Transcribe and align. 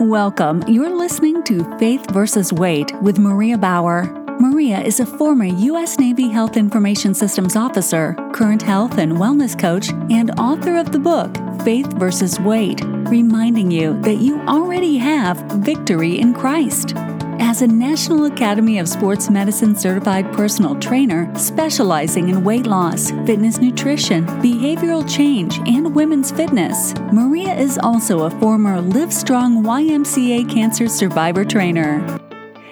Welcome. 0.00 0.62
You're 0.68 0.96
listening 0.96 1.42
to 1.42 1.76
Faith 1.76 2.08
versus 2.12 2.52
Weight 2.52 2.92
with 3.02 3.18
Maria 3.18 3.58
Bauer. 3.58 4.04
Maria 4.38 4.78
is 4.78 5.00
a 5.00 5.06
former 5.06 5.46
U.S. 5.46 5.98
Navy 5.98 6.28
Health 6.28 6.56
Information 6.56 7.14
Systems 7.14 7.56
officer, 7.56 8.14
current 8.32 8.62
health 8.62 8.98
and 8.98 9.14
wellness 9.14 9.58
coach, 9.58 9.88
and 10.08 10.30
author 10.38 10.76
of 10.76 10.92
the 10.92 11.00
book 11.00 11.36
Faith 11.64 11.92
versus 11.94 12.38
Weight, 12.38 12.80
reminding 13.10 13.72
you 13.72 14.00
that 14.02 14.18
you 14.18 14.40
already 14.42 14.98
have 14.98 15.36
victory 15.64 16.20
in 16.20 16.32
Christ. 16.32 16.94
As 17.40 17.62
a 17.62 17.66
National 17.66 18.24
Academy 18.24 18.78
of 18.78 18.88
Sports 18.88 19.30
Medicine 19.30 19.76
certified 19.76 20.32
personal 20.32 20.78
trainer 20.80 21.32
specializing 21.36 22.28
in 22.30 22.42
weight 22.42 22.66
loss, 22.66 23.10
fitness 23.26 23.58
nutrition, 23.58 24.26
behavioral 24.42 25.08
change, 25.08 25.58
and 25.58 25.94
women's 25.94 26.32
fitness, 26.32 26.94
Maria 27.12 27.54
is 27.54 27.78
also 27.78 28.24
a 28.24 28.30
former 28.30 28.80
Livestrong 28.80 29.62
YMCA 29.62 30.50
cancer 30.50 30.88
survivor 30.88 31.44
trainer. 31.44 32.18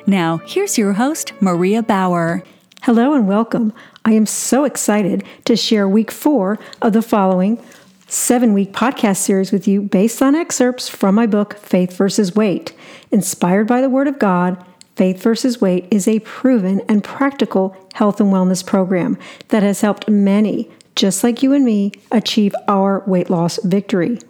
Now, 0.07 0.39
here's 0.39 0.77
your 0.77 0.95
host, 0.95 1.33
Maria 1.41 1.83
Bauer. 1.83 2.43
Hello 2.83 3.15
and 3.15 3.29
welcome. 3.29 3.73
I 4.05 4.13
am 4.13 4.27
so 4.27 4.65
excited 4.65 5.25
to 5.45 5.57
share 5.57 5.89
week 5.89 6.11
four 6.11 6.59
of 6.83 6.93
the 6.93 7.03
following 7.03 7.63
seven 8.09 8.53
week 8.53 8.73
podcast 8.73 9.17
series 9.17 9.51
with 9.51 9.67
you 9.67 9.83
based 9.83 10.23
on 10.23 10.35
excerpts 10.35 10.89
from 10.89 11.15
my 11.15 11.27
book, 11.27 11.59
Faith 11.59 11.97
versus 11.97 12.37
Weight. 12.37 12.73
Inspired 13.11 13.67
by 13.67 13.81
the 13.81 13.91
Word 13.91 14.07
of 14.07 14.19
God, 14.19 14.65
Faith 14.95 15.21
versus 15.21 15.61
Weight 15.61 15.87
is 15.91 16.07
a 16.07 16.21
proven 16.21 16.81
and 16.89 17.03
practical 17.03 17.77
health 17.95 18.21
and 18.21 18.33
wellness 18.33 18.65
program 18.65 19.19
that 19.49 19.65
has 19.65 19.81
helped 19.81 20.09
many, 20.09 20.71
just 20.95 21.25
like 21.25 21.43
you 21.43 21.53
and 21.53 21.65
me, 21.65 21.93
achieve 22.13 22.55
our 22.69 23.03
weight 23.07 23.29
loss 23.29 23.59
victory. 23.65 24.21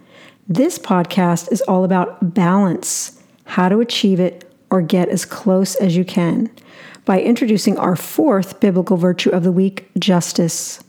This 0.49 0.79
podcast 0.79 1.53
is 1.53 1.61
all 1.63 1.85
about 1.85 2.35
balance, 2.35 3.23
how 3.45 3.69
to 3.69 3.81
achieve 3.81 4.21
it 4.21 4.51
or 4.71 4.81
get 4.81 5.09
as 5.11 5.25
close 5.25 5.75
as 5.77 5.97
you 5.97 6.05
can, 6.05 6.51
by 7.05 7.21
introducing 7.21 7.77
our 7.79 7.95
fourth 7.95 8.59
biblical 8.59 8.97
virtue 8.97 9.31
of 9.31 9.45
the 9.45 9.53
week 9.53 9.89
justice. 9.99 10.83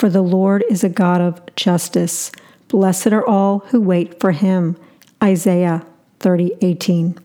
For 0.00 0.08
the 0.08 0.22
Lord 0.22 0.64
is 0.70 0.82
a 0.82 0.88
God 0.88 1.20
of 1.20 1.42
justice. 1.56 2.32
Blessed 2.68 3.08
are 3.08 3.26
all 3.26 3.58
who 3.68 3.82
wait 3.82 4.18
for 4.18 4.32
him. 4.32 4.78
Isaiah 5.22 5.84
30 6.20 6.52
18. 6.62 7.18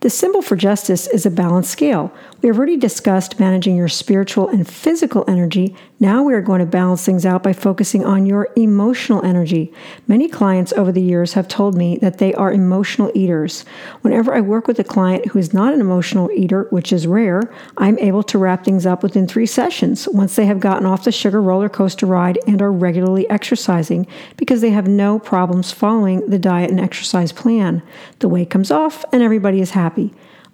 The 0.00 0.10
symbol 0.10 0.42
for 0.42 0.54
justice 0.54 1.08
is 1.08 1.26
a 1.26 1.30
balanced 1.30 1.72
scale. 1.72 2.12
We 2.40 2.46
have 2.46 2.56
already 2.56 2.76
discussed 2.76 3.40
managing 3.40 3.76
your 3.76 3.88
spiritual 3.88 4.46
and 4.46 4.64
physical 4.64 5.24
energy. 5.26 5.74
Now 5.98 6.22
we 6.22 6.34
are 6.34 6.40
going 6.40 6.60
to 6.60 6.66
balance 6.66 7.04
things 7.04 7.26
out 7.26 7.42
by 7.42 7.52
focusing 7.52 8.04
on 8.04 8.24
your 8.24 8.48
emotional 8.54 9.24
energy. 9.24 9.72
Many 10.06 10.28
clients 10.28 10.72
over 10.74 10.92
the 10.92 11.02
years 11.02 11.32
have 11.32 11.48
told 11.48 11.76
me 11.76 11.98
that 11.98 12.18
they 12.18 12.32
are 12.34 12.52
emotional 12.52 13.10
eaters. 13.12 13.64
Whenever 14.02 14.32
I 14.32 14.40
work 14.40 14.68
with 14.68 14.78
a 14.78 14.84
client 14.84 15.26
who 15.26 15.40
is 15.40 15.52
not 15.52 15.74
an 15.74 15.80
emotional 15.80 16.30
eater, 16.30 16.68
which 16.70 16.92
is 16.92 17.08
rare, 17.08 17.52
I'm 17.76 17.98
able 17.98 18.22
to 18.22 18.38
wrap 18.38 18.64
things 18.64 18.86
up 18.86 19.02
within 19.02 19.26
three 19.26 19.46
sessions 19.46 20.06
once 20.06 20.36
they 20.36 20.46
have 20.46 20.60
gotten 20.60 20.86
off 20.86 21.02
the 21.02 21.10
sugar 21.10 21.42
roller 21.42 21.68
coaster 21.68 22.06
ride 22.06 22.38
and 22.46 22.62
are 22.62 22.70
regularly 22.70 23.28
exercising 23.28 24.06
because 24.36 24.60
they 24.60 24.70
have 24.70 24.86
no 24.86 25.18
problems 25.18 25.72
following 25.72 26.24
the 26.30 26.38
diet 26.38 26.70
and 26.70 26.78
exercise 26.78 27.32
plan. 27.32 27.82
The 28.20 28.28
weight 28.28 28.48
comes 28.48 28.70
off 28.70 29.04
and 29.12 29.24
everybody 29.24 29.60
is 29.60 29.72
happy. 29.72 29.87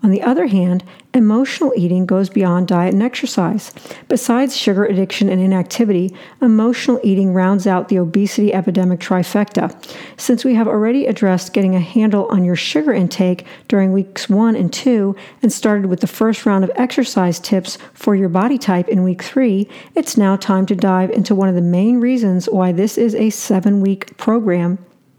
On 0.05 0.11
the 0.11 0.23
other 0.23 0.49
hand, 0.49 0.85
emotional 1.15 1.73
eating 1.75 2.05
goes 2.05 2.29
beyond 2.29 2.69
diet 2.69 2.93
and 2.93 3.03
exercise. 3.03 3.73
Besides 4.07 4.55
sugar 4.55 4.85
addiction 4.85 5.31
and 5.31 5.41
inactivity, 5.41 6.15
emotional 6.43 7.01
eating 7.03 7.33
rounds 7.33 7.67
out 7.67 7.89
the 7.89 7.97
obesity 7.97 8.53
epidemic 8.53 9.01
trifecta. 9.01 9.75
Since 10.21 10.45
we 10.45 10.57
have 10.57 10.69
already 10.69 11.07
addressed 11.07 11.55
getting 11.55 11.75
a 11.75 11.81
handle 11.81 12.27
on 12.27 12.45
your 12.45 12.55
sugar 12.55 12.93
intake 12.93 13.47
during 13.67 13.95
weeks 13.95 14.29
one 14.29 14.57
and 14.57 14.71
two 14.71 15.17
and 15.41 15.51
started 15.51 15.87
with 15.87 16.01
the 16.01 16.07
first 16.07 16.45
round 16.45 16.65
of 16.65 16.71
exercise 16.75 17.41
tips 17.41 17.79
for 17.95 18.15
your 18.15 18.29
body 18.29 18.59
type 18.59 18.89
in 18.89 19.05
week 19.05 19.23
three, 19.23 19.67
it's 19.95 20.19
now 20.19 20.37
time 20.37 20.67
to 20.67 20.77
dive 20.77 21.09
into 21.13 21.35
one 21.35 21.49
of 21.49 21.55
the 21.55 21.63
main 21.63 21.99
reasons 21.99 22.45
why 22.51 22.73
this 22.73 22.99
is 22.99 23.15
a 23.15 23.31
seven 23.31 23.81
week 23.81 24.19
program 24.19 24.77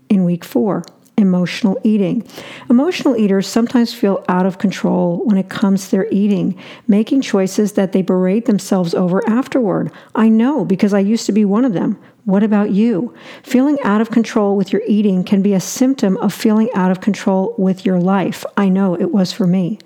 in 0.10 0.26
week 0.26 0.46
four 0.46 0.84
emotional 1.18 1.80
eating. 1.84 2.28
Emotional 2.70 3.16
eaters 3.16 3.48
sometimes 3.48 3.94
feel 3.94 4.24
out 4.28 4.46
of 4.46 4.58
control 4.58 5.22
when 5.26 5.38
it 5.38 5.50
comes 5.50 5.86
to 5.86 5.92
their 5.92 6.08
eating, 6.12 6.58
making 6.88 7.22
choices 7.22 7.74
that 7.74 7.92
they 7.92 8.02
berate 8.02 8.46
themselves 8.46 8.94
over 8.94 9.28
afterward. 9.30 9.92
I 10.14 10.30
know 10.30 10.66
because 10.66 10.94
I 10.94 11.00
used 11.00 11.26
to 11.28 11.32
be 11.32 11.46
one 11.46 11.66
of 11.66 11.74
them. 11.74 12.00
What 12.26 12.44
about 12.44 12.72
you? 12.72 13.14
Feeling 13.44 13.78
out 13.84 14.02
of 14.02 14.10
control 14.10 14.58
with 14.58 14.74
your 14.74 14.82
eating 14.88 15.24
can 15.24 15.42
be 15.42 15.54
a 15.54 15.60
symptom 15.60 16.18
of 16.18 16.34
feeling 16.34 16.70
out 16.74 16.92
of 16.92 17.00
control 17.00 17.54
with 17.58 17.86
your 17.86 18.00
life. 18.00 18.44
I 18.58 18.68
know 18.68 18.96
it 18.96 19.12
was 19.12 19.32
for 19.32 19.46
me. 19.46 19.78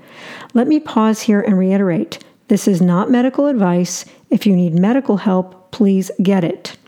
Let 0.53 0.67
me 0.67 0.79
pause 0.79 1.21
here 1.21 1.41
and 1.41 1.57
reiterate 1.57 2.19
this 2.49 2.67
is 2.67 2.81
not 2.81 3.11
medical 3.11 3.45
advice. 3.45 4.05
If 4.31 4.47
you 4.47 4.55
need 4.55 4.73
medical 4.73 5.17
help, 5.17 5.71
please 5.71 6.09
get 6.23 6.43
it. 6.43 6.78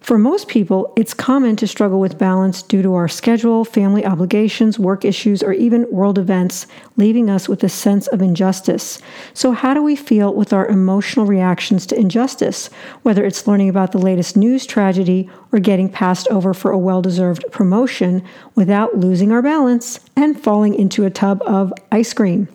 For 0.00 0.16
most 0.16 0.48
people, 0.48 0.94
it's 0.96 1.12
common 1.12 1.56
to 1.56 1.66
struggle 1.66 2.00
with 2.00 2.18
balance 2.18 2.62
due 2.62 2.80
to 2.80 2.94
our 2.94 3.06
schedule, 3.06 3.66
family 3.66 4.04
obligations, 4.04 4.78
work 4.78 5.04
issues, 5.04 5.42
or 5.42 5.52
even 5.52 5.86
world 5.90 6.18
events, 6.18 6.66
leaving 6.96 7.28
us 7.28 7.50
with 7.50 7.62
a 7.62 7.68
sense 7.68 8.06
of 8.06 8.22
injustice. 8.22 9.00
So, 9.34 9.52
how 9.52 9.74
do 9.74 9.82
we 9.82 9.96
feel 9.96 10.34
with 10.34 10.54
our 10.54 10.66
emotional 10.66 11.26
reactions 11.26 11.84
to 11.86 12.00
injustice, 12.00 12.70
whether 13.02 13.26
it's 13.26 13.46
learning 13.46 13.68
about 13.68 13.92
the 13.92 13.98
latest 13.98 14.38
news 14.38 14.64
tragedy 14.64 15.28
or 15.52 15.58
getting 15.58 15.88
passed 15.88 16.26
over 16.28 16.54
for 16.54 16.70
a 16.70 16.78
well 16.78 17.02
deserved 17.02 17.44
promotion 17.52 18.22
without 18.54 18.96
losing 18.96 19.30
our 19.30 19.42
balance 19.42 20.00
and 20.16 20.42
falling 20.42 20.74
into 20.74 21.04
a 21.04 21.10
tub 21.10 21.42
of 21.44 21.74
ice 21.92 22.14
cream? 22.14 22.48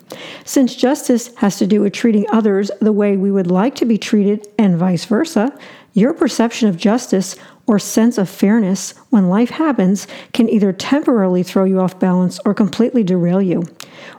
Since 0.44 0.74
justice 0.74 1.32
has 1.36 1.58
to 1.58 1.66
do 1.66 1.80
with 1.80 1.92
treating 1.92 2.26
others 2.30 2.72
the 2.80 2.92
way 2.92 3.16
we 3.16 3.30
would 3.30 3.50
like 3.50 3.76
to 3.76 3.84
be 3.84 3.98
treated 3.98 4.48
and 4.58 4.76
vice 4.76 5.04
versa, 5.04 5.56
your 5.96 6.12
perception 6.12 6.68
of 6.68 6.76
justice 6.76 7.36
or 7.66 7.78
sense 7.78 8.18
of 8.18 8.28
fairness 8.28 8.92
when 9.08 9.30
life 9.30 9.48
happens 9.48 10.06
can 10.34 10.46
either 10.48 10.70
temporarily 10.70 11.42
throw 11.42 11.64
you 11.64 11.80
off 11.80 11.98
balance 11.98 12.38
or 12.44 12.52
completely 12.52 13.02
derail 13.02 13.40
you. 13.40 13.62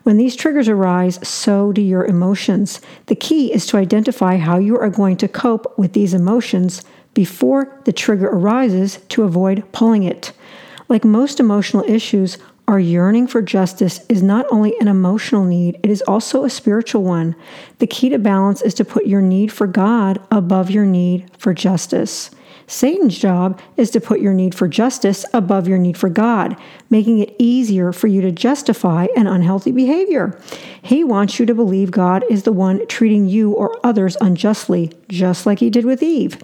When 0.01 0.17
these 0.17 0.35
triggers 0.35 0.67
arise, 0.67 1.25
so 1.25 1.71
do 1.71 1.81
your 1.81 2.03
emotions. 2.03 2.81
The 3.05 3.15
key 3.15 3.53
is 3.53 3.67
to 3.67 3.77
identify 3.77 4.37
how 4.37 4.57
you 4.57 4.75
are 4.75 4.89
going 4.89 5.17
to 5.17 5.27
cope 5.27 5.77
with 5.77 5.93
these 5.93 6.15
emotions 6.15 6.83
before 7.13 7.79
the 7.85 7.93
trigger 7.93 8.27
arises 8.27 8.97
to 9.09 9.23
avoid 9.23 9.63
pulling 9.71 10.01
it. 10.01 10.33
Like 10.89 11.05
most 11.05 11.39
emotional 11.39 11.83
issues, 11.87 12.39
our 12.67 12.79
yearning 12.79 13.27
for 13.27 13.41
justice 13.41 14.01
is 14.09 14.21
not 14.21 14.45
only 14.51 14.77
an 14.79 14.89
emotional 14.89 15.45
need, 15.45 15.79
it 15.83 15.89
is 15.89 16.01
also 16.01 16.43
a 16.43 16.49
spiritual 16.49 17.01
one. 17.01 17.33
The 17.79 17.87
key 17.87 18.09
to 18.09 18.19
balance 18.19 18.61
is 18.61 18.73
to 18.75 18.85
put 18.85 19.05
your 19.05 19.21
need 19.21 19.53
for 19.53 19.67
God 19.67 20.19
above 20.31 20.69
your 20.69 20.85
need 20.85 21.31
for 21.37 21.53
justice. 21.53 22.29
Satan's 22.69 23.17
job 23.17 23.61
is 23.77 23.89
to 23.91 24.01
put 24.01 24.19
your 24.19 24.33
need 24.33 24.53
for 24.53 24.67
justice 24.67 25.25
above 25.33 25.69
your 25.69 25.77
need 25.77 25.97
for 25.97 26.09
God, 26.09 26.57
making 26.89 27.19
it 27.19 27.33
easier 27.39 27.93
for 27.93 28.07
you 28.07 28.19
to 28.19 28.31
justify 28.33 29.07
an 29.15 29.27
unhealthy 29.27 29.71
behavior. 29.71 30.37
He 30.81 31.05
wants 31.05 31.39
you 31.39 31.45
to 31.45 31.55
believe 31.55 31.91
God 31.91 32.25
is 32.29 32.43
the 32.43 32.51
one 32.51 32.85
treating 32.87 33.27
you 33.27 33.53
or 33.53 33.79
others 33.85 34.17
unjustly, 34.19 34.91
just 35.07 35.45
like 35.45 35.59
he 35.59 35.69
did 35.69 35.85
with 35.85 36.03
Eve. 36.03 36.37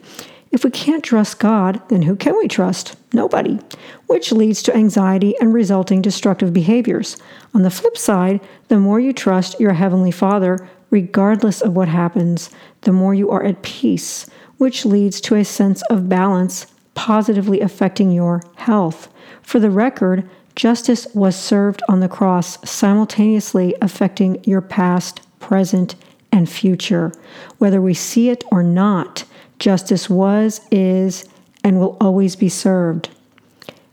If 0.54 0.64
we 0.64 0.70
can't 0.70 1.04
trust 1.04 1.40
God, 1.40 1.82
then 1.90 2.04
who 2.04 2.16
can 2.16 2.38
we 2.38 2.48
trust? 2.48 2.96
Nobody, 3.12 3.60
which 4.06 4.32
leads 4.32 4.62
to 4.64 4.76
anxiety 4.76 5.34
and 5.42 5.52
resulting 5.52 6.00
destructive 6.00 6.54
behaviors. 6.54 7.18
On 7.56 7.64
the 7.64 7.72
flip 7.72 7.98
side, 7.98 8.40
the 8.68 8.78
more 8.78 9.00
you 9.00 9.14
trust 9.14 9.60
your 9.60 9.74
Heavenly 9.74 10.12
Father, 10.12 10.70
regardless 10.92 11.60
of 11.60 11.76
what 11.76 11.88
happens, 11.88 12.52
the 12.82 12.92
more 12.92 13.16
you 13.16 13.32
are 13.32 13.44
at 13.44 13.64
peace, 13.64 14.30
which 14.60 14.86
leads 14.86 15.20
to 15.22 15.34
a 15.34 15.44
sense 15.44 15.82
of 15.90 16.08
balance, 16.08 16.68
positively 16.94 17.60
affecting 17.60 18.12
your 18.12 18.44
health. 18.54 19.12
For 19.42 19.60
the 19.60 19.72
record, 19.72 20.30
justice 20.56 21.08
was 21.16 21.36
served 21.36 21.82
on 21.90 22.00
the 22.00 22.08
cross, 22.08 22.60
simultaneously 22.70 23.74
affecting 23.82 24.44
your 24.44 24.62
past, 24.62 25.20
present, 25.40 25.96
and 26.32 26.48
future. 26.48 27.12
Whether 27.58 27.82
we 27.82 27.96
see 27.96 28.30
it 28.30 28.44
or 28.52 28.62
not, 28.62 29.26
Justice 29.64 30.10
was, 30.10 30.60
is, 30.72 31.24
and 31.64 31.80
will 31.80 31.96
always 32.02 32.36
be 32.36 32.50
served. 32.50 33.08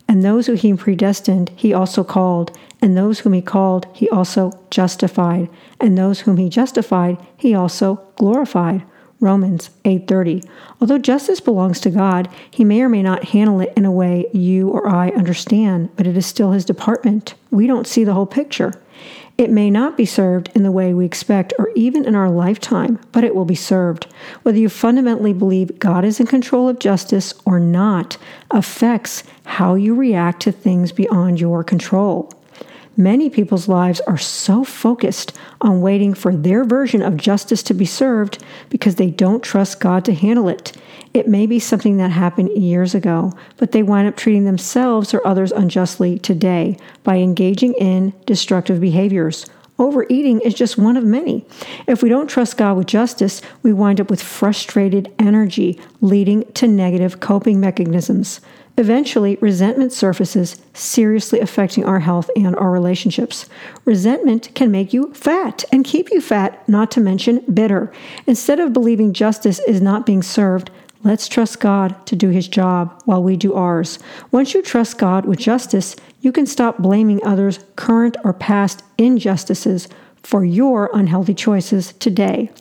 And 0.05 0.21
those 0.21 0.47
who 0.47 0.53
he 0.55 0.73
predestined, 0.73 1.49
he 1.55 1.73
also 1.73 2.03
called. 2.03 2.51
And 2.81 2.97
those 2.97 3.19
whom 3.19 3.31
he 3.31 3.41
called, 3.41 3.87
he 3.93 4.09
also 4.09 4.51
justified. 4.69 5.47
And 5.79 5.97
those 5.97 6.19
whom 6.19 6.35
he 6.35 6.49
justified, 6.49 7.25
he 7.37 7.55
also 7.55 8.01
glorified. 8.17 8.83
Romans 9.21 9.69
8:30. 9.85 10.43
Although 10.81 10.97
justice 10.97 11.39
belongs 11.39 11.79
to 11.79 11.89
God, 11.89 12.27
he 12.49 12.65
may 12.65 12.81
or 12.81 12.89
may 12.89 13.01
not 13.01 13.29
handle 13.29 13.61
it 13.61 13.71
in 13.77 13.85
a 13.85 13.91
way 13.93 14.25
you 14.33 14.67
or 14.67 14.89
I 14.89 15.11
understand, 15.11 15.87
but 15.95 16.05
it 16.05 16.17
is 16.17 16.25
still 16.25 16.51
his 16.51 16.65
department. 16.65 17.35
We 17.49 17.65
don't 17.65 17.87
see 17.87 18.03
the 18.03 18.13
whole 18.13 18.25
picture. 18.25 18.73
It 19.41 19.49
may 19.49 19.71
not 19.71 19.97
be 19.97 20.05
served 20.05 20.51
in 20.53 20.61
the 20.61 20.71
way 20.71 20.93
we 20.93 21.03
expect 21.03 21.51
or 21.57 21.71
even 21.73 22.05
in 22.05 22.13
our 22.13 22.29
lifetime, 22.29 22.99
but 23.11 23.23
it 23.23 23.33
will 23.33 23.43
be 23.43 23.55
served. 23.55 24.05
Whether 24.43 24.59
you 24.59 24.69
fundamentally 24.69 25.33
believe 25.33 25.79
God 25.79 26.05
is 26.05 26.19
in 26.19 26.27
control 26.27 26.69
of 26.69 26.77
justice 26.77 27.33
or 27.43 27.59
not 27.59 28.17
affects 28.51 29.23
how 29.45 29.73
you 29.73 29.95
react 29.95 30.43
to 30.43 30.51
things 30.51 30.91
beyond 30.91 31.39
your 31.39 31.63
control. 31.63 32.31
Many 32.95 33.31
people's 33.31 33.67
lives 33.67 33.99
are 34.01 34.15
so 34.15 34.63
focused 34.63 35.35
on 35.59 35.81
waiting 35.81 36.13
for 36.13 36.35
their 36.35 36.63
version 36.63 37.01
of 37.01 37.17
justice 37.17 37.63
to 37.63 37.73
be 37.73 37.85
served 37.85 38.43
because 38.69 38.97
they 38.97 39.09
don't 39.09 39.41
trust 39.41 39.79
God 39.79 40.05
to 40.05 40.13
handle 40.13 40.49
it. 40.49 40.77
It 41.13 41.27
may 41.27 41.45
be 41.45 41.59
something 41.59 41.97
that 41.97 42.11
happened 42.11 42.49
years 42.49 42.95
ago, 42.95 43.33
but 43.57 43.73
they 43.73 43.83
wind 43.83 44.07
up 44.07 44.15
treating 44.15 44.45
themselves 44.45 45.13
or 45.13 45.25
others 45.27 45.51
unjustly 45.51 46.19
today 46.19 46.77
by 47.03 47.17
engaging 47.17 47.73
in 47.73 48.13
destructive 48.25 48.79
behaviors. 48.79 49.45
Overeating 49.77 50.41
is 50.41 50.53
just 50.53 50.77
one 50.77 50.95
of 50.95 51.03
many. 51.03 51.45
If 51.87 52.01
we 52.01 52.09
don't 52.09 52.27
trust 52.27 52.55
God 52.55 52.77
with 52.77 52.87
justice, 52.87 53.41
we 53.63 53.73
wind 53.73 53.99
up 53.99 54.09
with 54.09 54.21
frustrated 54.21 55.11
energy, 55.19 55.81
leading 56.01 56.49
to 56.53 56.67
negative 56.67 57.19
coping 57.19 57.59
mechanisms. 57.59 58.39
Eventually, 58.77 59.37
resentment 59.41 59.91
surfaces, 59.91 60.61
seriously 60.73 61.39
affecting 61.39 61.83
our 61.83 61.99
health 61.99 62.29
and 62.35 62.55
our 62.55 62.71
relationships. 62.71 63.47
Resentment 63.83 64.53
can 64.55 64.71
make 64.71 64.93
you 64.93 65.13
fat 65.13 65.65
and 65.73 65.83
keep 65.83 66.09
you 66.09 66.21
fat, 66.21 66.67
not 66.69 66.89
to 66.91 67.01
mention 67.01 67.43
bitter. 67.53 67.91
Instead 68.27 68.59
of 68.59 68.73
believing 68.73 69.13
justice 69.13 69.59
is 69.67 69.81
not 69.81 70.05
being 70.05 70.23
served, 70.23 70.71
let's 71.03 71.27
trust 71.27 71.59
God 71.59 72.05
to 72.07 72.15
do 72.15 72.29
his 72.29 72.47
job 72.47 73.01
while 73.05 73.23
we 73.23 73.35
do 73.35 73.53
ours. 73.53 73.99
Once 74.31 74.53
you 74.53 74.61
trust 74.61 74.97
God 74.97 75.25
with 75.25 75.39
justice, 75.39 75.95
you 76.21 76.31
can 76.31 76.45
stop 76.45 76.77
blaming 76.77 77.23
others' 77.25 77.59
current 77.75 78.17
or 78.23 78.33
past 78.33 78.83
injustices 78.97 79.87
for 80.23 80.45
your 80.45 80.89
unhealthy 80.93 81.33
choices 81.33 81.93
today. 81.93 82.51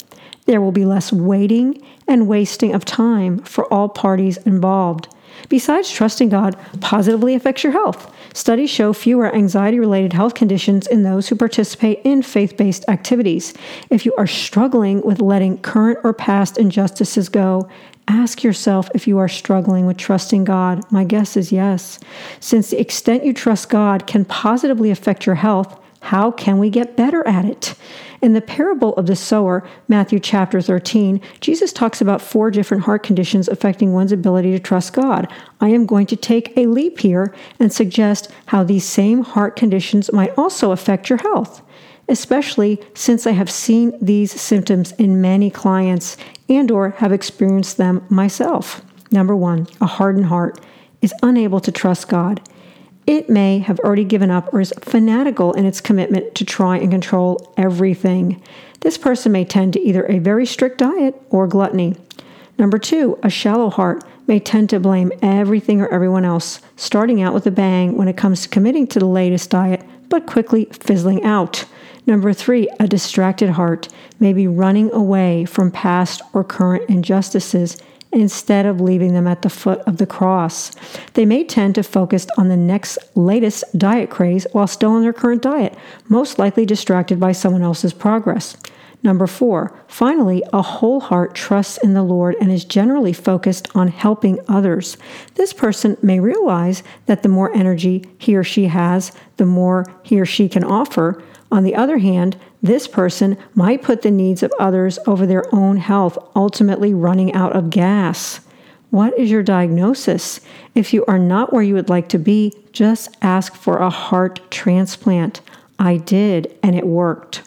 There 0.46 0.60
will 0.60 0.72
be 0.72 0.84
less 0.84 1.12
waiting 1.12 1.80
and 2.08 2.26
wasting 2.26 2.74
of 2.74 2.84
time 2.84 3.38
for 3.40 3.72
all 3.72 3.88
parties 3.88 4.38
involved. 4.38 5.08
Besides, 5.48 5.90
trusting 5.90 6.28
God 6.28 6.56
positively 6.80 7.34
affects 7.34 7.64
your 7.64 7.72
health. 7.72 8.12
Studies 8.34 8.70
show 8.70 8.92
fewer 8.92 9.34
anxiety 9.34 9.80
related 9.80 10.12
health 10.12 10.34
conditions 10.34 10.86
in 10.86 11.02
those 11.02 11.28
who 11.28 11.36
participate 11.36 12.00
in 12.04 12.22
faith 12.22 12.56
based 12.56 12.84
activities. 12.88 13.54
If 13.90 14.06
you 14.06 14.14
are 14.16 14.26
struggling 14.26 15.02
with 15.02 15.20
letting 15.20 15.58
current 15.58 15.98
or 16.04 16.12
past 16.12 16.58
injustices 16.58 17.28
go, 17.28 17.68
ask 18.10 18.42
yourself 18.42 18.90
if 18.94 19.06
you 19.06 19.18
are 19.18 19.28
struggling 19.28 19.86
with 19.86 19.96
trusting 19.96 20.44
God. 20.44 20.84
My 20.90 21.04
guess 21.04 21.36
is 21.36 21.52
yes. 21.52 22.00
Since 22.40 22.70
the 22.70 22.80
extent 22.80 23.24
you 23.24 23.32
trust 23.32 23.70
God 23.70 24.06
can 24.06 24.24
positively 24.24 24.90
affect 24.90 25.26
your 25.26 25.36
health, 25.36 25.78
how 26.02 26.30
can 26.30 26.58
we 26.58 26.70
get 26.70 26.96
better 26.96 27.26
at 27.26 27.44
it? 27.44 27.74
In 28.22 28.32
the 28.32 28.40
parable 28.40 28.94
of 28.96 29.06
the 29.06 29.16
sower, 29.16 29.66
Matthew 29.88 30.18
chapter 30.18 30.60
13, 30.60 31.20
Jesus 31.40 31.72
talks 31.72 32.00
about 32.00 32.20
four 32.20 32.50
different 32.50 32.82
heart 32.82 33.02
conditions 33.02 33.48
affecting 33.48 33.92
one's 33.92 34.12
ability 34.12 34.50
to 34.52 34.58
trust 34.58 34.92
God. 34.92 35.30
I 35.60 35.68
am 35.68 35.86
going 35.86 36.06
to 36.06 36.16
take 36.16 36.56
a 36.56 36.66
leap 36.66 36.98
here 36.98 37.34
and 37.58 37.72
suggest 37.72 38.30
how 38.46 38.64
these 38.64 38.84
same 38.84 39.22
heart 39.22 39.56
conditions 39.56 40.12
might 40.12 40.36
also 40.36 40.72
affect 40.72 41.08
your 41.08 41.18
health, 41.18 41.62
especially 42.10 42.80
since 42.92 43.26
I 43.26 43.30
have 43.30 43.50
seen 43.50 43.96
these 44.02 44.38
symptoms 44.38 44.92
in 44.92 45.20
many 45.20 45.48
clients 45.48 46.16
and 46.48 46.70
or 46.70 46.90
have 46.90 47.12
experienced 47.12 47.76
them 47.76 48.04
myself. 48.10 48.82
Number 49.12 49.34
1, 49.34 49.68
a 49.80 49.86
hardened 49.86 50.26
heart 50.26 50.60
is 51.00 51.14
unable 51.22 51.60
to 51.60 51.72
trust 51.72 52.08
God. 52.08 52.40
It 53.06 53.30
may 53.30 53.60
have 53.60 53.78
already 53.80 54.04
given 54.04 54.30
up 54.30 54.52
or 54.52 54.60
is 54.60 54.74
fanatical 54.80 55.52
in 55.52 55.64
its 55.64 55.80
commitment 55.80 56.34
to 56.34 56.44
try 56.44 56.76
and 56.76 56.90
control 56.90 57.52
everything. 57.56 58.42
This 58.80 58.98
person 58.98 59.32
may 59.32 59.44
tend 59.44 59.72
to 59.74 59.80
either 59.80 60.04
a 60.06 60.18
very 60.18 60.46
strict 60.46 60.78
diet 60.78 61.20
or 61.30 61.46
gluttony. 61.46 61.96
Number 62.58 62.78
two, 62.78 63.18
a 63.22 63.30
shallow 63.30 63.70
heart 63.70 64.04
may 64.26 64.38
tend 64.38 64.68
to 64.70 64.80
blame 64.80 65.12
everything 65.22 65.80
or 65.80 65.88
everyone 65.88 66.24
else, 66.24 66.60
starting 66.76 67.22
out 67.22 67.34
with 67.34 67.46
a 67.46 67.50
bang 67.50 67.96
when 67.96 68.08
it 68.08 68.16
comes 68.16 68.42
to 68.42 68.48
committing 68.48 68.86
to 68.88 68.98
the 68.98 69.06
latest 69.06 69.50
diet, 69.50 69.82
but 70.08 70.26
quickly 70.26 70.66
fizzling 70.72 71.24
out. 71.24 71.64
Number 72.10 72.32
three, 72.32 72.68
a 72.80 72.88
distracted 72.88 73.50
heart 73.50 73.86
may 74.18 74.32
be 74.32 74.48
running 74.48 74.90
away 74.92 75.44
from 75.44 75.70
past 75.70 76.20
or 76.32 76.42
current 76.42 76.90
injustices 76.90 77.80
instead 78.10 78.66
of 78.66 78.80
leaving 78.80 79.14
them 79.14 79.28
at 79.28 79.42
the 79.42 79.48
foot 79.48 79.78
of 79.86 79.98
the 79.98 80.06
cross. 80.06 80.72
They 81.14 81.24
may 81.24 81.44
tend 81.44 81.76
to 81.76 81.84
focus 81.84 82.26
on 82.36 82.48
the 82.48 82.56
next 82.56 82.98
latest 83.14 83.62
diet 83.78 84.10
craze 84.10 84.44
while 84.50 84.66
still 84.66 84.90
on 84.90 85.02
their 85.02 85.12
current 85.12 85.40
diet, 85.40 85.78
most 86.08 86.36
likely 86.36 86.66
distracted 86.66 87.20
by 87.20 87.30
someone 87.30 87.62
else's 87.62 87.92
progress. 87.92 88.56
Number 89.04 89.28
four, 89.28 89.72
finally, 89.86 90.42
a 90.52 90.62
whole 90.62 90.98
heart 90.98 91.36
trusts 91.36 91.78
in 91.78 91.94
the 91.94 92.02
Lord 92.02 92.34
and 92.40 92.50
is 92.50 92.64
generally 92.64 93.12
focused 93.12 93.68
on 93.76 93.86
helping 93.86 94.40
others. 94.48 94.96
This 95.36 95.52
person 95.52 95.96
may 96.02 96.18
realize 96.18 96.82
that 97.06 97.22
the 97.22 97.28
more 97.28 97.54
energy 97.54 98.04
he 98.18 98.34
or 98.34 98.42
she 98.42 98.64
has, 98.64 99.12
the 99.36 99.46
more 99.46 99.86
he 100.02 100.20
or 100.20 100.26
she 100.26 100.48
can 100.48 100.64
offer. 100.64 101.22
On 101.50 101.64
the 101.64 101.74
other 101.74 101.98
hand, 101.98 102.36
this 102.62 102.86
person 102.86 103.36
might 103.54 103.82
put 103.82 104.02
the 104.02 104.10
needs 104.10 104.42
of 104.42 104.52
others 104.58 104.98
over 105.06 105.26
their 105.26 105.52
own 105.54 105.78
health, 105.78 106.16
ultimately 106.36 106.94
running 106.94 107.32
out 107.32 107.54
of 107.56 107.70
gas. 107.70 108.40
What 108.90 109.16
is 109.18 109.30
your 109.30 109.42
diagnosis? 109.42 110.40
If 110.74 110.92
you 110.92 111.04
are 111.06 111.18
not 111.18 111.52
where 111.52 111.62
you 111.62 111.74
would 111.74 111.88
like 111.88 112.08
to 112.10 112.18
be, 112.18 112.52
just 112.72 113.16
ask 113.22 113.54
for 113.54 113.78
a 113.78 113.90
heart 113.90 114.50
transplant. 114.50 115.40
I 115.78 115.96
did, 115.96 116.56
and 116.62 116.76
it 116.76 116.86
worked. 116.86 117.42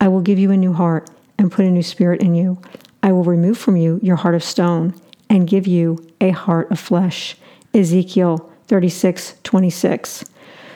I 0.00 0.08
will 0.08 0.20
give 0.20 0.38
you 0.38 0.50
a 0.50 0.56
new 0.56 0.72
heart 0.72 1.10
and 1.38 1.50
put 1.50 1.64
a 1.64 1.70
new 1.70 1.82
spirit 1.82 2.22
in 2.22 2.34
you. 2.34 2.60
I 3.02 3.12
will 3.12 3.24
remove 3.24 3.58
from 3.58 3.76
you 3.76 3.98
your 4.02 4.16
heart 4.16 4.34
of 4.34 4.44
stone 4.44 4.94
and 5.28 5.48
give 5.48 5.66
you 5.66 5.98
a 6.20 6.30
heart 6.30 6.70
of 6.70 6.78
flesh. 6.78 7.36
Ezekiel 7.74 8.50
36 8.68 9.34
26. 9.42 10.24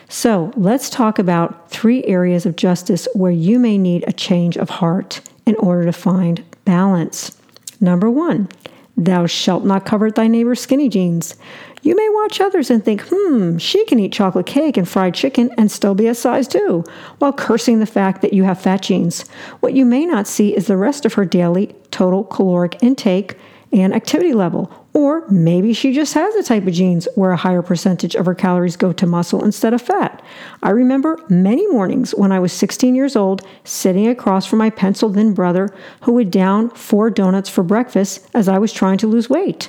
So 0.08 0.52
let's 0.56 0.88
talk 0.88 1.18
about 1.18 1.70
three 1.70 2.04
areas 2.04 2.46
of 2.46 2.56
justice 2.56 3.08
where 3.14 3.32
you 3.32 3.58
may 3.58 3.76
need 3.76 4.04
a 4.06 4.12
change 4.12 4.56
of 4.56 4.70
heart 4.70 5.20
in 5.46 5.56
order 5.56 5.84
to 5.84 5.92
find 5.92 6.44
balance. 6.64 7.36
Number 7.80 8.08
one, 8.08 8.48
thou 8.96 9.26
shalt 9.26 9.64
not 9.64 9.84
covet 9.84 10.14
thy 10.14 10.28
neighbor's 10.28 10.60
skinny 10.60 10.88
jeans. 10.88 11.34
You 11.82 11.94
may 11.94 12.08
watch 12.08 12.40
others 12.40 12.70
and 12.70 12.84
think, 12.84 13.04
hmm, 13.08 13.58
she 13.58 13.84
can 13.84 13.98
eat 13.98 14.12
chocolate 14.12 14.46
cake 14.46 14.76
and 14.76 14.88
fried 14.88 15.14
chicken 15.14 15.50
and 15.58 15.70
still 15.70 15.94
be 15.94 16.06
a 16.06 16.14
size 16.14 16.48
two, 16.48 16.84
while 17.18 17.32
cursing 17.32 17.80
the 17.80 17.86
fact 17.86 18.22
that 18.22 18.32
you 18.32 18.44
have 18.44 18.60
fat 18.60 18.82
jeans. 18.82 19.28
What 19.60 19.74
you 19.74 19.84
may 19.84 20.06
not 20.06 20.26
see 20.26 20.56
is 20.56 20.66
the 20.66 20.76
rest 20.76 21.04
of 21.04 21.14
her 21.14 21.24
daily 21.24 21.74
total 21.90 22.24
caloric 22.24 22.76
intake 22.82 23.36
and 23.72 23.94
activity 23.94 24.32
level. 24.32 24.72
Or 24.96 25.28
maybe 25.28 25.74
she 25.74 25.92
just 25.92 26.14
has 26.14 26.34
a 26.36 26.42
type 26.42 26.66
of 26.66 26.72
genes 26.72 27.06
where 27.16 27.30
a 27.30 27.36
higher 27.36 27.60
percentage 27.60 28.14
of 28.14 28.24
her 28.24 28.34
calories 28.34 28.76
go 28.76 28.94
to 28.94 29.06
muscle 29.06 29.44
instead 29.44 29.74
of 29.74 29.82
fat. 29.82 30.22
I 30.62 30.70
remember 30.70 31.20
many 31.28 31.66
mornings 31.66 32.12
when 32.12 32.32
I 32.32 32.38
was 32.38 32.50
16 32.54 32.94
years 32.94 33.14
old 33.14 33.46
sitting 33.62 34.08
across 34.08 34.46
from 34.46 34.58
my 34.58 34.70
pencil 34.70 35.12
thin 35.12 35.34
brother 35.34 35.68
who 36.00 36.14
would 36.14 36.30
down 36.30 36.70
four 36.70 37.10
donuts 37.10 37.50
for 37.50 37.62
breakfast 37.62 38.26
as 38.32 38.48
I 38.48 38.58
was 38.58 38.72
trying 38.72 38.96
to 38.96 39.06
lose 39.06 39.28
weight. 39.28 39.68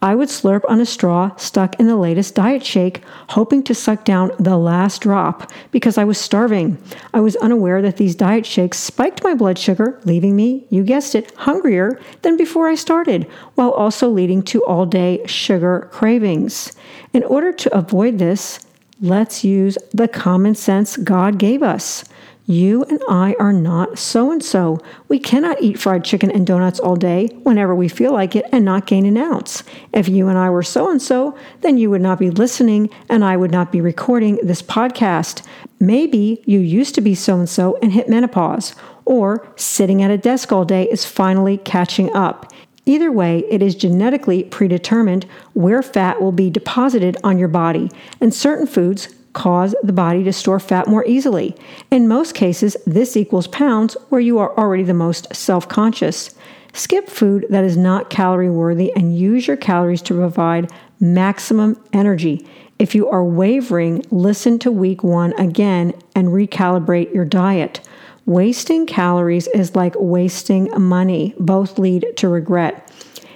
I 0.00 0.14
would 0.14 0.28
slurp 0.28 0.62
on 0.68 0.80
a 0.80 0.86
straw 0.86 1.34
stuck 1.36 1.80
in 1.80 1.88
the 1.88 1.96
latest 1.96 2.36
diet 2.36 2.64
shake, 2.64 3.02
hoping 3.30 3.64
to 3.64 3.74
suck 3.74 4.04
down 4.04 4.30
the 4.38 4.56
last 4.56 5.02
drop 5.02 5.50
because 5.72 5.98
I 5.98 6.04
was 6.04 6.18
starving. 6.18 6.78
I 7.12 7.20
was 7.20 7.34
unaware 7.36 7.82
that 7.82 7.96
these 7.96 8.14
diet 8.14 8.46
shakes 8.46 8.78
spiked 8.78 9.24
my 9.24 9.34
blood 9.34 9.58
sugar, 9.58 10.00
leaving 10.04 10.36
me, 10.36 10.66
you 10.70 10.84
guessed 10.84 11.16
it, 11.16 11.34
hungrier 11.34 12.00
than 12.22 12.36
before 12.36 12.68
I 12.68 12.76
started, 12.76 13.24
while 13.56 13.72
also 13.72 14.08
leading 14.08 14.42
to 14.44 14.64
all 14.66 14.86
day 14.86 15.26
sugar 15.26 15.88
cravings. 15.90 16.76
In 17.12 17.24
order 17.24 17.52
to 17.52 17.76
avoid 17.76 18.20
this, 18.20 18.60
let's 19.00 19.42
use 19.42 19.78
the 19.92 20.06
common 20.06 20.54
sense 20.54 20.96
God 20.96 21.38
gave 21.38 21.60
us. 21.60 22.04
You 22.50 22.82
and 22.84 23.02
I 23.10 23.36
are 23.38 23.52
not 23.52 23.98
so 23.98 24.32
and 24.32 24.42
so. 24.42 24.80
We 25.08 25.18
cannot 25.18 25.60
eat 25.60 25.78
fried 25.78 26.02
chicken 26.02 26.30
and 26.30 26.46
donuts 26.46 26.80
all 26.80 26.96
day 26.96 27.26
whenever 27.42 27.74
we 27.74 27.88
feel 27.88 28.10
like 28.10 28.34
it 28.34 28.46
and 28.50 28.64
not 28.64 28.86
gain 28.86 29.04
an 29.04 29.18
ounce. 29.18 29.62
If 29.92 30.08
you 30.08 30.28
and 30.28 30.38
I 30.38 30.48
were 30.48 30.62
so 30.62 30.90
and 30.90 31.00
so, 31.00 31.36
then 31.60 31.76
you 31.76 31.90
would 31.90 32.00
not 32.00 32.18
be 32.18 32.30
listening 32.30 32.88
and 33.10 33.22
I 33.22 33.36
would 33.36 33.50
not 33.50 33.70
be 33.70 33.82
recording 33.82 34.38
this 34.42 34.62
podcast. 34.62 35.46
Maybe 35.78 36.42
you 36.46 36.58
used 36.58 36.94
to 36.94 37.02
be 37.02 37.14
so 37.14 37.38
and 37.38 37.50
so 37.50 37.78
and 37.82 37.92
hit 37.92 38.08
menopause, 38.08 38.74
or 39.04 39.46
sitting 39.56 40.02
at 40.02 40.10
a 40.10 40.16
desk 40.16 40.50
all 40.50 40.64
day 40.64 40.88
is 40.88 41.04
finally 41.04 41.58
catching 41.58 42.10
up. 42.16 42.50
Either 42.86 43.12
way, 43.12 43.40
it 43.50 43.60
is 43.60 43.74
genetically 43.74 44.44
predetermined 44.44 45.26
where 45.52 45.82
fat 45.82 46.22
will 46.22 46.32
be 46.32 46.48
deposited 46.48 47.18
on 47.22 47.36
your 47.36 47.48
body, 47.48 47.90
and 48.22 48.32
certain 48.32 48.66
foods 48.66 49.14
cause 49.38 49.72
the 49.84 49.92
body 49.92 50.24
to 50.24 50.32
store 50.32 50.58
fat 50.58 50.88
more 50.88 51.06
easily. 51.06 51.54
In 51.92 52.08
most 52.08 52.34
cases, 52.34 52.76
this 52.84 53.16
equals 53.16 53.46
pounds 53.46 53.96
where 54.08 54.20
you 54.20 54.38
are 54.38 54.56
already 54.58 54.82
the 54.82 54.92
most 54.92 55.32
self 55.34 55.68
conscious. 55.68 56.34
Skip 56.72 57.08
food 57.08 57.46
that 57.48 57.62
is 57.62 57.76
not 57.76 58.10
calorie 58.10 58.50
worthy 58.50 58.92
and 58.96 59.16
use 59.16 59.46
your 59.46 59.56
calories 59.56 60.02
to 60.02 60.14
provide 60.14 60.72
maximum 60.98 61.80
energy. 61.92 62.44
If 62.80 62.96
you 62.96 63.08
are 63.08 63.24
wavering, 63.24 64.04
listen 64.10 64.58
to 64.60 64.72
week 64.72 65.04
one 65.04 65.32
again 65.38 65.94
and 66.16 66.28
recalibrate 66.28 67.14
your 67.14 67.24
diet. 67.24 67.80
Wasting 68.26 68.86
calories 68.86 69.46
is 69.48 69.76
like 69.76 69.94
wasting 69.98 70.68
money, 70.80 71.32
both 71.38 71.78
lead 71.78 72.06
to 72.16 72.28
regret. 72.28 72.92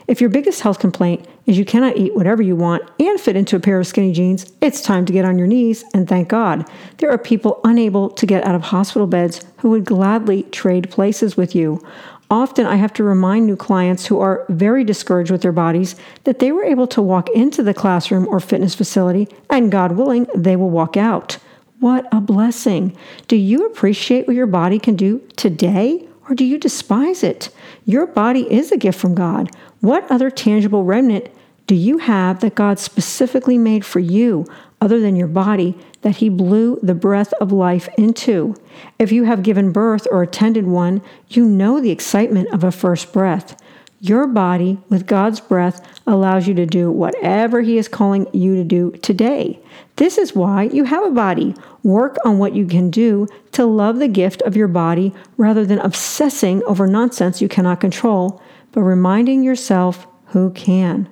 If 0.08 0.20
your 0.20 0.30
biggest 0.30 0.62
health 0.62 0.80
complaint 0.80 1.26
is 1.46 1.58
you 1.58 1.64
cannot 1.64 1.96
eat 1.96 2.14
whatever 2.14 2.42
you 2.42 2.56
want 2.56 2.82
and 3.00 3.20
fit 3.20 3.36
into 3.36 3.56
a 3.56 3.60
pair 3.60 3.80
of 3.80 3.86
skinny 3.86 4.12
jeans. 4.12 4.52
It's 4.60 4.80
time 4.80 5.04
to 5.06 5.12
get 5.12 5.24
on 5.24 5.38
your 5.38 5.46
knees 5.46 5.84
and 5.92 6.08
thank 6.08 6.28
God. 6.28 6.68
There 6.98 7.10
are 7.10 7.18
people 7.18 7.60
unable 7.64 8.10
to 8.10 8.26
get 8.26 8.44
out 8.44 8.54
of 8.54 8.62
hospital 8.62 9.06
beds 9.06 9.44
who 9.58 9.70
would 9.70 9.84
gladly 9.84 10.44
trade 10.44 10.90
places 10.90 11.36
with 11.36 11.54
you. 11.54 11.84
Often 12.30 12.64
I 12.64 12.76
have 12.76 12.94
to 12.94 13.04
remind 13.04 13.46
new 13.46 13.56
clients 13.56 14.06
who 14.06 14.18
are 14.20 14.46
very 14.48 14.84
discouraged 14.84 15.30
with 15.30 15.42
their 15.42 15.52
bodies 15.52 15.96
that 16.24 16.38
they 16.38 16.50
were 16.50 16.64
able 16.64 16.86
to 16.86 17.02
walk 17.02 17.28
into 17.30 17.62
the 17.62 17.74
classroom 17.74 18.26
or 18.26 18.40
fitness 18.40 18.74
facility, 18.74 19.28
and 19.50 19.70
God 19.70 19.92
willing, 19.92 20.26
they 20.34 20.56
will 20.56 20.70
walk 20.70 20.96
out. 20.96 21.36
What 21.80 22.06
a 22.10 22.22
blessing. 22.22 22.96
Do 23.28 23.36
you 23.36 23.66
appreciate 23.66 24.26
what 24.26 24.36
your 24.36 24.46
body 24.46 24.78
can 24.78 24.96
do 24.96 25.20
today, 25.36 26.08
or 26.32 26.34
do 26.34 26.46
you 26.46 26.56
despise 26.56 27.22
it? 27.22 27.50
Your 27.84 28.06
body 28.06 28.50
is 28.50 28.72
a 28.72 28.78
gift 28.78 28.98
from 28.98 29.14
God. 29.14 29.50
What 29.80 30.10
other 30.10 30.30
tangible 30.30 30.82
remnant 30.82 31.28
do 31.66 31.74
you 31.74 31.98
have 31.98 32.40
that 32.40 32.54
God 32.54 32.78
specifically 32.78 33.58
made 33.58 33.84
for 33.84 34.00
you, 34.00 34.46
other 34.80 34.98
than 34.98 35.14
your 35.14 35.28
body, 35.28 35.76
that 36.00 36.16
He 36.16 36.30
blew 36.30 36.80
the 36.82 36.94
breath 36.94 37.34
of 37.34 37.52
life 37.52 37.86
into? 37.98 38.54
If 38.98 39.12
you 39.12 39.24
have 39.24 39.42
given 39.42 39.72
birth 39.72 40.06
or 40.10 40.22
attended 40.22 40.66
one, 40.66 41.02
you 41.28 41.44
know 41.44 41.82
the 41.82 41.90
excitement 41.90 42.48
of 42.50 42.64
a 42.64 42.72
first 42.72 43.12
breath. 43.12 43.60
Your 44.00 44.26
body, 44.26 44.78
with 44.88 45.06
God's 45.06 45.38
breath, 45.38 45.86
allows 46.06 46.48
you 46.48 46.54
to 46.54 46.64
do 46.64 46.90
whatever 46.90 47.60
He 47.60 47.76
is 47.76 47.88
calling 47.88 48.26
you 48.32 48.56
to 48.56 48.64
do 48.64 48.92
today. 49.02 49.61
This 49.96 50.18
is 50.18 50.34
why 50.34 50.64
you 50.64 50.84
have 50.84 51.04
a 51.04 51.10
body. 51.10 51.54
Work 51.82 52.16
on 52.24 52.38
what 52.38 52.54
you 52.54 52.66
can 52.66 52.90
do 52.90 53.28
to 53.52 53.66
love 53.66 53.98
the 53.98 54.08
gift 54.08 54.42
of 54.42 54.56
your 54.56 54.68
body 54.68 55.12
rather 55.36 55.66
than 55.66 55.78
obsessing 55.78 56.62
over 56.64 56.86
nonsense 56.86 57.42
you 57.42 57.48
cannot 57.48 57.80
control 57.80 58.42
but 58.72 58.82
reminding 58.82 59.42
yourself 59.42 60.06
who 60.26 60.50
can. 60.50 61.08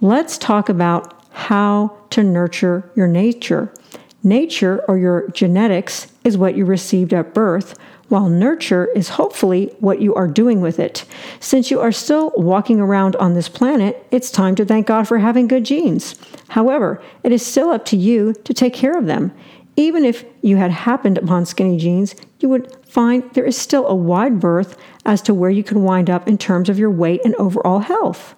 Let's 0.00 0.38
talk 0.38 0.68
about 0.68 1.22
how 1.30 1.96
to 2.10 2.22
nurture 2.22 2.90
your 2.96 3.06
nature. 3.06 3.72
Nature 4.24 4.84
or 4.88 4.96
your 4.98 5.28
genetics 5.30 6.12
is 6.24 6.38
what 6.38 6.56
you 6.56 6.64
received 6.64 7.12
at 7.12 7.34
birth, 7.34 7.78
while 8.12 8.28
nurture 8.28 8.90
is 8.94 9.08
hopefully 9.08 9.74
what 9.80 10.02
you 10.02 10.14
are 10.14 10.28
doing 10.28 10.60
with 10.60 10.78
it. 10.78 11.06
Since 11.40 11.70
you 11.70 11.80
are 11.80 11.90
still 11.90 12.30
walking 12.36 12.78
around 12.78 13.16
on 13.16 13.32
this 13.32 13.48
planet, 13.48 14.06
it's 14.10 14.30
time 14.30 14.54
to 14.56 14.66
thank 14.66 14.86
God 14.86 15.08
for 15.08 15.16
having 15.16 15.48
good 15.48 15.64
genes. 15.64 16.14
However, 16.48 17.02
it 17.24 17.32
is 17.32 17.44
still 17.44 17.70
up 17.70 17.86
to 17.86 17.96
you 17.96 18.34
to 18.44 18.52
take 18.52 18.74
care 18.74 18.98
of 18.98 19.06
them. 19.06 19.32
Even 19.76 20.04
if 20.04 20.26
you 20.42 20.58
had 20.58 20.70
happened 20.70 21.16
upon 21.16 21.46
skinny 21.46 21.78
jeans, 21.78 22.14
you 22.40 22.50
would 22.50 22.76
find 22.84 23.22
there 23.32 23.46
is 23.46 23.56
still 23.56 23.86
a 23.86 23.94
wide 23.94 24.38
berth 24.38 24.76
as 25.06 25.22
to 25.22 25.32
where 25.32 25.48
you 25.48 25.64
can 25.64 25.82
wind 25.82 26.10
up 26.10 26.28
in 26.28 26.36
terms 26.36 26.68
of 26.68 26.78
your 26.78 26.90
weight 26.90 27.22
and 27.24 27.34
overall 27.36 27.78
health. 27.78 28.34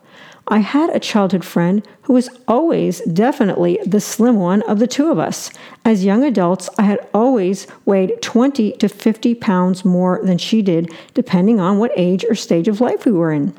I 0.49 0.59
had 0.59 0.91
a 0.91 1.01
childhood 1.01 1.45
friend 1.45 1.87
who 2.03 2.13
was 2.13 2.29
always 2.47 3.01
definitely 3.03 3.79
the 3.87 4.01
slim 4.01 4.37
one 4.37 4.61
of 4.63 4.79
the 4.79 4.87
two 4.87 5.11
of 5.11 5.19
us. 5.19 5.51
As 5.87 6.05
young 6.05 6.23
adults, 6.23 6.69
I 6.79 6.83
had 6.83 7.07
always 7.15 7.67
weighed 7.87 8.21
20 8.21 8.73
to 8.73 8.89
50 8.89 9.35
pounds 9.37 9.85
more 9.85 10.21
than 10.23 10.37
she 10.37 10.61
did, 10.61 10.93
depending 11.15 11.61
on 11.61 11.79
what 11.79 11.93
age 11.97 12.27
or 12.29 12.35
stage 12.35 12.69
of 12.69 12.83
life 12.83 13.07
we 13.07 13.13
were 13.13 13.33
in. 13.33 13.55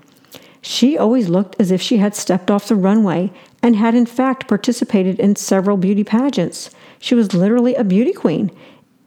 She 0.61 0.97
always 0.97 1.27
looked 1.27 1.55
as 1.59 1.71
if 1.71 1.81
she 1.81 1.97
had 1.97 2.15
stepped 2.15 2.51
off 2.51 2.67
the 2.67 2.75
runway 2.75 3.31
and 3.63 3.75
had 3.75 3.95
in 3.95 4.05
fact 4.05 4.47
participated 4.47 5.19
in 5.19 5.35
several 5.35 5.77
beauty 5.77 6.03
pageants. 6.03 6.69
She 6.99 7.15
was 7.15 7.33
literally 7.33 7.73
a 7.75 7.83
beauty 7.83 8.13
queen. 8.13 8.51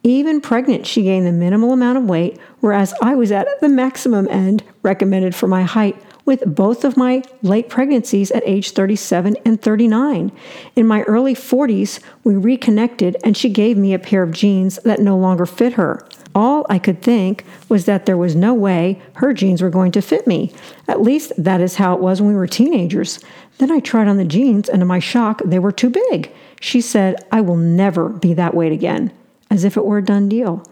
Even 0.02 0.40
pregnant, 0.40 0.86
she 0.86 1.02
gained 1.02 1.26
the 1.26 1.32
minimal 1.32 1.72
amount 1.72 1.98
of 1.98 2.04
weight, 2.04 2.38
whereas 2.60 2.94
I 3.02 3.14
was 3.14 3.30
at 3.30 3.46
the 3.60 3.68
maximum 3.68 4.28
end 4.28 4.64
recommended 4.82 5.34
for 5.34 5.46
my 5.46 5.62
height 5.62 5.96
with 6.28 6.44
both 6.54 6.84
of 6.84 6.94
my 6.94 7.22
late 7.40 7.70
pregnancies 7.70 8.30
at 8.32 8.42
age 8.44 8.72
37 8.72 9.34
and 9.46 9.62
39. 9.62 10.30
In 10.76 10.86
my 10.86 11.00
early 11.04 11.34
40s, 11.34 12.00
we 12.22 12.36
reconnected 12.36 13.16
and 13.24 13.34
she 13.34 13.48
gave 13.48 13.78
me 13.78 13.94
a 13.94 13.98
pair 13.98 14.22
of 14.22 14.32
jeans 14.32 14.78
that 14.84 15.00
no 15.00 15.16
longer 15.16 15.46
fit 15.46 15.72
her. 15.72 16.06
All 16.34 16.66
I 16.68 16.78
could 16.78 17.00
think 17.00 17.46
was 17.70 17.86
that 17.86 18.04
there 18.04 18.18
was 18.18 18.36
no 18.36 18.52
way 18.52 19.00
her 19.14 19.32
jeans 19.32 19.62
were 19.62 19.70
going 19.70 19.90
to 19.92 20.02
fit 20.02 20.26
me. 20.26 20.52
At 20.86 21.00
least 21.00 21.32
that 21.38 21.62
is 21.62 21.76
how 21.76 21.94
it 21.94 22.00
was 22.00 22.20
when 22.20 22.28
we 22.28 22.36
were 22.36 22.46
teenagers. 22.46 23.20
Then 23.56 23.70
I 23.70 23.80
tried 23.80 24.06
on 24.06 24.18
the 24.18 24.24
jeans, 24.26 24.68
and 24.68 24.80
to 24.80 24.84
my 24.84 24.98
shock, 24.98 25.40
they 25.46 25.58
were 25.58 25.72
too 25.72 25.88
big. 25.88 26.30
She 26.60 26.82
said, 26.82 27.24
I 27.32 27.40
will 27.40 27.56
never 27.56 28.10
be 28.10 28.34
that 28.34 28.52
weight 28.54 28.72
again 28.72 29.12
as 29.50 29.64
if 29.64 29.78
it 29.78 29.86
were 29.86 29.98
a 29.98 30.04
done 30.04 30.28
deal. 30.28 30.62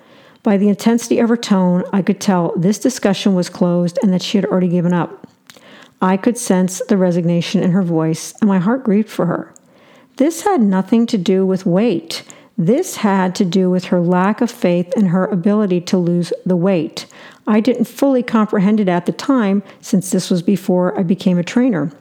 By 0.42 0.58
the 0.58 0.68
intensity 0.68 1.18
of 1.18 1.30
her 1.30 1.36
tone, 1.36 1.82
I 1.94 2.02
could 2.02 2.20
tell 2.20 2.52
this 2.56 2.78
discussion 2.78 3.34
was 3.34 3.48
closed 3.48 3.98
and 4.02 4.12
that 4.12 4.22
she 4.22 4.36
had 4.36 4.44
already 4.44 4.68
given 4.68 4.92
up. 4.92 5.26
I 6.00 6.16
could 6.16 6.36
sense 6.36 6.82
the 6.88 6.96
resignation 6.96 7.62
in 7.62 7.70
her 7.72 7.82
voice, 7.82 8.34
and 8.40 8.48
my 8.48 8.58
heart 8.58 8.84
grieved 8.84 9.08
for 9.08 9.26
her. 9.26 9.54
This 10.16 10.42
had 10.42 10.60
nothing 10.60 11.06
to 11.06 11.18
do 11.18 11.46
with 11.46 11.66
weight. 11.66 12.22
This 12.58 12.96
had 12.96 13.34
to 13.36 13.44
do 13.44 13.70
with 13.70 13.86
her 13.86 14.00
lack 14.00 14.40
of 14.40 14.50
faith 14.50 14.92
in 14.96 15.06
her 15.06 15.26
ability 15.26 15.80
to 15.82 15.98
lose 15.98 16.32
the 16.44 16.56
weight. 16.56 17.06
I 17.46 17.60
didn't 17.60 17.84
fully 17.84 18.22
comprehend 18.22 18.80
it 18.80 18.88
at 18.88 19.06
the 19.06 19.12
time, 19.12 19.62
since 19.80 20.10
this 20.10 20.30
was 20.30 20.42
before 20.42 20.98
I 20.98 21.02
became 21.02 21.38
a 21.38 21.44
trainer. 21.44 21.92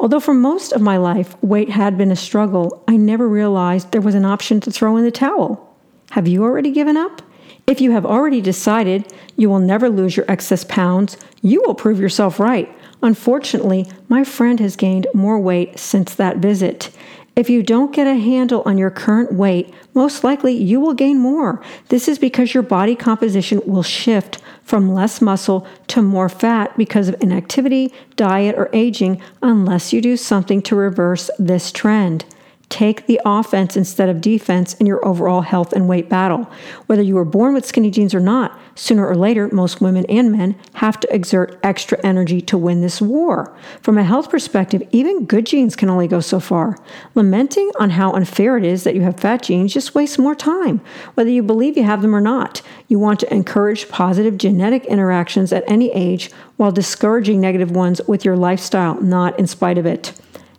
Although 0.00 0.20
for 0.20 0.34
most 0.34 0.72
of 0.72 0.80
my 0.80 0.96
life 0.96 1.42
weight 1.42 1.70
had 1.70 1.98
been 1.98 2.12
a 2.12 2.16
struggle, 2.16 2.84
I 2.86 2.96
never 2.96 3.28
realized 3.28 3.90
there 3.90 4.00
was 4.00 4.14
an 4.14 4.24
option 4.24 4.60
to 4.60 4.70
throw 4.70 4.96
in 4.96 5.04
the 5.04 5.10
towel. 5.10 5.76
Have 6.10 6.28
you 6.28 6.44
already 6.44 6.70
given 6.70 6.96
up? 6.96 7.22
If 7.66 7.80
you 7.80 7.90
have 7.90 8.06
already 8.06 8.40
decided 8.40 9.12
you 9.36 9.50
will 9.50 9.58
never 9.58 9.90
lose 9.90 10.16
your 10.16 10.30
excess 10.30 10.64
pounds, 10.64 11.16
you 11.42 11.62
will 11.66 11.74
prove 11.74 12.00
yourself 12.00 12.38
right. 12.38 12.74
Unfortunately, 13.02 13.86
my 14.08 14.24
friend 14.24 14.60
has 14.60 14.76
gained 14.76 15.06
more 15.14 15.38
weight 15.38 15.78
since 15.78 16.14
that 16.14 16.38
visit. 16.38 16.90
If 17.36 17.48
you 17.48 17.62
don't 17.62 17.94
get 17.94 18.08
a 18.08 18.16
handle 18.16 18.64
on 18.66 18.78
your 18.78 18.90
current 18.90 19.32
weight, 19.32 19.72
most 19.94 20.24
likely 20.24 20.54
you 20.54 20.80
will 20.80 20.94
gain 20.94 21.20
more. 21.20 21.62
This 21.88 22.08
is 22.08 22.18
because 22.18 22.52
your 22.52 22.64
body 22.64 22.96
composition 22.96 23.62
will 23.64 23.84
shift 23.84 24.38
from 24.64 24.92
less 24.92 25.20
muscle 25.20 25.64
to 25.86 26.02
more 26.02 26.28
fat 26.28 26.76
because 26.76 27.08
of 27.08 27.14
inactivity, 27.20 27.92
diet, 28.16 28.56
or 28.58 28.68
aging, 28.72 29.22
unless 29.40 29.92
you 29.92 30.00
do 30.00 30.16
something 30.16 30.60
to 30.62 30.74
reverse 30.74 31.30
this 31.38 31.70
trend. 31.70 32.24
Take 32.68 33.06
the 33.06 33.18
offense 33.24 33.78
instead 33.78 34.10
of 34.10 34.20
defense 34.20 34.74
in 34.74 34.84
your 34.84 35.04
overall 35.06 35.40
health 35.40 35.72
and 35.72 35.88
weight 35.88 36.10
battle. 36.10 36.50
Whether 36.86 37.00
you 37.00 37.14
were 37.14 37.24
born 37.24 37.54
with 37.54 37.64
skinny 37.64 37.90
jeans 37.90 38.14
or 38.14 38.20
not, 38.20 38.58
sooner 38.74 39.06
or 39.06 39.16
later, 39.16 39.48
most 39.50 39.80
women 39.80 40.04
and 40.06 40.30
men 40.30 40.54
have 40.74 41.00
to 41.00 41.14
exert 41.14 41.58
extra 41.62 41.98
energy 42.04 42.42
to 42.42 42.58
win 42.58 42.82
this 42.82 43.00
war. 43.00 43.56
From 43.80 43.96
a 43.96 44.04
health 44.04 44.28
perspective, 44.28 44.86
even 44.92 45.24
good 45.24 45.46
genes 45.46 45.76
can 45.76 45.88
only 45.88 46.06
go 46.06 46.20
so 46.20 46.40
far. 46.40 46.76
Lamenting 47.14 47.70
on 47.80 47.90
how 47.90 48.12
unfair 48.12 48.58
it 48.58 48.64
is 48.64 48.84
that 48.84 48.94
you 48.94 49.00
have 49.00 49.18
fat 49.18 49.42
genes 49.42 49.72
just 49.72 49.94
wastes 49.94 50.18
more 50.18 50.34
time, 50.34 50.82
whether 51.14 51.30
you 51.30 51.42
believe 51.42 51.76
you 51.76 51.84
have 51.84 52.02
them 52.02 52.14
or 52.14 52.20
not. 52.20 52.60
You 52.86 52.98
want 52.98 53.18
to 53.20 53.32
encourage 53.32 53.88
positive 53.88 54.36
genetic 54.36 54.84
interactions 54.84 55.54
at 55.54 55.64
any 55.66 55.90
age 55.92 56.30
while 56.58 56.70
discouraging 56.70 57.40
negative 57.40 57.70
ones 57.70 58.02
with 58.06 58.26
your 58.26 58.36
lifestyle, 58.36 59.00
not 59.00 59.38
in 59.38 59.46
spite 59.46 59.78
of 59.78 59.86
it. 59.86 60.12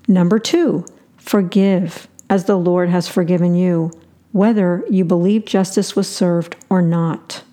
Number 0.07 0.39
two, 0.39 0.85
Forgive 1.29 2.07
as 2.27 2.45
the 2.45 2.55
Lord 2.55 2.89
has 2.89 3.07
forgiven 3.07 3.53
you, 3.53 3.91
whether 4.31 4.83
you 4.89 5.05
believe 5.05 5.45
justice 5.45 5.95
was 5.95 6.09
served 6.09 6.55
or 6.71 6.81
not. 6.81 7.43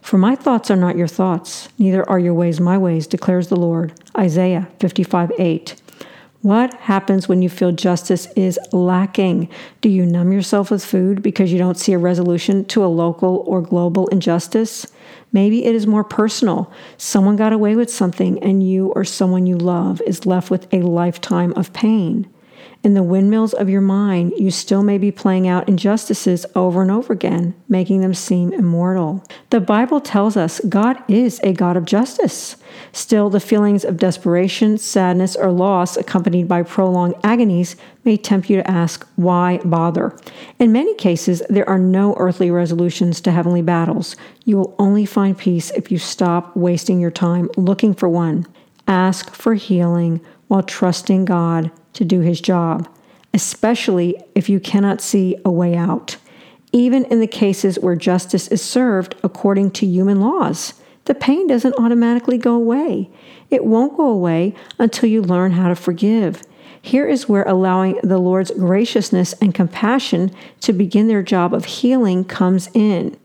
For 0.00 0.16
my 0.16 0.36
thoughts 0.36 0.70
are 0.70 0.76
not 0.76 0.96
your 0.96 1.06
thoughts, 1.06 1.68
neither 1.78 2.08
are 2.08 2.18
your 2.18 2.32
ways 2.32 2.58
my 2.58 2.78
ways, 2.78 3.06
declares 3.06 3.48
the 3.48 3.56
Lord. 3.56 3.92
Isaiah 4.16 4.68
55 4.80 5.32
8. 5.38 5.82
What 6.40 6.72
happens 6.72 7.28
when 7.28 7.42
you 7.42 7.50
feel 7.50 7.72
justice 7.72 8.26
is 8.36 8.58
lacking? 8.72 9.50
Do 9.82 9.90
you 9.90 10.06
numb 10.06 10.32
yourself 10.32 10.70
with 10.70 10.82
food 10.82 11.22
because 11.22 11.52
you 11.52 11.58
don't 11.58 11.76
see 11.76 11.92
a 11.92 11.98
resolution 11.98 12.64
to 12.68 12.82
a 12.82 12.86
local 12.86 13.44
or 13.46 13.60
global 13.60 14.06
injustice? 14.06 14.86
Maybe 15.30 15.66
it 15.66 15.74
is 15.74 15.86
more 15.86 16.04
personal. 16.04 16.72
Someone 16.96 17.36
got 17.36 17.52
away 17.52 17.76
with 17.76 17.90
something, 17.90 18.42
and 18.42 18.66
you 18.66 18.92
or 18.96 19.04
someone 19.04 19.44
you 19.44 19.58
love 19.58 20.00
is 20.06 20.24
left 20.24 20.50
with 20.50 20.72
a 20.72 20.80
lifetime 20.80 21.52
of 21.52 21.74
pain. 21.74 22.26
In 22.86 22.94
the 22.94 23.02
windmills 23.02 23.52
of 23.52 23.68
your 23.68 23.80
mind, 23.80 24.32
you 24.38 24.52
still 24.52 24.84
may 24.84 24.96
be 24.96 25.10
playing 25.10 25.48
out 25.48 25.68
injustices 25.68 26.46
over 26.54 26.82
and 26.82 26.90
over 26.92 27.12
again, 27.12 27.52
making 27.68 28.00
them 28.00 28.14
seem 28.14 28.52
immortal. 28.52 29.24
The 29.50 29.58
Bible 29.58 30.00
tells 30.00 30.36
us 30.36 30.60
God 30.68 30.96
is 31.10 31.40
a 31.42 31.52
God 31.52 31.76
of 31.76 31.84
justice. 31.84 32.54
Still, 32.92 33.28
the 33.28 33.40
feelings 33.40 33.84
of 33.84 33.96
desperation, 33.96 34.78
sadness, 34.78 35.34
or 35.34 35.50
loss 35.50 35.96
accompanied 35.96 36.46
by 36.46 36.62
prolonged 36.62 37.16
agonies 37.24 37.74
may 38.04 38.16
tempt 38.16 38.48
you 38.48 38.58
to 38.58 38.70
ask, 38.70 39.04
why 39.16 39.58
bother? 39.64 40.16
In 40.60 40.70
many 40.70 40.94
cases, 40.94 41.42
there 41.48 41.68
are 41.68 41.80
no 41.80 42.14
earthly 42.18 42.52
resolutions 42.52 43.20
to 43.22 43.32
heavenly 43.32 43.62
battles. 43.62 44.14
You 44.44 44.58
will 44.58 44.76
only 44.78 45.06
find 45.06 45.36
peace 45.36 45.72
if 45.72 45.90
you 45.90 45.98
stop 45.98 46.56
wasting 46.56 47.00
your 47.00 47.10
time 47.10 47.50
looking 47.56 47.94
for 47.94 48.08
one. 48.08 48.46
Ask 48.86 49.34
for 49.34 49.54
healing 49.54 50.20
while 50.46 50.62
trusting 50.62 51.24
God 51.24 51.72
to 51.96 52.04
do 52.04 52.20
his 52.20 52.40
job, 52.40 52.88
especially 53.34 54.16
if 54.34 54.48
you 54.48 54.60
cannot 54.60 55.00
see 55.00 55.36
a 55.44 55.50
way 55.50 55.74
out. 55.74 56.16
Even 56.72 57.04
in 57.06 57.20
the 57.20 57.26
cases 57.26 57.78
where 57.78 57.96
justice 57.96 58.48
is 58.48 58.62
served 58.62 59.14
according 59.22 59.70
to 59.72 59.86
human 59.86 60.20
laws, 60.20 60.74
the 61.06 61.14
pain 61.14 61.46
doesn't 61.46 61.78
automatically 61.78 62.38
go 62.38 62.54
away. 62.54 63.10
It 63.50 63.64
won't 63.64 63.96
go 63.96 64.06
away 64.06 64.54
until 64.78 65.08
you 65.08 65.22
learn 65.22 65.52
how 65.52 65.68
to 65.68 65.76
forgive. 65.76 66.42
Here 66.82 67.06
is 67.06 67.28
where 67.28 67.44
allowing 67.44 67.98
the 68.02 68.18
Lord's 68.18 68.50
graciousness 68.52 69.32
and 69.34 69.54
compassion 69.54 70.30
to 70.60 70.72
begin 70.72 71.08
their 71.08 71.22
job 71.22 71.54
of 71.54 71.64
healing 71.64 72.24
comes 72.24 72.68
in. 72.74 73.16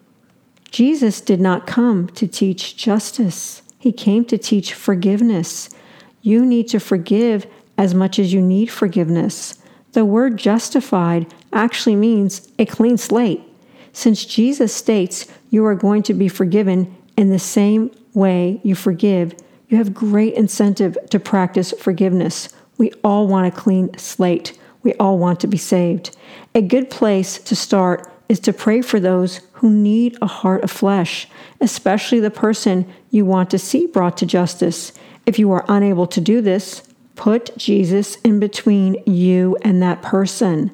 Jesus 0.71 1.21
did 1.21 1.41
not 1.41 1.67
come 1.67 2.07
to 2.09 2.27
teach 2.27 2.77
justice, 2.77 3.61
He 3.77 3.91
came 3.91 4.25
to 4.25 4.37
teach 4.37 4.73
forgiveness. 4.73 5.69
You 6.21 6.45
need 6.45 6.67
to 6.69 6.79
forgive 6.79 7.47
as 7.81 7.95
much 7.95 8.19
as 8.19 8.31
you 8.31 8.39
need 8.39 8.67
forgiveness. 8.67 9.57
The 9.93 10.05
word 10.05 10.37
justified 10.37 11.33
actually 11.51 11.95
means 11.95 12.47
a 12.59 12.65
clean 12.67 12.95
slate. 12.95 13.41
Since 13.91 14.23
Jesus 14.25 14.71
states 14.71 15.25
you 15.49 15.65
are 15.65 15.73
going 15.73 16.03
to 16.03 16.13
be 16.13 16.27
forgiven 16.27 16.95
in 17.17 17.31
the 17.31 17.39
same 17.39 17.89
way 18.13 18.61
you 18.63 18.75
forgive, 18.75 19.33
you 19.67 19.77
have 19.77 19.95
great 19.95 20.35
incentive 20.35 20.95
to 21.09 21.19
practice 21.19 21.73
forgiveness. 21.79 22.49
We 22.77 22.91
all 23.03 23.27
want 23.27 23.47
a 23.47 23.59
clean 23.59 23.97
slate. 23.97 24.59
We 24.83 24.93
all 24.99 25.17
want 25.17 25.39
to 25.39 25.47
be 25.47 25.57
saved. 25.57 26.15
A 26.53 26.61
good 26.61 26.91
place 26.91 27.39
to 27.39 27.55
start 27.55 28.13
is 28.29 28.39
to 28.41 28.53
pray 28.53 28.83
for 28.83 28.99
those 28.99 29.41
who 29.53 29.71
need 29.71 30.19
a 30.21 30.27
heart 30.27 30.63
of 30.63 30.69
flesh, 30.69 31.27
especially 31.59 32.19
the 32.19 32.29
person 32.29 32.85
you 33.09 33.25
want 33.25 33.49
to 33.49 33.57
see 33.57 33.87
brought 33.87 34.17
to 34.17 34.27
justice. 34.27 34.93
If 35.25 35.39
you 35.39 35.51
are 35.51 35.65
unable 35.67 36.05
to 36.05 36.21
do 36.21 36.41
this, 36.41 36.83
put 37.15 37.55
Jesus 37.57 38.15
in 38.17 38.39
between 38.39 39.01
you 39.05 39.57
and 39.61 39.81
that 39.81 40.01
person. 40.01 40.71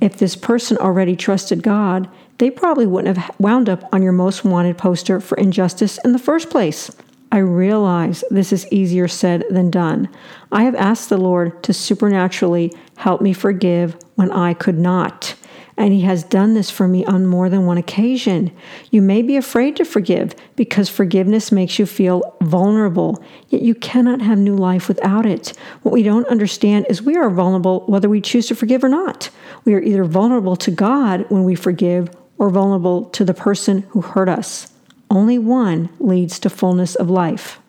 If 0.00 0.16
this 0.16 0.36
person 0.36 0.76
already 0.78 1.16
trusted 1.16 1.62
God, 1.62 2.08
they 2.38 2.50
probably 2.50 2.86
wouldn't 2.86 3.16
have 3.16 3.34
wound 3.38 3.68
up 3.68 3.88
on 3.92 4.02
your 4.02 4.12
most 4.12 4.44
wanted 4.44 4.76
poster 4.76 5.20
for 5.20 5.38
injustice 5.38 5.98
in 6.04 6.12
the 6.12 6.18
first 6.18 6.50
place. 6.50 6.90
I 7.30 7.38
realize 7.38 8.22
this 8.30 8.52
is 8.52 8.70
easier 8.70 9.08
said 9.08 9.44
than 9.50 9.70
done. 9.70 10.08
I 10.52 10.64
have 10.64 10.74
asked 10.74 11.08
the 11.08 11.16
Lord 11.16 11.62
to 11.64 11.72
supernaturally 11.72 12.72
help 12.96 13.20
me 13.20 13.32
forgive 13.32 13.96
when 14.14 14.30
I 14.30 14.54
could 14.54 14.78
not. 14.78 15.34
And 15.76 15.92
He 15.92 16.02
has 16.02 16.22
done 16.22 16.54
this 16.54 16.70
for 16.70 16.86
me 16.86 17.04
on 17.04 17.26
more 17.26 17.48
than 17.48 17.66
one 17.66 17.78
occasion. 17.78 18.52
You 18.90 19.02
may 19.02 19.22
be 19.22 19.36
afraid 19.36 19.76
to 19.76 19.84
forgive 19.84 20.34
because 20.54 20.88
forgiveness 20.88 21.50
makes 21.50 21.78
you 21.78 21.86
feel 21.86 22.36
vulnerable, 22.40 23.22
yet 23.48 23.62
you 23.62 23.74
cannot 23.74 24.22
have 24.22 24.38
new 24.38 24.54
life 24.54 24.86
without 24.86 25.26
it. 25.26 25.52
What 25.82 25.92
we 25.92 26.02
don't 26.02 26.28
understand 26.28 26.86
is 26.88 27.02
we 27.02 27.16
are 27.16 27.28
vulnerable 27.28 27.84
whether 27.86 28.08
we 28.08 28.20
choose 28.20 28.46
to 28.48 28.54
forgive 28.54 28.84
or 28.84 28.88
not. 28.88 29.30
We 29.64 29.74
are 29.74 29.82
either 29.82 30.04
vulnerable 30.04 30.56
to 30.56 30.70
God 30.70 31.26
when 31.28 31.44
we 31.44 31.54
forgive 31.56 32.08
or 32.38 32.50
vulnerable 32.50 33.06
to 33.06 33.24
the 33.24 33.34
person 33.34 33.82
who 33.90 34.00
hurt 34.00 34.28
us. 34.28 34.72
Only 35.10 35.38
one 35.38 35.90
leads 35.98 36.38
to 36.40 36.50
fullness 36.50 36.94
of 36.94 37.10
life. 37.10 37.60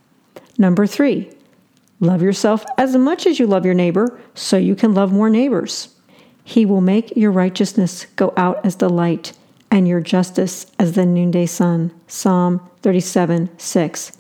Number 0.58 0.88
three, 0.88 1.32
love 2.00 2.22
yourself 2.22 2.66
as 2.78 2.96
much 2.96 3.26
as 3.26 3.40
you 3.40 3.48
love 3.48 3.66
your 3.66 3.74
neighbor 3.74 4.20
so 4.34 4.58
you 4.58 4.76
can 4.76 4.94
love 4.94 5.12
more 5.12 5.30
neighbors. 5.30 5.95
He 6.48 6.64
will 6.64 6.80
make 6.80 7.18
your 7.18 7.32
righteousness 7.32 8.06
go 8.16 8.32
out 8.38 8.64
as 8.64 8.76
the 8.76 8.88
light 8.88 9.34
and 9.72 9.88
your 9.88 10.00
justice 10.00 10.68
as 10.78 10.94
the 10.94 11.06
noonday 11.06 11.48
sun. 11.48 11.92
Psalm 12.08 12.62
37 12.84 13.50
6. 13.58 14.12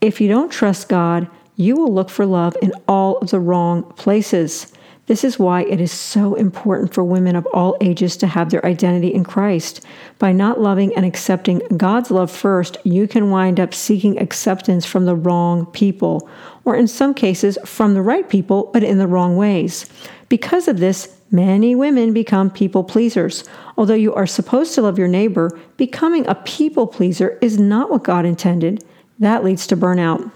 If 0.00 0.18
you 0.18 0.26
don't 0.26 0.50
trust 0.50 0.88
God, 0.88 1.28
you 1.54 1.76
will 1.76 1.92
look 1.92 2.08
for 2.08 2.24
love 2.24 2.56
in 2.62 2.72
all 2.88 3.18
of 3.18 3.30
the 3.30 3.38
wrong 3.38 3.82
places. 3.92 4.72
This 5.04 5.22
is 5.22 5.38
why 5.38 5.64
it 5.64 5.78
is 5.78 5.92
so 5.92 6.34
important 6.34 6.94
for 6.94 7.04
women 7.04 7.36
of 7.36 7.46
all 7.52 7.76
ages 7.82 8.16
to 8.16 8.26
have 8.26 8.50
their 8.50 8.64
identity 8.64 9.12
in 9.12 9.22
Christ. 9.22 9.84
By 10.18 10.32
not 10.32 10.58
loving 10.58 10.96
and 10.96 11.04
accepting 11.04 11.58
God's 11.76 12.10
love 12.10 12.30
first, 12.30 12.78
you 12.84 13.06
can 13.06 13.30
wind 13.30 13.60
up 13.60 13.74
seeking 13.74 14.18
acceptance 14.18 14.86
from 14.86 15.04
the 15.04 15.14
wrong 15.14 15.66
people, 15.66 16.28
or 16.64 16.74
in 16.74 16.88
some 16.88 17.12
cases, 17.12 17.58
from 17.66 17.92
the 17.92 18.02
right 18.02 18.28
people, 18.28 18.70
but 18.72 18.82
in 18.82 18.98
the 18.98 19.06
wrong 19.06 19.36
ways. 19.36 19.86
Because 20.28 20.66
of 20.66 20.78
this, 20.78 21.15
many 21.30 21.74
women 21.74 22.12
become 22.12 22.50
people 22.50 22.84
pleasers. 22.84 23.44
Although 23.76 23.94
you 23.94 24.14
are 24.14 24.26
supposed 24.26 24.74
to 24.74 24.82
love 24.82 24.98
your 24.98 25.08
neighbor, 25.08 25.58
becoming 25.76 26.26
a 26.26 26.34
people 26.34 26.86
pleaser 26.86 27.38
is 27.40 27.58
not 27.58 27.90
what 27.90 28.04
God 28.04 28.24
intended. 28.24 28.84
That 29.18 29.44
leads 29.44 29.66
to 29.68 29.76
burnout. 29.76 30.30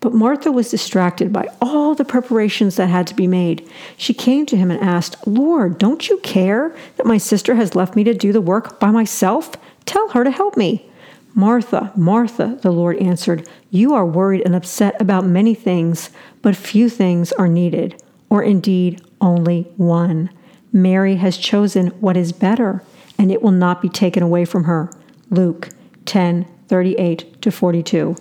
But 0.00 0.12
Martha 0.12 0.52
was 0.52 0.70
distracted 0.70 1.32
by 1.32 1.48
all 1.60 1.94
the 1.94 2.04
preparations 2.04 2.76
that 2.76 2.88
had 2.88 3.06
to 3.08 3.14
be 3.14 3.26
made. 3.26 3.68
She 3.96 4.14
came 4.14 4.46
to 4.46 4.56
him 4.56 4.70
and 4.70 4.80
asked, 4.80 5.26
Lord, 5.26 5.78
don't 5.78 6.08
you 6.08 6.18
care 6.18 6.76
that 6.96 7.06
my 7.06 7.18
sister 7.18 7.54
has 7.54 7.74
left 7.74 7.96
me 7.96 8.04
to 8.04 8.14
do 8.14 8.32
the 8.32 8.40
work 8.40 8.78
by 8.78 8.90
myself? 8.90 9.52
Tell 9.84 10.08
her 10.10 10.22
to 10.22 10.30
help 10.30 10.56
me. 10.56 10.88
Martha, 11.34 11.92
Martha, 11.96 12.58
the 12.62 12.70
Lord 12.70 12.96
answered, 12.96 13.48
you 13.70 13.94
are 13.94 14.06
worried 14.06 14.42
and 14.44 14.54
upset 14.54 15.00
about 15.00 15.26
many 15.26 15.54
things, 15.54 16.10
but 16.40 16.56
few 16.56 16.88
things 16.88 17.32
are 17.32 17.48
needed, 17.48 18.00
or 18.30 18.42
indeed 18.42 19.02
only 19.20 19.62
one. 19.76 20.30
Mary 20.72 21.16
has 21.16 21.38
chosen 21.38 21.88
what 22.00 22.16
is 22.16 22.32
better, 22.32 22.82
and 23.18 23.30
it 23.30 23.42
will 23.42 23.50
not 23.50 23.80
be 23.80 23.88
taken 23.88 24.22
away 24.22 24.44
from 24.44 24.64
her. 24.64 24.90
Luke 25.30 25.70
10 26.04 26.46
38 26.68 27.40
to 27.42 27.50
42. 27.52 28.16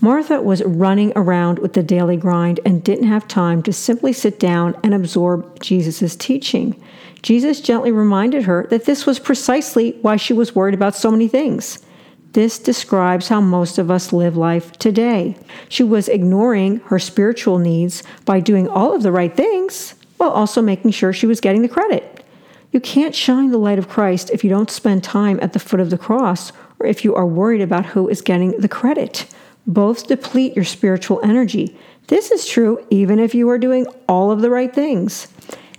Martha 0.00 0.40
was 0.40 0.62
running 0.64 1.12
around 1.16 1.58
with 1.58 1.74
the 1.74 1.82
daily 1.82 2.16
grind 2.16 2.60
and 2.64 2.82
didn't 2.82 3.06
have 3.06 3.28
time 3.28 3.62
to 3.62 3.72
simply 3.72 4.12
sit 4.12 4.38
down 4.38 4.74
and 4.82 4.94
absorb 4.94 5.60
Jesus' 5.60 6.16
teaching. 6.16 6.82
Jesus 7.22 7.60
gently 7.60 7.92
reminded 7.92 8.44
her 8.44 8.66
that 8.70 8.86
this 8.86 9.04
was 9.04 9.18
precisely 9.18 9.92
why 10.02 10.16
she 10.16 10.32
was 10.32 10.54
worried 10.54 10.74
about 10.74 10.94
so 10.94 11.10
many 11.10 11.28
things. 11.28 11.84
This 12.32 12.58
describes 12.58 13.28
how 13.28 13.40
most 13.40 13.78
of 13.78 13.90
us 13.90 14.12
live 14.12 14.36
life 14.36 14.72
today. 14.72 15.36
She 15.68 15.82
was 15.82 16.08
ignoring 16.08 16.76
her 16.86 16.98
spiritual 16.98 17.58
needs 17.58 18.02
by 18.24 18.40
doing 18.40 18.68
all 18.68 18.94
of 18.94 19.02
the 19.02 19.12
right 19.12 19.36
things 19.36 19.94
while 20.20 20.30
also 20.30 20.60
making 20.60 20.90
sure 20.90 21.12
she 21.12 21.26
was 21.26 21.40
getting 21.40 21.62
the 21.62 21.68
credit. 21.68 22.24
You 22.72 22.80
can't 22.80 23.14
shine 23.14 23.50
the 23.50 23.58
light 23.58 23.78
of 23.78 23.88
Christ 23.88 24.30
if 24.30 24.44
you 24.44 24.50
don't 24.50 24.70
spend 24.70 25.02
time 25.02 25.40
at 25.40 25.54
the 25.54 25.58
foot 25.58 25.80
of 25.80 25.90
the 25.90 25.98
cross 25.98 26.52
or 26.78 26.86
if 26.86 27.04
you 27.04 27.14
are 27.14 27.26
worried 27.26 27.62
about 27.62 27.86
who 27.86 28.08
is 28.08 28.20
getting 28.20 28.52
the 28.58 28.68
credit 28.68 29.26
both 29.66 30.08
deplete 30.08 30.54
your 30.54 30.64
spiritual 30.64 31.20
energy. 31.22 31.76
This 32.08 32.30
is 32.30 32.46
true 32.46 32.84
even 32.90 33.18
if 33.18 33.34
you 33.34 33.48
are 33.50 33.58
doing 33.58 33.86
all 34.08 34.30
of 34.30 34.40
the 34.40 34.50
right 34.50 34.74
things. 34.74 35.28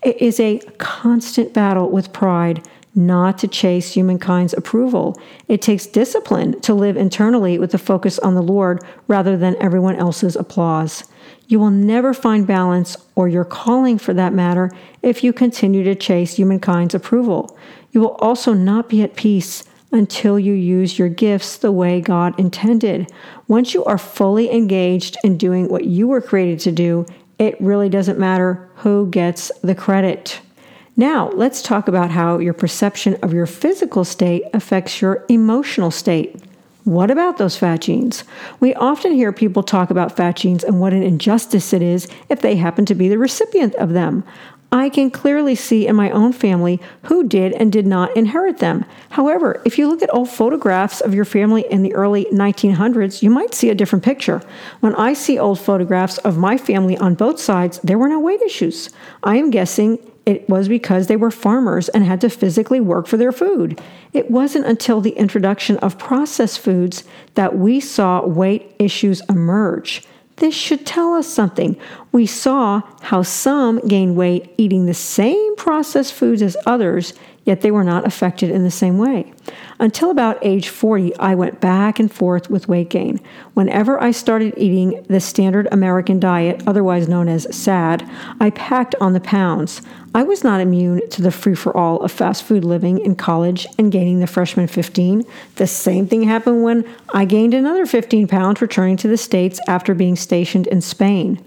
It 0.03 0.21
is 0.21 0.39
a 0.39 0.59
constant 0.77 1.53
battle 1.53 1.89
with 1.89 2.13
pride 2.13 2.67
not 2.93 3.37
to 3.37 3.47
chase 3.47 3.93
humankind's 3.93 4.53
approval. 4.53 5.19
It 5.47 5.61
takes 5.61 5.85
discipline 5.85 6.59
to 6.61 6.73
live 6.73 6.97
internally 6.97 7.57
with 7.57 7.71
the 7.71 7.77
focus 7.77 8.19
on 8.19 8.35
the 8.35 8.41
Lord 8.41 8.83
rather 9.07 9.37
than 9.37 9.55
everyone 9.61 9.95
else's 9.95 10.35
applause. 10.35 11.05
You 11.51 11.59
will 11.59 11.69
never 11.69 12.13
find 12.13 12.47
balance, 12.47 12.95
or 13.13 13.27
your 13.27 13.43
calling 13.43 13.97
for 13.97 14.13
that 14.13 14.31
matter, 14.31 14.71
if 15.01 15.21
you 15.21 15.33
continue 15.33 15.83
to 15.83 15.95
chase 15.95 16.35
humankind's 16.35 16.95
approval. 16.95 17.57
You 17.91 17.99
will 17.99 18.15
also 18.15 18.53
not 18.53 18.87
be 18.87 19.01
at 19.01 19.17
peace 19.17 19.65
until 19.91 20.39
you 20.39 20.53
use 20.53 20.97
your 20.97 21.09
gifts 21.09 21.57
the 21.57 21.73
way 21.73 21.99
God 21.99 22.39
intended. 22.39 23.11
Once 23.49 23.73
you 23.73 23.83
are 23.83 23.97
fully 23.97 24.49
engaged 24.49 25.17
in 25.25 25.37
doing 25.37 25.67
what 25.67 25.83
you 25.83 26.07
were 26.07 26.21
created 26.21 26.61
to 26.61 26.71
do, 26.71 27.05
it 27.37 27.59
really 27.59 27.89
doesn't 27.89 28.17
matter 28.17 28.69
who 28.75 29.09
gets 29.09 29.51
the 29.61 29.75
credit. 29.75 30.39
Now, 30.95 31.31
let's 31.31 31.61
talk 31.61 31.89
about 31.89 32.11
how 32.11 32.37
your 32.37 32.53
perception 32.53 33.15
of 33.15 33.33
your 33.33 33.45
physical 33.45 34.05
state 34.05 34.43
affects 34.53 35.01
your 35.01 35.25
emotional 35.27 35.91
state. 35.91 36.41
What 36.83 37.11
about 37.11 37.37
those 37.37 37.57
fat 37.57 37.81
genes? 37.81 38.23
We 38.59 38.73
often 38.73 39.11
hear 39.11 39.31
people 39.31 39.61
talk 39.61 39.91
about 39.91 40.17
fat 40.17 40.37
genes 40.37 40.63
and 40.63 40.79
what 40.79 40.93
an 40.93 41.03
injustice 41.03 41.73
it 41.73 41.81
is 41.81 42.07
if 42.27 42.41
they 42.41 42.55
happen 42.55 42.85
to 42.87 42.95
be 42.95 43.07
the 43.07 43.19
recipient 43.19 43.75
of 43.75 43.93
them. 43.93 44.23
I 44.73 44.87
can 44.87 45.11
clearly 45.11 45.53
see 45.53 45.85
in 45.85 45.97
my 45.97 46.09
own 46.11 46.31
family 46.31 46.79
who 47.03 47.27
did 47.27 47.51
and 47.53 47.73
did 47.73 47.85
not 47.85 48.15
inherit 48.15 48.59
them. 48.59 48.85
However, 49.09 49.61
if 49.65 49.77
you 49.77 49.87
look 49.87 50.01
at 50.01 50.13
old 50.13 50.29
photographs 50.29 51.01
of 51.01 51.13
your 51.13 51.25
family 51.25 51.65
in 51.69 51.83
the 51.83 51.93
early 51.93 52.25
1900s, 52.31 53.21
you 53.21 53.29
might 53.29 53.53
see 53.53 53.69
a 53.69 53.75
different 53.75 54.05
picture. 54.05 54.41
When 54.79 54.95
I 54.95 55.11
see 55.11 55.37
old 55.37 55.59
photographs 55.59 56.19
of 56.19 56.37
my 56.37 56.57
family 56.57 56.97
on 56.97 57.15
both 57.15 57.39
sides, 57.39 57.79
there 57.83 57.97
were 57.97 58.07
no 58.07 58.19
weight 58.19 58.41
issues. 58.41 58.89
I 59.23 59.35
am 59.35 59.51
guessing 59.51 59.99
it 60.25 60.47
was 60.47 60.67
because 60.67 61.07
they 61.07 61.15
were 61.15 61.31
farmers 61.31 61.89
and 61.89 62.03
had 62.03 62.21
to 62.21 62.29
physically 62.29 62.79
work 62.79 63.07
for 63.07 63.17
their 63.17 63.31
food. 63.31 63.81
It 64.13 64.29
wasn't 64.29 64.67
until 64.67 65.01
the 65.01 65.11
introduction 65.11 65.77
of 65.77 65.97
processed 65.97 66.59
foods 66.59 67.03
that 67.35 67.57
we 67.57 67.79
saw 67.79 68.25
weight 68.25 68.75
issues 68.77 69.21
emerge. 69.29 70.03
This 70.37 70.55
should 70.55 70.85
tell 70.85 71.13
us 71.13 71.27
something. 71.27 71.77
We 72.11 72.25
saw 72.25 72.81
how 73.01 73.21
some 73.23 73.79
gained 73.87 74.15
weight 74.15 74.53
eating 74.57 74.85
the 74.85 74.93
same 74.93 75.55
processed 75.55 76.13
foods 76.13 76.41
as 76.41 76.57
others, 76.65 77.13
yet 77.45 77.61
they 77.61 77.71
were 77.71 77.83
not 77.83 78.07
affected 78.07 78.49
in 78.49 78.63
the 78.63 78.71
same 78.71 78.97
way. 78.97 79.33
Until 79.79 80.11
about 80.11 80.37
age 80.41 80.69
40, 80.69 81.15
I 81.17 81.33
went 81.33 81.59
back 81.59 81.99
and 81.99 82.11
forth 82.11 82.49
with 82.49 82.67
weight 82.67 82.89
gain. 82.89 83.19
Whenever 83.55 84.01
I 84.01 84.11
started 84.11 84.53
eating 84.55 85.03
the 85.07 85.19
standard 85.19 85.67
American 85.71 86.19
diet, 86.19 86.61
otherwise 86.67 87.07
known 87.07 87.27
as 87.27 87.47
SAD, 87.55 88.07
I 88.39 88.51
packed 88.51 88.95
on 89.01 89.13
the 89.13 89.19
pounds. 89.19 89.81
I 90.13 90.23
was 90.23 90.43
not 90.43 90.59
immune 90.59 91.09
to 91.09 91.21
the 91.21 91.31
free 91.31 91.55
for 91.55 91.75
all 91.75 92.01
of 92.01 92.11
fast 92.11 92.43
food 92.43 92.65
living 92.65 92.99
in 92.99 93.15
college 93.15 93.65
and 93.79 93.91
gaining 93.91 94.19
the 94.19 94.27
freshman 94.27 94.67
15. 94.67 95.23
The 95.55 95.67
same 95.67 96.05
thing 96.05 96.23
happened 96.23 96.63
when 96.63 96.85
I 97.13 97.25
gained 97.25 97.53
another 97.53 97.85
15 97.85 98.27
pounds 98.27 98.61
returning 98.61 98.97
to 98.97 99.07
the 99.07 99.17
States 99.17 99.59
after 99.67 99.93
being 99.93 100.17
stationed 100.17 100.67
in 100.67 100.81
Spain. 100.81 101.41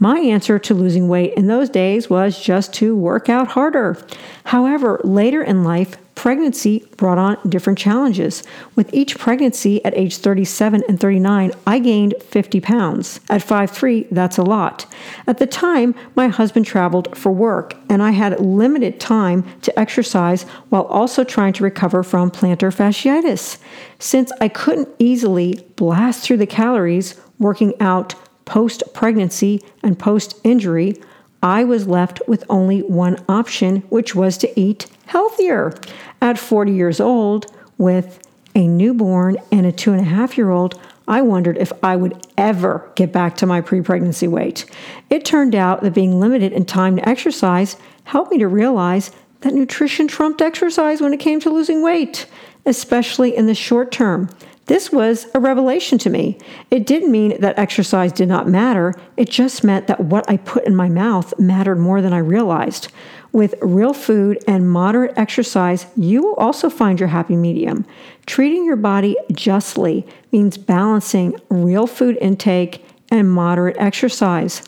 My 0.00 0.18
answer 0.18 0.58
to 0.58 0.74
losing 0.74 1.08
weight 1.08 1.34
in 1.34 1.46
those 1.46 1.70
days 1.70 2.10
was 2.10 2.42
just 2.42 2.74
to 2.74 2.96
work 2.96 3.28
out 3.28 3.48
harder. 3.48 3.96
However, 4.44 5.00
later 5.04 5.42
in 5.42 5.62
life, 5.62 5.96
pregnancy 6.18 6.84
brought 6.96 7.16
on 7.16 7.38
different 7.48 7.78
challenges. 7.78 8.42
With 8.74 8.92
each 8.92 9.18
pregnancy 9.18 9.82
at 9.84 9.96
age 9.96 10.16
37 10.16 10.82
and 10.88 10.98
39, 11.00 11.52
I 11.64 11.78
gained 11.78 12.14
50 12.20 12.60
pounds. 12.60 13.20
At 13.30 13.40
5'3, 13.40 14.08
that's 14.10 14.36
a 14.36 14.42
lot. 14.42 14.84
At 15.28 15.38
the 15.38 15.46
time, 15.46 15.94
my 16.16 16.26
husband 16.26 16.66
traveled 16.66 17.16
for 17.16 17.30
work, 17.30 17.76
and 17.88 18.02
I 18.02 18.10
had 18.10 18.40
limited 18.40 18.98
time 18.98 19.44
to 19.62 19.78
exercise 19.78 20.42
while 20.70 20.86
also 20.86 21.22
trying 21.22 21.52
to 21.54 21.64
recover 21.64 22.02
from 22.02 22.32
plantar 22.32 22.74
fasciitis. 22.74 23.58
Since 24.00 24.32
I 24.40 24.48
couldn't 24.48 24.88
easily 24.98 25.64
blast 25.76 26.24
through 26.24 26.38
the 26.38 26.46
calories 26.46 27.14
working 27.38 27.74
out 27.80 28.16
post 28.44 28.82
pregnancy 28.92 29.62
and 29.84 29.96
post 29.96 30.34
injury, 30.42 31.00
I 31.42 31.64
was 31.64 31.86
left 31.86 32.20
with 32.26 32.44
only 32.48 32.80
one 32.80 33.22
option, 33.28 33.82
which 33.88 34.14
was 34.14 34.38
to 34.38 34.60
eat 34.60 34.86
healthier. 35.06 35.72
At 36.20 36.38
40 36.38 36.72
years 36.72 37.00
old, 37.00 37.46
with 37.76 38.20
a 38.54 38.66
newborn 38.66 39.36
and 39.52 39.64
a 39.66 39.72
two 39.72 39.92
and 39.92 40.00
a 40.00 40.04
half 40.04 40.36
year 40.36 40.50
old, 40.50 40.80
I 41.06 41.22
wondered 41.22 41.56
if 41.56 41.72
I 41.82 41.96
would 41.96 42.26
ever 42.36 42.90
get 42.94 43.12
back 43.12 43.36
to 43.36 43.46
my 43.46 43.60
pre 43.60 43.80
pregnancy 43.80 44.28
weight. 44.28 44.66
It 45.08 45.24
turned 45.24 45.54
out 45.54 45.82
that 45.82 45.94
being 45.94 46.20
limited 46.20 46.52
in 46.52 46.66
time 46.66 46.96
to 46.96 47.08
exercise 47.08 47.76
helped 48.04 48.30
me 48.30 48.38
to 48.38 48.48
realize 48.48 49.10
that 49.40 49.54
nutrition 49.54 50.08
trumped 50.08 50.42
exercise 50.42 51.00
when 51.00 51.14
it 51.14 51.20
came 51.20 51.40
to 51.40 51.50
losing 51.50 51.82
weight, 51.82 52.26
especially 52.66 53.34
in 53.34 53.46
the 53.46 53.54
short 53.54 53.92
term. 53.92 54.28
This 54.68 54.92
was 54.92 55.26
a 55.34 55.40
revelation 55.40 55.96
to 55.98 56.10
me. 56.10 56.38
It 56.70 56.86
didn't 56.86 57.10
mean 57.10 57.40
that 57.40 57.58
exercise 57.58 58.12
did 58.12 58.28
not 58.28 58.48
matter, 58.48 58.94
it 59.16 59.30
just 59.30 59.64
meant 59.64 59.86
that 59.86 60.00
what 60.00 60.28
I 60.30 60.36
put 60.36 60.66
in 60.66 60.76
my 60.76 60.90
mouth 60.90 61.32
mattered 61.38 61.78
more 61.78 62.02
than 62.02 62.12
I 62.12 62.18
realized. 62.18 62.88
With 63.32 63.54
real 63.62 63.94
food 63.94 64.38
and 64.46 64.70
moderate 64.70 65.16
exercise, 65.16 65.86
you 65.96 66.22
will 66.22 66.34
also 66.34 66.68
find 66.68 67.00
your 67.00 67.08
happy 67.08 67.34
medium. 67.34 67.86
Treating 68.26 68.66
your 68.66 68.76
body 68.76 69.16
justly 69.32 70.06
means 70.32 70.58
balancing 70.58 71.34
real 71.48 71.86
food 71.86 72.18
intake 72.20 72.84
and 73.10 73.30
moderate 73.30 73.76
exercise. 73.78 74.62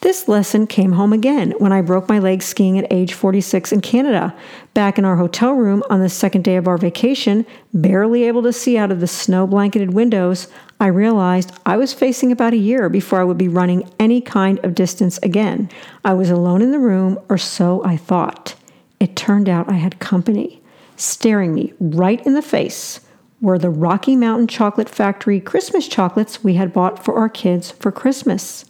This 0.00 0.28
lesson 0.28 0.68
came 0.68 0.92
home 0.92 1.12
again 1.12 1.54
when 1.58 1.72
I 1.72 1.80
broke 1.80 2.08
my 2.08 2.20
leg 2.20 2.40
skiing 2.40 2.78
at 2.78 2.92
age 2.92 3.14
46 3.14 3.72
in 3.72 3.80
Canada. 3.80 4.32
Back 4.72 4.96
in 4.96 5.04
our 5.04 5.16
hotel 5.16 5.54
room 5.54 5.82
on 5.90 6.00
the 6.00 6.08
second 6.08 6.44
day 6.44 6.54
of 6.54 6.68
our 6.68 6.78
vacation, 6.78 7.44
barely 7.74 8.22
able 8.22 8.44
to 8.44 8.52
see 8.52 8.78
out 8.78 8.92
of 8.92 9.00
the 9.00 9.08
snow 9.08 9.44
blanketed 9.44 9.92
windows, 9.92 10.46
I 10.78 10.86
realized 10.86 11.52
I 11.66 11.76
was 11.76 11.92
facing 11.92 12.30
about 12.30 12.52
a 12.52 12.58
year 12.58 12.88
before 12.88 13.20
I 13.20 13.24
would 13.24 13.38
be 13.38 13.48
running 13.48 13.90
any 13.98 14.20
kind 14.20 14.64
of 14.64 14.76
distance 14.76 15.18
again. 15.18 15.68
I 16.04 16.14
was 16.14 16.30
alone 16.30 16.62
in 16.62 16.70
the 16.70 16.78
room, 16.78 17.18
or 17.28 17.36
so 17.36 17.84
I 17.84 17.96
thought. 17.96 18.54
It 19.00 19.16
turned 19.16 19.48
out 19.48 19.68
I 19.68 19.74
had 19.74 19.98
company. 19.98 20.62
Staring 20.96 21.52
me 21.52 21.72
right 21.80 22.24
in 22.24 22.34
the 22.34 22.42
face 22.42 23.00
were 23.40 23.58
the 23.58 23.70
Rocky 23.70 24.14
Mountain 24.14 24.46
Chocolate 24.46 24.88
Factory 24.88 25.40
Christmas 25.40 25.88
chocolates 25.88 26.44
we 26.44 26.54
had 26.54 26.72
bought 26.72 27.04
for 27.04 27.18
our 27.18 27.28
kids 27.28 27.72
for 27.72 27.90
Christmas. 27.90 28.64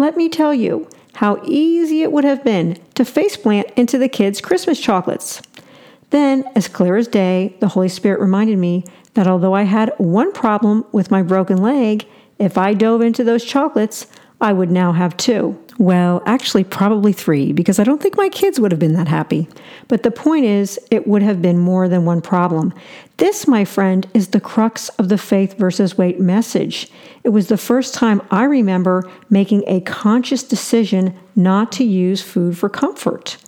Let 0.00 0.16
me 0.16 0.30
tell 0.30 0.54
you 0.54 0.88
how 1.16 1.42
easy 1.44 2.00
it 2.00 2.10
would 2.10 2.24
have 2.24 2.42
been 2.42 2.78
to 2.94 3.02
faceplant 3.02 3.70
into 3.76 3.98
the 3.98 4.08
kids' 4.08 4.40
Christmas 4.40 4.80
chocolates. 4.80 5.42
Then, 6.08 6.44
as 6.56 6.68
clear 6.68 6.96
as 6.96 7.06
day, 7.06 7.54
the 7.60 7.68
Holy 7.68 7.90
Spirit 7.90 8.18
reminded 8.18 8.56
me 8.56 8.84
that 9.12 9.26
although 9.26 9.52
I 9.52 9.64
had 9.64 9.92
one 9.98 10.32
problem 10.32 10.86
with 10.90 11.10
my 11.10 11.20
broken 11.20 11.58
leg, 11.58 12.06
if 12.38 12.56
I 12.56 12.72
dove 12.72 13.02
into 13.02 13.22
those 13.24 13.44
chocolates, 13.44 14.06
I 14.40 14.54
would 14.54 14.70
now 14.70 14.92
have 14.92 15.18
two. 15.18 15.62
Well, 15.80 16.22
actually, 16.26 16.64
probably 16.64 17.14
three, 17.14 17.52
because 17.52 17.78
I 17.78 17.84
don't 17.84 18.02
think 18.02 18.18
my 18.18 18.28
kids 18.28 18.60
would 18.60 18.70
have 18.70 18.78
been 18.78 18.92
that 18.92 19.08
happy. 19.08 19.48
But 19.88 20.02
the 20.02 20.10
point 20.10 20.44
is, 20.44 20.78
it 20.90 21.06
would 21.06 21.22
have 21.22 21.40
been 21.40 21.56
more 21.56 21.88
than 21.88 22.04
one 22.04 22.20
problem. 22.20 22.74
This, 23.16 23.48
my 23.48 23.64
friend, 23.64 24.06
is 24.12 24.28
the 24.28 24.42
crux 24.42 24.90
of 24.90 25.08
the 25.08 25.16
faith 25.16 25.56
versus 25.56 25.96
weight 25.96 26.20
message. 26.20 26.92
It 27.24 27.30
was 27.30 27.48
the 27.48 27.56
first 27.56 27.94
time 27.94 28.20
I 28.30 28.44
remember 28.44 29.10
making 29.30 29.64
a 29.66 29.80
conscious 29.80 30.42
decision 30.42 31.18
not 31.34 31.72
to 31.72 31.84
use 31.84 32.20
food 32.20 32.58
for 32.58 32.68
comfort. 32.68 33.38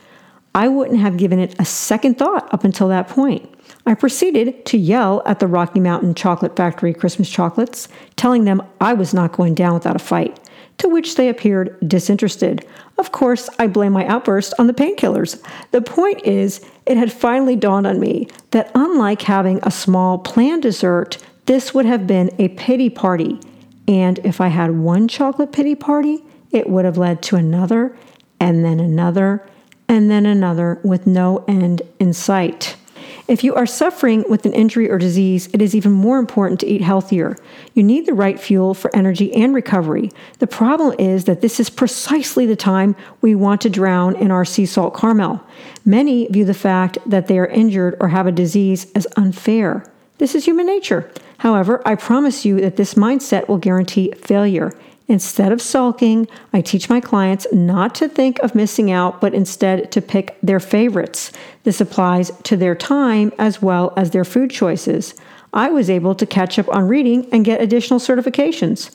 I 0.55 0.69
wouldn't 0.69 1.01
have 1.01 1.19
given 1.19 1.39
it 1.39 1.55
a 1.61 1.67
second 1.67 2.17
thought 2.17 2.49
up 2.51 2.65
until 2.65 2.89
that 2.89 3.09
point. 3.09 3.47
I 3.85 3.93
proceeded 3.93 4.65
to 4.67 4.79
yell 4.79 5.23
at 5.27 5.39
the 5.39 5.47
Rocky 5.47 5.81
Mountain 5.81 6.15
Chocolate 6.15 6.57
Factory 6.57 6.95
Christmas 6.95 7.29
chocolates, 7.29 7.89
telling 8.17 8.45
them 8.45 8.63
I 8.81 8.95
was 8.95 9.13
not 9.13 9.33
going 9.33 9.55
down 9.55 9.75
without 9.75 9.97
a 9.97 9.99
fight 9.99 10.41
to 10.79 10.89
which 10.89 11.17
they 11.17 11.29
appeared 11.29 11.77
disinterested. 11.87 12.67
Of 12.99 13.13
course, 13.13 13.49
I 13.59 13.67
blame 13.67 13.93
my 13.93 14.07
outburst 14.07 14.55
on 14.59 14.67
the 14.67 14.75
painkillers. 14.75 15.43
The 15.71 15.81
point 15.81 16.25
is, 16.27 16.65
it 16.87 16.97
had 16.97 17.13
finally 17.13 17.57
dawned 17.57 17.87
on 17.87 18.01
me 18.01 18.29
that 18.51 18.71
unlike 18.75 19.23
having 19.23 19.61
a 19.63 19.71
small 19.71 20.19
planned 20.19 20.63
dessert, 20.63 21.19
this 21.47 21.75
would 21.75 21.87
have 21.87 22.07
been 22.07 22.31
a 22.39 22.49
pity 22.49 22.91
party. 22.91 23.41
And 23.89 24.19
if 24.25 24.41
I 24.41 24.49
had 24.49 24.79
one 24.79 25.09
chocolate 25.09 25.53
pity 25.53 25.75
party, 25.75 26.25
it 26.51 26.69
would 26.69 26.85
have 26.85 26.99
led 26.99 27.23
to 27.23 27.37
another, 27.37 27.97
and 28.39 28.65
then 28.65 28.79
another, 28.79 29.49
and 29.89 30.11
then 30.11 30.27
another, 30.27 30.81
with 30.85 31.07
no 31.07 31.45
end 31.49 31.83
in 31.99 32.13
sight. 32.13 32.77
If 33.29 33.45
you 33.45 33.55
are 33.55 33.67
suffering 33.67 34.25
with 34.29 34.45
an 34.47 34.53
injury 34.53 34.91
or 34.91 34.99
disease, 34.99 35.49
it 35.53 35.63
is 35.63 35.75
even 35.75 35.93
more 35.93 36.19
important 36.19 36.59
to 36.61 36.67
eat 36.67 36.81
healthier. 36.81 37.37
You 37.75 37.83
need 37.83 38.07
the 38.07 38.15
right 38.15 38.39
fuel 38.39 38.75
for 38.75 38.95
energy 38.95 39.33
and 39.35 39.55
recovery. 39.55 40.11
The 40.39 40.47
problem 40.47 40.97
is 40.99 41.25
that 41.25 41.41
this 41.41 41.61
is 41.61 41.71
precisely 41.71 42.47
the 42.47 42.57
time 42.57 42.97
we 43.21 43.35
want 43.35 43.61
to 43.63 43.71
drown 43.71 44.17
in 44.17 44.31
our 44.31 44.45
sea 44.45 44.67
salt 44.67 44.97
caramel. 44.97 45.41
Many 45.85 46.27
view 46.27 46.45
the 46.45 46.55
fact 46.55 46.99
that 47.07 47.29
they 47.29 47.39
are 47.39 47.47
injured 47.47 47.97
or 48.01 48.09
have 48.09 48.27
a 48.27 48.33
disease 48.33 48.91
as 48.95 49.07
unfair. 49.17 49.85
This 50.19 50.35
is 50.35 50.45
human 50.45 50.67
nature. 50.67 51.11
However, 51.39 51.83
I 51.87 51.95
promise 51.95 52.45
you 52.45 52.61
that 52.61 52.77
this 52.77 52.95
mindset 52.95 53.49
will 53.49 53.59
guarantee 53.59 54.13
failure. 54.13 54.73
Instead 55.13 55.53
of 55.53 55.61
sulking, 55.61 56.27
I 56.55 56.63
teach 56.63 56.89
my 56.89 56.99
clients 56.99 57.47
not 57.53 57.95
to 57.97 58.09
think 58.09 58.39
of 58.39 58.55
missing 58.55 58.91
out, 58.91 59.21
but 59.21 59.35
instead 59.35 59.93
to 59.93 60.01
pick 60.01 60.39
their 60.43 60.59
favorites. 60.59 61.31
This 61.65 61.83
applies 61.83 62.31
to 62.45 62.57
their 62.57 62.75
time 62.75 63.31
as 63.39 63.61
well 63.61 63.93
as 63.95 64.11
their 64.11 64.25
food 64.25 64.51
choices. 64.51 65.15
I 65.53 65.69
was 65.69 65.91
able 65.91 66.15
to 66.15 66.25
catch 66.25 66.59
up 66.59 66.67
on 66.71 66.89
reading 66.89 67.29
and 67.31 67.45
get 67.45 67.61
additional 67.61 68.01
certifications. 68.01 68.91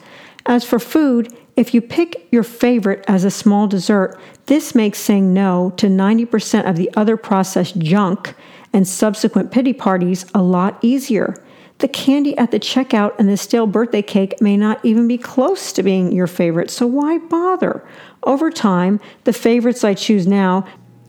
As 0.47 0.65
for 0.65 0.80
food, 0.80 1.38
if 1.56 1.75
you 1.75 1.82
pick 1.82 2.27
your 2.32 2.41
favorite 2.41 3.06
as 3.08 3.23
a 3.23 3.30
small 3.30 3.67
dessert, 3.67 4.19
this 4.47 4.73
makes 4.73 4.97
saying 4.97 5.36
no 5.36 5.71
to 5.77 5.86
90% 5.86 6.67
of 6.67 6.77
the 6.77 6.89
other 6.95 7.15
processed 7.15 7.77
junk 7.77 8.34
and 8.73 8.88
subsequent 8.88 9.51
pity 9.51 9.71
parties 9.71 10.25
a 10.34 10.41
lot 10.41 10.80
easier. 10.82 11.36
The 11.80 11.88
candy 11.88 12.36
at 12.38 12.52
the 12.52 12.60
checkout 12.60 13.13
and 13.20 13.30
the 13.30 13.38
stale 13.38 13.68
birthday 13.68 14.02
cake 14.02 14.42
may 14.42 14.58
not 14.58 14.84
even 14.84 15.08
be 15.08 15.18
close 15.18 15.72
to 15.74 15.84
being 15.84 16.12
your 16.12 16.28
favorite, 16.28 16.72
so 16.72 16.88
why 16.88 17.20
bother? 17.20 17.88
Over 18.24 18.50
time, 18.50 19.00
the 19.26 19.34
favorites 19.34 19.84
I 19.84 19.94
choose 19.94 20.26
now 20.26 20.66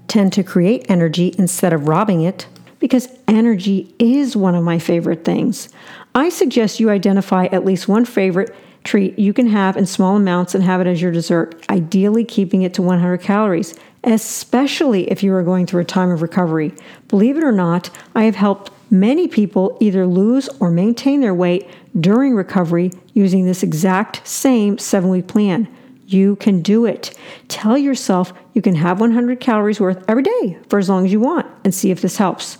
tend 0.08 0.32
to 0.34 0.42
create 0.42 0.86
energy 0.90 1.34
instead 1.38 1.72
of 1.72 1.88
robbing 1.88 2.22
it 2.22 2.46
because 2.80 3.08
energy 3.26 3.94
is 3.98 4.36
one 4.36 4.54
of 4.54 4.62
my 4.62 4.78
favorite 4.78 5.24
things. 5.24 5.68
I 6.14 6.28
suggest 6.28 6.80
you 6.80 6.90
identify 6.90 7.46
at 7.46 7.64
least 7.64 7.88
one 7.88 8.04
favorite 8.04 8.54
treat 8.84 9.18
you 9.18 9.32
can 9.32 9.48
have 9.48 9.76
in 9.76 9.86
small 9.86 10.16
amounts 10.16 10.54
and 10.54 10.64
have 10.64 10.80
it 10.80 10.86
as 10.86 11.02
your 11.02 11.12
dessert, 11.12 11.64
ideally 11.68 12.24
keeping 12.24 12.62
it 12.62 12.74
to 12.74 12.82
100 12.82 13.18
calories, 13.18 13.74
especially 14.04 15.10
if 15.10 15.22
you 15.22 15.34
are 15.34 15.42
going 15.42 15.66
through 15.66 15.80
a 15.80 15.84
time 15.84 16.10
of 16.10 16.22
recovery. 16.22 16.72
Believe 17.08 17.36
it 17.36 17.44
or 17.44 17.52
not, 17.52 17.90
I 18.14 18.24
have 18.24 18.36
helped 18.36 18.70
Many 18.90 19.28
people 19.28 19.76
either 19.80 20.06
lose 20.06 20.48
or 20.60 20.70
maintain 20.70 21.20
their 21.20 21.34
weight 21.34 21.68
during 21.98 22.34
recovery 22.34 22.90
using 23.12 23.44
this 23.44 23.62
exact 23.62 24.26
same 24.26 24.78
seven 24.78 25.10
week 25.10 25.28
plan. 25.28 25.68
You 26.06 26.36
can 26.36 26.62
do 26.62 26.86
it. 26.86 27.14
Tell 27.48 27.76
yourself 27.76 28.32
you 28.54 28.62
can 28.62 28.76
have 28.76 28.98
100 28.98 29.40
calories 29.40 29.78
worth 29.78 30.02
every 30.08 30.22
day 30.22 30.58
for 30.68 30.78
as 30.78 30.88
long 30.88 31.04
as 31.04 31.12
you 31.12 31.20
want 31.20 31.46
and 31.64 31.74
see 31.74 31.90
if 31.90 32.00
this 32.00 32.16
helps. 32.16 32.56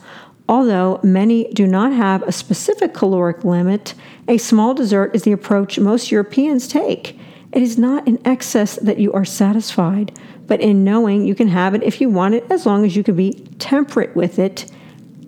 Although 0.51 1.01
many 1.03 1.51
do 1.53 1.67
not 1.67 1.93
have 1.93 2.23
a 2.23 2.33
specific 2.33 2.93
caloric 2.93 3.45
limit, 3.45 3.95
a 4.27 4.37
small 4.37 4.75
dessert 4.75 5.15
is 5.15 5.23
the 5.23 5.33
approach 5.33 5.79
most 5.79 6.11
Europeans 6.11 6.69
take. 6.69 7.19
It 7.53 7.63
is 7.63 7.79
not 7.79 8.07
in 8.07 8.21
excess 8.27 8.77
that 8.77 8.99
you 8.99 9.13
are 9.15 9.25
satisfied, 9.25 10.13
but 10.47 10.61
in 10.61 10.85
knowing 10.85 11.25
you 11.25 11.35
can 11.35 11.49
have 11.49 11.75
it 11.75 11.83
if 11.83 12.03
you 12.03 12.11
want 12.11 12.35
it 12.35 12.45
as 12.51 12.67
long 12.67 12.85
as 12.85 12.97
you 12.97 13.03
can 13.03 13.17
be 13.17 13.33
temperate 13.59 14.15
with 14.15 14.39
it 14.39 14.71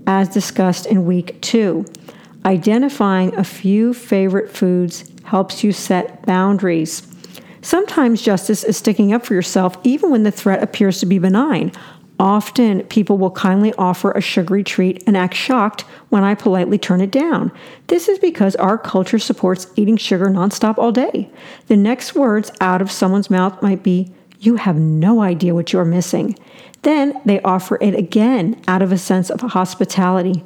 as 0.07 0.29
discussed 0.29 0.87
in 0.87 1.07
week 1.07 1.41
two. 1.41 1.85
Identifying 2.45 3.35
a 3.35 3.45
few 3.45 3.93
favorite 3.93 4.51
foods 4.51 5.11
helps 5.25 5.63
you 5.63 5.73
set 5.73 6.25
boundaries. 6.25 7.07
Sometimes 7.63 8.23
justice 8.23 8.65
is 8.65 8.77
sticking 8.77 9.13
up 9.13 9.27
for 9.27 9.35
yourself 9.35 9.77
even 9.85 10.11
when 10.11 10.23
the 10.23 10.31
threat 10.31 10.63
appears 10.63 11.01
to 11.01 11.07
be 11.07 11.19
benign. 11.19 11.73
Often, 12.19 12.83
people 12.85 13.17
will 13.17 13.31
kindly 13.31 13.73
offer 13.79 14.11
a 14.13 14.21
sugary 14.21 14.63
treat 14.63 15.03
and 15.07 15.17
act 15.17 15.35
shocked 15.35 15.83
when 16.11 16.23
I 16.23 16.35
politely 16.35 16.77
turn 16.77 17.01
it 17.01 17.11
down. 17.11 17.51
This 17.87 18.09
is 18.09 18.19
because 18.19 18.55
our 18.57 18.77
culture 18.77 19.19
supports 19.19 19.67
eating 19.75 19.97
sugar 19.97 20.27
nonstop 20.27 20.77
all 20.77 20.93
day. 20.93 21.31
The 21.69 21.79
next 21.79 22.15
words 22.15 22.53
out 22.61 22.83
of 22.83 22.91
someone's 22.91 23.31
mouth 23.31 23.63
might 23.63 23.83
be, 23.83 24.13
You 24.39 24.57
have 24.57 24.77
no 24.77 25.23
idea 25.23 25.55
what 25.55 25.73
you're 25.73 25.87
missing. 25.87 26.39
Then 26.83 27.21
they 27.25 27.41
offer 27.43 27.79
it 27.81 27.95
again 27.95 28.61
out 28.67 28.83
of 28.83 28.93
a 28.93 28.99
sense 28.99 29.31
of 29.31 29.41
hospitality. 29.41 30.43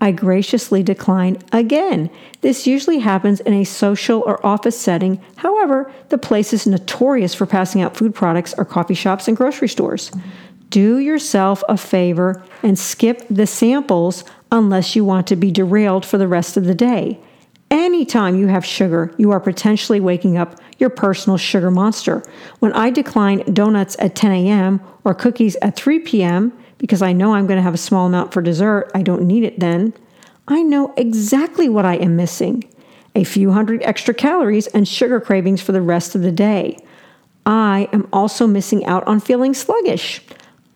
I 0.00 0.10
graciously 0.10 0.82
decline 0.82 1.38
again. 1.52 2.10
This 2.40 2.66
usually 2.66 2.98
happens 2.98 3.38
in 3.38 3.54
a 3.54 3.64
social 3.64 4.20
or 4.26 4.44
office 4.44 4.78
setting. 4.78 5.20
However, 5.36 5.92
the 6.08 6.18
places 6.18 6.66
notorious 6.66 7.34
for 7.34 7.46
passing 7.46 7.82
out 7.82 7.96
food 7.96 8.12
products 8.12 8.52
are 8.54 8.64
coffee 8.64 8.94
shops 8.94 9.28
and 9.28 9.36
grocery 9.36 9.68
stores. 9.68 10.10
Do 10.70 10.98
yourself 10.98 11.62
a 11.68 11.76
favor 11.76 12.42
and 12.64 12.78
skip 12.78 13.24
the 13.30 13.46
samples 13.46 14.24
unless 14.50 14.96
you 14.96 15.04
want 15.04 15.28
to 15.28 15.36
be 15.36 15.52
derailed 15.52 16.04
for 16.04 16.18
the 16.18 16.26
rest 16.26 16.56
of 16.56 16.64
the 16.64 16.74
day. 16.74 17.20
Anytime 17.70 18.36
you 18.36 18.48
have 18.48 18.66
sugar, 18.66 19.14
you 19.16 19.30
are 19.30 19.40
potentially 19.40 20.00
waking 20.00 20.36
up 20.36 20.60
your 20.82 20.90
personal 20.90 21.38
sugar 21.38 21.70
monster. 21.70 22.22
When 22.58 22.74
I 22.74 22.90
decline 22.90 23.54
donuts 23.54 23.96
at 23.98 24.14
10 24.14 24.32
a.m. 24.32 24.82
or 25.04 25.14
cookies 25.14 25.56
at 25.62 25.76
3 25.76 26.00
p.m., 26.00 26.52
because 26.76 27.00
I 27.00 27.14
know 27.14 27.34
I'm 27.34 27.46
going 27.46 27.56
to 27.56 27.62
have 27.62 27.72
a 27.72 27.78
small 27.78 28.06
amount 28.06 28.34
for 28.34 28.42
dessert, 28.42 28.90
I 28.94 29.00
don't 29.00 29.22
need 29.22 29.44
it 29.44 29.60
then, 29.60 29.94
I 30.46 30.62
know 30.62 30.92
exactly 30.98 31.70
what 31.70 31.86
I 31.86 31.94
am 31.94 32.16
missing 32.16 32.64
a 33.14 33.24
few 33.24 33.52
hundred 33.52 33.82
extra 33.82 34.14
calories 34.14 34.66
and 34.68 34.86
sugar 34.86 35.20
cravings 35.20 35.60
for 35.60 35.72
the 35.72 35.82
rest 35.82 36.14
of 36.14 36.22
the 36.22 36.32
day. 36.32 36.78
I 37.44 37.88
am 37.92 38.08
also 38.12 38.46
missing 38.46 38.86
out 38.86 39.06
on 39.06 39.20
feeling 39.20 39.54
sluggish. 39.54 40.22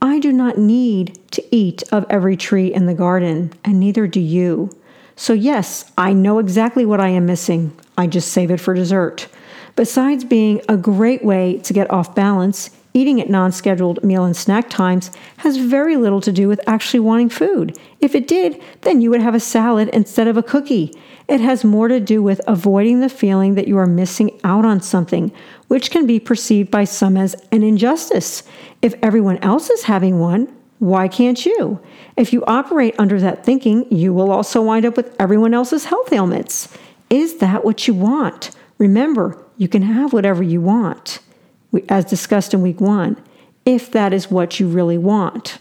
I 0.03 0.19
do 0.19 0.33
not 0.33 0.59
need 0.59 1.19
to 1.33 1.45
eat 1.55 1.83
of 1.92 2.05
every 2.11 2.37
tree 2.37 2.73
in 2.73 2.87
the 2.87 2.95
garden, 2.95 3.53
and 3.64 3.81
neither 3.81 4.07
do 4.07 4.21
you. 4.21 4.71
So, 5.16 5.33
yes, 5.33 5.90
I 5.97 6.12
know 6.12 6.38
exactly 6.38 6.85
what 6.85 7.01
I 7.01 7.09
am 7.09 7.25
missing. 7.25 7.73
I 7.97 8.07
just 8.07 8.33
save 8.33 8.51
it 8.51 8.61
for 8.61 8.75
dessert. 8.75 9.29
Besides 9.77 10.25
being 10.25 10.62
a 10.69 10.77
great 10.77 11.23
way 11.23 11.59
to 11.59 11.73
get 11.75 11.91
off 11.91 12.15
balance, 12.15 12.71
eating 12.95 13.21
at 13.21 13.29
non 13.29 13.53
scheduled 13.53 14.03
meal 14.03 14.25
and 14.25 14.35
snack 14.35 14.71
times 14.71 15.11
has 15.39 15.59
very 15.59 15.97
little 15.97 16.23
to 16.23 16.33
do 16.33 16.49
with 16.49 16.67
actually 16.67 17.01
wanting 17.01 17.29
food. 17.29 17.79
If 18.01 18.15
it 18.15 18.27
did, 18.27 18.61
then 18.81 19.03
you 19.03 19.11
would 19.11 19.21
have 19.21 19.35
a 19.35 19.41
salad 19.41 19.91
instead 19.91 20.29
of 20.29 20.39
a 20.39 20.43
cookie. 20.43 20.95
It 21.29 21.43
has 21.43 21.62
more 21.62 21.89
to 21.89 22.01
do 22.01 22.23
with 22.23 22.41
avoiding 22.47 23.01
the 23.01 23.11
feeling 23.11 23.55
that 23.57 23.69
you 23.69 23.77
are 23.77 23.87
missing 23.87 24.41
out 24.45 24.65
on 24.65 24.81
something, 24.81 25.31
which 25.69 25.91
can 25.91 26.07
be 26.07 26.19
perceived 26.19 26.71
by 26.71 26.85
some 26.85 27.19
as 27.19 27.35
an 27.53 27.62
injustice. 27.62 28.45
If 28.81 28.95
everyone 29.03 29.37
else 29.39 29.69
is 29.69 29.83
having 29.83 30.19
one, 30.19 30.51
why 30.79 31.07
can't 31.07 31.45
you? 31.45 31.81
If 32.17 32.33
you 32.33 32.43
operate 32.47 32.95
under 32.99 33.21
that 33.21 33.45
thinking, 33.45 33.93
you 33.93 34.15
will 34.15 34.31
also 34.31 34.62
wind 34.62 34.87
up 34.87 34.97
with 34.97 35.15
everyone 35.19 35.53
else's 35.53 35.85
health 35.85 36.12
ailments. 36.12 36.75
Is 37.11 37.39
that 37.39 37.65
what 37.65 37.87
you 37.87 37.93
want? 37.93 38.51
Remember, 38.79 39.43
you 39.57 39.69
can 39.69 39.83
have 39.83 40.12
whatever 40.12 40.42
you 40.42 40.61
want 40.61 41.21
as 41.88 42.05
discussed 42.05 42.55
in 42.55 42.62
week 42.62 42.81
one, 42.81 43.16
if 43.64 43.90
that 43.90 44.12
is 44.12 44.31
what 44.31 44.61
you 44.61 44.69
really 44.69 44.99
want. 44.99 45.59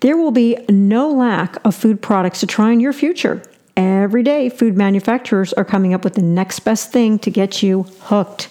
There 0.00 0.16
will 0.16 0.30
be 0.30 0.56
no 0.68 1.10
lack 1.10 1.56
of 1.64 1.74
food 1.74 2.02
products 2.02 2.40
to 2.40 2.46
try 2.46 2.70
in 2.70 2.80
your 2.80 2.92
future. 2.92 3.42
Every 3.76 4.22
day, 4.22 4.48
food 4.48 4.76
manufacturers 4.76 5.52
are 5.54 5.64
coming 5.64 5.94
up 5.94 6.04
with 6.04 6.14
the 6.14 6.22
next 6.22 6.60
best 6.60 6.92
thing 6.92 7.18
to 7.20 7.30
get 7.30 7.62
you 7.62 7.84
hooked. 8.02 8.48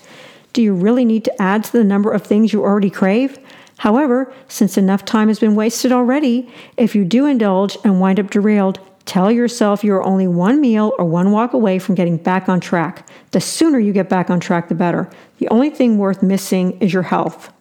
Do 0.54 0.62
you 0.62 0.74
really 0.74 1.06
need 1.06 1.24
to 1.26 1.42
add 1.42 1.64
to 1.66 1.72
the 1.72 1.84
number 1.84 2.12
of 2.12 2.24
things 2.24 2.54
you 2.54 2.64
already 2.64 2.90
crave? 2.90 3.38
However, 3.78 4.32
since 4.48 4.78
enough 4.78 5.04
time 5.04 5.28
has 5.28 5.40
been 5.40 5.56
wasted 5.56 5.92
already, 5.92 6.50
if 6.78 6.96
you 6.96 7.04
do 7.04 7.26
indulge 7.26 7.78
and 7.84 8.00
wind 8.00 8.20
up 8.20 8.30
derailed, 8.32 8.80
tell 9.06 9.32
yourself 9.32 9.84
you 9.84 9.94
are 9.94 10.04
only 10.04 10.28
one 10.28 10.60
meal 10.60 10.94
or 10.98 11.06
one 11.06 11.32
walk 11.32 11.54
away 11.54 11.80
from 11.80 11.96
getting 11.96 12.18
back 12.18 12.50
on 12.50 12.60
track. 12.60 13.08
The 13.32 13.42
sooner 13.42 13.80
you 13.80 13.94
get 13.94 14.10
back 14.10 14.30
on 14.30 14.40
track, 14.40 14.68
the 14.68 14.76
better. 14.76 15.10
The 15.40 15.48
only 15.50 15.70
thing 15.70 15.98
worth 15.98 16.24
missing 16.24 16.80
is 16.80 16.94
your 16.94 17.04
health. 17.04 17.52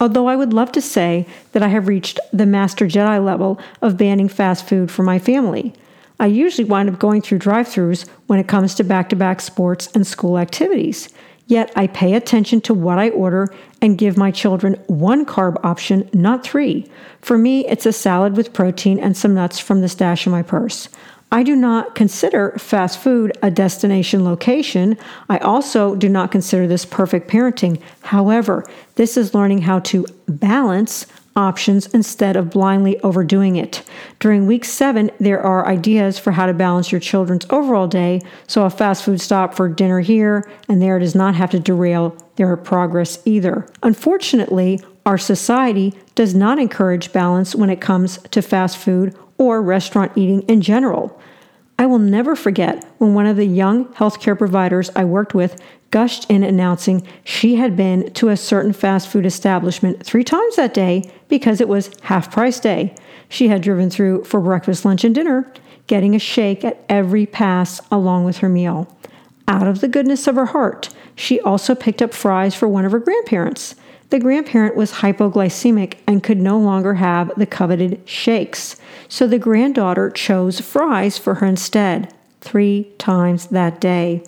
Although 0.00 0.26
I 0.26 0.36
would 0.36 0.52
love 0.52 0.72
to 0.72 0.80
say 0.80 1.26
that 1.52 1.62
I 1.62 1.68
have 1.68 1.88
reached 1.88 2.18
the 2.32 2.46
Master 2.46 2.86
Jedi 2.86 3.24
level 3.24 3.60
of 3.80 3.96
banning 3.96 4.28
fast 4.28 4.68
food 4.68 4.90
for 4.90 5.02
my 5.02 5.18
family, 5.18 5.72
I 6.18 6.26
usually 6.26 6.68
wind 6.68 6.88
up 6.88 6.98
going 6.98 7.22
through 7.22 7.38
drive 7.38 7.66
throughs 7.66 8.08
when 8.26 8.38
it 8.38 8.48
comes 8.48 8.74
to 8.76 8.84
back 8.84 9.08
to 9.10 9.16
back 9.16 9.40
sports 9.40 9.88
and 9.94 10.06
school 10.06 10.38
activities. 10.38 11.08
Yet 11.46 11.72
I 11.76 11.86
pay 11.88 12.14
attention 12.14 12.60
to 12.62 12.74
what 12.74 12.98
I 12.98 13.10
order 13.10 13.48
and 13.82 13.98
give 13.98 14.16
my 14.16 14.30
children 14.30 14.74
one 14.86 15.26
carb 15.26 15.62
option, 15.62 16.08
not 16.12 16.42
three. 16.42 16.86
For 17.20 17.36
me, 17.36 17.66
it's 17.66 17.86
a 17.86 17.92
salad 17.92 18.36
with 18.36 18.52
protein 18.52 18.98
and 18.98 19.16
some 19.16 19.34
nuts 19.34 19.58
from 19.58 19.80
the 19.80 19.88
stash 19.88 20.26
in 20.26 20.32
my 20.32 20.42
purse. 20.42 20.88
I 21.30 21.42
do 21.42 21.56
not 21.56 21.94
consider 21.94 22.52
fast 22.58 22.98
food 22.98 23.32
a 23.42 23.50
destination 23.50 24.24
location. 24.24 24.96
I 25.28 25.38
also 25.38 25.96
do 25.96 26.08
not 26.08 26.30
consider 26.30 26.66
this 26.66 26.84
perfect 26.84 27.28
parenting. 27.28 27.80
However, 28.02 28.64
this 28.94 29.16
is 29.16 29.34
learning 29.34 29.62
how 29.62 29.80
to 29.80 30.06
balance 30.28 31.06
options 31.36 31.86
instead 31.88 32.36
of 32.36 32.50
blindly 32.50 32.98
overdoing 33.00 33.56
it. 33.56 33.82
During 34.20 34.46
week 34.46 34.64
seven, 34.64 35.10
there 35.18 35.40
are 35.40 35.66
ideas 35.66 36.18
for 36.18 36.32
how 36.32 36.46
to 36.46 36.54
balance 36.54 36.92
your 36.92 37.00
children's 37.00 37.46
overall 37.50 37.86
day, 37.86 38.20
so 38.46 38.64
a 38.64 38.70
fast 38.70 39.04
food 39.04 39.20
stop 39.20 39.54
for 39.54 39.68
dinner 39.68 40.00
here 40.00 40.50
and 40.68 40.80
there 40.80 40.98
does 40.98 41.14
not 41.14 41.34
have 41.34 41.50
to 41.50 41.58
derail 41.58 42.16
their 42.36 42.56
progress 42.56 43.18
either. 43.24 43.68
Unfortunately, 43.82 44.80
our 45.06 45.18
society 45.18 45.94
does 46.14 46.34
not 46.34 46.58
encourage 46.58 47.12
balance 47.12 47.54
when 47.54 47.70
it 47.70 47.80
comes 47.80 48.18
to 48.30 48.40
fast 48.40 48.78
food 48.78 49.14
or 49.38 49.60
restaurant 49.60 50.12
eating 50.16 50.42
in 50.42 50.60
general. 50.60 51.20
I 51.78 51.86
will 51.86 51.98
never 51.98 52.36
forget 52.36 52.84
when 52.98 53.14
one 53.14 53.26
of 53.26 53.36
the 53.36 53.46
young 53.46 53.86
healthcare 53.94 54.38
providers 54.38 54.90
I 54.94 55.04
worked 55.04 55.34
with 55.34 55.60
gushed 55.90 56.28
in 56.30 56.42
announcing 56.42 57.06
she 57.24 57.56
had 57.56 57.76
been 57.76 58.12
to 58.14 58.28
a 58.28 58.36
certain 58.36 58.72
fast 58.72 59.08
food 59.08 59.26
establishment 59.26 60.04
three 60.04 60.24
times 60.24 60.56
that 60.56 60.74
day 60.74 61.10
because 61.28 61.60
it 61.60 61.68
was 61.68 61.90
half 62.02 62.32
price 62.32 62.58
day. 62.60 62.94
She 63.28 63.48
had 63.48 63.62
driven 63.62 63.90
through 63.90 64.24
for 64.24 64.40
breakfast, 64.40 64.84
lunch, 64.84 65.04
and 65.04 65.14
dinner, 65.14 65.52
getting 65.86 66.14
a 66.14 66.18
shake 66.18 66.64
at 66.64 66.84
every 66.88 67.26
pass 67.26 67.80
along 67.90 68.24
with 68.24 68.38
her 68.38 68.48
meal. 68.48 68.88
Out 69.46 69.68
of 69.68 69.80
the 69.80 69.88
goodness 69.88 70.26
of 70.26 70.36
her 70.36 70.46
heart, 70.46 70.88
she 71.16 71.40
also 71.40 71.74
picked 71.74 72.02
up 72.02 72.14
fries 72.14 72.54
for 72.54 72.66
one 72.68 72.84
of 72.84 72.92
her 72.92 72.98
grandparents. 72.98 73.74
The 74.14 74.20
grandparent 74.20 74.76
was 74.76 74.92
hypoglycemic 74.92 75.94
and 76.06 76.22
could 76.22 76.38
no 76.38 76.56
longer 76.56 76.94
have 76.94 77.32
the 77.36 77.46
coveted 77.46 78.08
shakes, 78.08 78.76
so 79.08 79.26
the 79.26 79.40
granddaughter 79.40 80.08
chose 80.08 80.60
fries 80.60 81.18
for 81.18 81.34
her 81.34 81.46
instead, 81.46 82.14
three 82.40 82.92
times 82.96 83.48
that 83.48 83.80
day. 83.80 84.22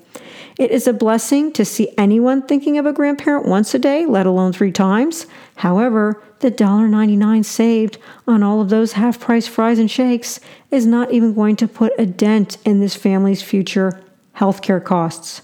It 0.59 0.73
is 0.73 0.89
a 0.89 0.93
blessing 0.93 1.53
to 1.53 1.65
see 1.65 1.95
anyone 1.97 2.43
thinking 2.43 2.79
of 2.79 2.85
a 2.85 2.93
grandparent 2.93 3.47
once 3.47 3.75
a 3.75 3.79
day, 3.79 4.07
let 4.07 4.27
alone 4.27 4.53
three 4.53 4.73
times. 4.73 5.27
However, 5.55 6.21
the 6.41 6.51
$1.99 6.51 7.45
saved 7.45 7.99
on 8.27 8.43
all 8.43 8.61
of 8.61 8.71
those 8.71 8.95
half 8.95 9.21
price 9.21 9.47
fries 9.47 9.79
and 9.79 9.89
shakes 9.89 10.41
is 10.73 10.85
not 10.85 11.13
even 11.13 11.33
going 11.33 11.55
to 11.55 11.69
put 11.69 11.93
a 11.97 12.07
dent 12.07 12.59
in 12.65 12.81
this 12.81 12.97
family's 12.97 13.41
future 13.41 14.03
healthcare 14.35 14.83
costs. 14.83 15.43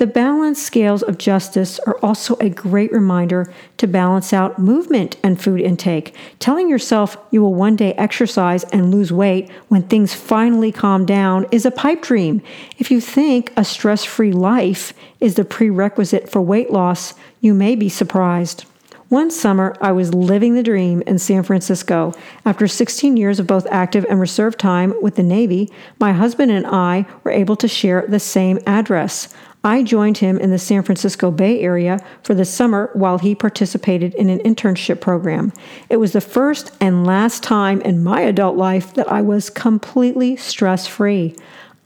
The 0.00 0.06
balance 0.06 0.62
scales 0.62 1.02
of 1.02 1.18
justice 1.18 1.78
are 1.80 1.98
also 1.98 2.34
a 2.36 2.48
great 2.48 2.90
reminder 2.90 3.52
to 3.76 3.86
balance 3.86 4.32
out 4.32 4.58
movement 4.58 5.18
and 5.22 5.38
food 5.38 5.60
intake. 5.60 6.14
Telling 6.38 6.70
yourself 6.70 7.18
you 7.30 7.42
will 7.42 7.52
one 7.52 7.76
day 7.76 7.92
exercise 7.98 8.64
and 8.72 8.90
lose 8.90 9.12
weight 9.12 9.50
when 9.68 9.82
things 9.82 10.14
finally 10.14 10.72
calm 10.72 11.04
down 11.04 11.44
is 11.52 11.66
a 11.66 11.70
pipe 11.70 12.00
dream. 12.00 12.40
If 12.78 12.90
you 12.90 12.98
think 12.98 13.52
a 13.58 13.62
stress 13.62 14.02
free 14.02 14.32
life 14.32 14.94
is 15.20 15.34
the 15.34 15.44
prerequisite 15.44 16.30
for 16.30 16.40
weight 16.40 16.70
loss, 16.70 17.12
you 17.42 17.52
may 17.52 17.76
be 17.76 17.90
surprised. 17.90 18.64
One 19.10 19.32
summer, 19.32 19.76
I 19.80 19.90
was 19.90 20.14
living 20.14 20.54
the 20.54 20.62
dream 20.62 21.02
in 21.02 21.18
San 21.18 21.42
Francisco. 21.42 22.14
After 22.46 22.68
16 22.68 23.16
years 23.16 23.40
of 23.40 23.46
both 23.48 23.66
active 23.68 24.06
and 24.08 24.20
reserve 24.20 24.56
time 24.56 24.94
with 25.02 25.16
the 25.16 25.24
Navy, 25.24 25.68
my 25.98 26.12
husband 26.12 26.52
and 26.52 26.64
I 26.64 27.04
were 27.24 27.32
able 27.32 27.56
to 27.56 27.66
share 27.66 28.06
the 28.08 28.20
same 28.20 28.60
address. 28.68 29.34
I 29.62 29.82
joined 29.82 30.18
him 30.18 30.38
in 30.38 30.50
the 30.50 30.58
San 30.58 30.82
Francisco 30.82 31.30
Bay 31.30 31.60
Area 31.60 31.98
for 32.22 32.34
the 32.34 32.46
summer 32.46 32.90
while 32.94 33.18
he 33.18 33.34
participated 33.34 34.14
in 34.14 34.30
an 34.30 34.38
internship 34.38 35.00
program. 35.00 35.52
It 35.90 35.98
was 35.98 36.12
the 36.12 36.20
first 36.22 36.72
and 36.80 37.06
last 37.06 37.42
time 37.42 37.82
in 37.82 38.02
my 38.02 38.22
adult 38.22 38.56
life 38.56 38.94
that 38.94 39.10
I 39.12 39.20
was 39.20 39.50
completely 39.50 40.36
stress 40.36 40.86
free. 40.86 41.36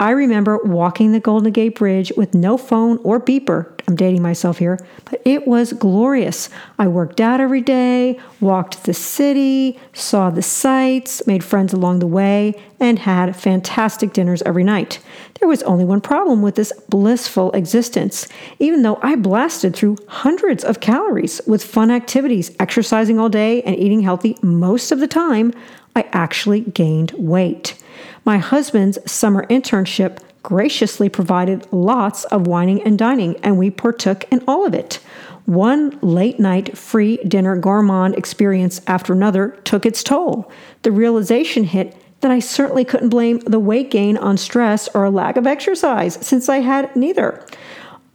I 0.04 0.10
remember 0.10 0.58
walking 0.58 1.12
the 1.12 1.18
Golden 1.18 1.50
Gate 1.50 1.76
Bridge 1.76 2.12
with 2.14 2.34
no 2.34 2.58
phone 2.58 2.98
or 3.04 3.18
beeper. 3.18 3.72
I'm 3.88 3.96
dating 3.96 4.20
myself 4.20 4.58
here, 4.58 4.78
but 5.06 5.22
it 5.24 5.46
was 5.48 5.72
glorious. 5.72 6.50
I 6.78 6.88
worked 6.88 7.22
out 7.22 7.40
every 7.40 7.62
day, 7.62 8.20
walked 8.38 8.84
the 8.84 8.92
city, 8.92 9.80
saw 9.94 10.28
the 10.28 10.42
sights, 10.42 11.26
made 11.26 11.42
friends 11.42 11.72
along 11.72 12.00
the 12.00 12.06
way, 12.06 12.52
and 12.78 12.98
had 12.98 13.34
fantastic 13.34 14.12
dinners 14.12 14.42
every 14.42 14.62
night. 14.62 14.98
There 15.40 15.48
was 15.48 15.62
only 15.62 15.86
one 15.86 16.02
problem 16.02 16.42
with 16.42 16.56
this 16.56 16.70
blissful 16.90 17.50
existence. 17.52 18.28
Even 18.58 18.82
though 18.82 18.98
I 19.00 19.16
blasted 19.16 19.74
through 19.74 19.96
hundreds 20.06 20.64
of 20.64 20.80
calories 20.80 21.40
with 21.46 21.64
fun 21.64 21.90
activities, 21.90 22.54
exercising 22.60 23.18
all 23.18 23.30
day, 23.30 23.62
and 23.62 23.74
eating 23.74 24.02
healthy 24.02 24.36
most 24.42 24.92
of 24.92 25.00
the 25.00 25.08
time, 25.08 25.54
I 25.96 26.02
actually 26.12 26.60
gained 26.60 27.12
weight. 27.12 27.82
My 28.24 28.38
husband's 28.38 28.98
summer 29.10 29.46
internship 29.48 30.18
graciously 30.42 31.08
provided 31.08 31.66
lots 31.72 32.24
of 32.24 32.46
wining 32.46 32.82
and 32.82 32.98
dining, 32.98 33.36
and 33.42 33.58
we 33.58 33.70
partook 33.70 34.24
in 34.30 34.42
all 34.46 34.66
of 34.66 34.74
it. 34.74 35.00
One 35.46 35.98
late 36.00 36.40
night 36.40 36.76
free 36.76 37.18
dinner 37.18 37.56
gourmand 37.56 38.14
experience 38.14 38.80
after 38.86 39.12
another 39.12 39.48
took 39.64 39.84
its 39.84 40.02
toll. 40.02 40.50
The 40.82 40.92
realization 40.92 41.64
hit 41.64 41.96
that 42.20 42.30
I 42.30 42.38
certainly 42.38 42.86
couldn't 42.86 43.10
blame 43.10 43.40
the 43.40 43.60
weight 43.60 43.90
gain 43.90 44.16
on 44.16 44.38
stress 44.38 44.88
or 44.94 45.04
a 45.04 45.10
lack 45.10 45.36
of 45.36 45.46
exercise, 45.46 46.14
since 46.26 46.48
I 46.48 46.60
had 46.60 46.94
neither. 46.96 47.46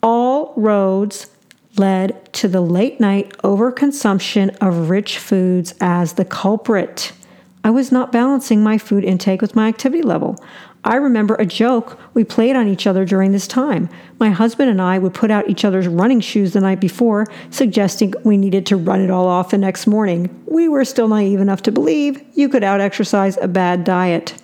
All 0.02 0.54
roads 0.56 1.28
led 1.78 2.34
to 2.34 2.48
the 2.48 2.62
late 2.62 3.00
night 3.00 3.38
overconsumption 3.44 4.58
of 4.58 4.90
rich 4.90 5.20
foods 5.20 5.76
as 5.80 6.14
the 6.14 6.26
culprit. 6.26 7.12
I 7.64 7.72
was 7.72 7.92
not 7.92 8.12
balancing 8.12 8.64
my 8.64 8.78
food 8.78 9.04
intake 9.04 9.42
with 9.42 9.56
my 9.56 9.68
activity 9.68 10.02
level. 10.02 10.42
I 10.84 10.96
remember 10.96 11.36
a 11.36 11.46
joke 11.46 12.00
we 12.14 12.24
played 12.24 12.56
on 12.56 12.68
each 12.70 12.88
other 12.88 13.04
during 13.04 13.34
this 13.34 13.48
time. 13.48 13.90
My 14.18 14.30
husband 14.30 14.70
and 14.70 14.82
I 14.82 14.98
would 14.98 15.14
put 15.14 15.30
out 15.30 15.50
each 15.50 15.66
other's 15.66 15.88
running 15.88 16.22
shoes 16.22 16.54
the 16.54 16.62
night 16.62 16.80
before, 16.80 17.28
suggesting 17.50 18.14
we 18.24 18.38
needed 18.38 18.66
to 18.68 18.78
run 18.78 19.02
it 19.02 19.12
all 19.12 19.28
off 19.28 19.50
the 19.50 19.58
next 19.58 19.88
morning. 19.88 20.30
We 20.48 20.70
were 20.70 20.86
still 20.86 21.10
naive 21.10 21.42
enough 21.42 21.62
to 21.64 21.72
believe 21.72 22.24
you 22.34 22.48
could 22.48 22.64
out 22.64 22.80
exercise 22.80 23.38
a 23.42 23.48
bad 23.50 23.84
diet. 23.84 24.42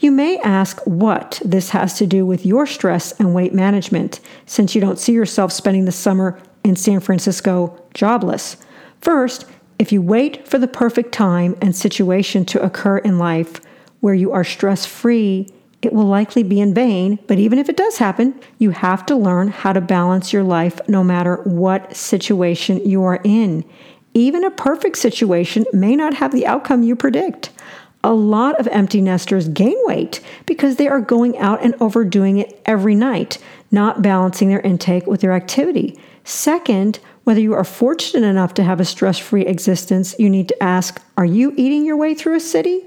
You 0.00 0.10
may 0.10 0.38
ask 0.38 0.80
what 0.84 1.40
this 1.44 1.70
has 1.70 1.94
to 1.98 2.06
do 2.06 2.26
with 2.26 2.44
your 2.44 2.66
stress 2.66 3.12
and 3.12 3.34
weight 3.34 3.54
management, 3.54 4.18
since 4.46 4.74
you 4.74 4.80
don't 4.80 4.98
see 4.98 5.12
yourself 5.12 5.52
spending 5.52 5.84
the 5.84 5.92
summer 5.92 6.40
in 6.64 6.74
San 6.74 6.98
Francisco 6.98 7.80
jobless. 7.94 8.56
First, 9.00 9.46
if 9.78 9.92
you 9.92 10.02
wait 10.02 10.46
for 10.46 10.58
the 10.58 10.68
perfect 10.68 11.12
time 11.12 11.56
and 11.62 11.74
situation 11.74 12.44
to 12.46 12.62
occur 12.62 12.98
in 12.98 13.18
life 13.18 13.60
where 14.00 14.14
you 14.14 14.32
are 14.32 14.44
stress 14.44 14.84
free, 14.84 15.48
it 15.82 15.92
will 15.92 16.06
likely 16.06 16.42
be 16.42 16.60
in 16.60 16.74
vain. 16.74 17.18
But 17.26 17.38
even 17.38 17.58
if 17.58 17.68
it 17.68 17.76
does 17.76 17.98
happen, 17.98 18.38
you 18.58 18.70
have 18.70 19.06
to 19.06 19.16
learn 19.16 19.48
how 19.48 19.72
to 19.72 19.80
balance 19.80 20.32
your 20.32 20.42
life 20.42 20.80
no 20.88 21.04
matter 21.04 21.36
what 21.44 21.96
situation 21.96 22.84
you 22.88 23.04
are 23.04 23.20
in. 23.22 23.64
Even 24.14 24.44
a 24.44 24.50
perfect 24.50 24.98
situation 24.98 25.64
may 25.72 25.94
not 25.94 26.14
have 26.14 26.32
the 26.32 26.46
outcome 26.46 26.82
you 26.82 26.96
predict. 26.96 27.50
A 28.02 28.12
lot 28.12 28.58
of 28.58 28.66
empty 28.68 29.00
nesters 29.00 29.48
gain 29.48 29.76
weight 29.84 30.20
because 30.46 30.76
they 30.76 30.88
are 30.88 31.00
going 31.00 31.36
out 31.38 31.62
and 31.62 31.74
overdoing 31.80 32.38
it 32.38 32.60
every 32.64 32.94
night, 32.94 33.38
not 33.70 34.02
balancing 34.02 34.48
their 34.48 34.60
intake 34.60 35.06
with 35.06 35.20
their 35.20 35.32
activity. 35.32 35.98
Second, 36.24 36.98
whether 37.28 37.42
you 37.42 37.52
are 37.52 37.62
fortunate 37.62 38.26
enough 38.26 38.54
to 38.54 38.64
have 38.64 38.80
a 38.80 38.86
stress 38.86 39.18
free 39.18 39.44
existence, 39.44 40.18
you 40.18 40.30
need 40.30 40.48
to 40.48 40.62
ask 40.62 40.98
Are 41.18 41.26
you 41.26 41.52
eating 41.58 41.84
your 41.84 41.98
way 41.98 42.14
through 42.14 42.36
a 42.36 42.40
city? 42.40 42.82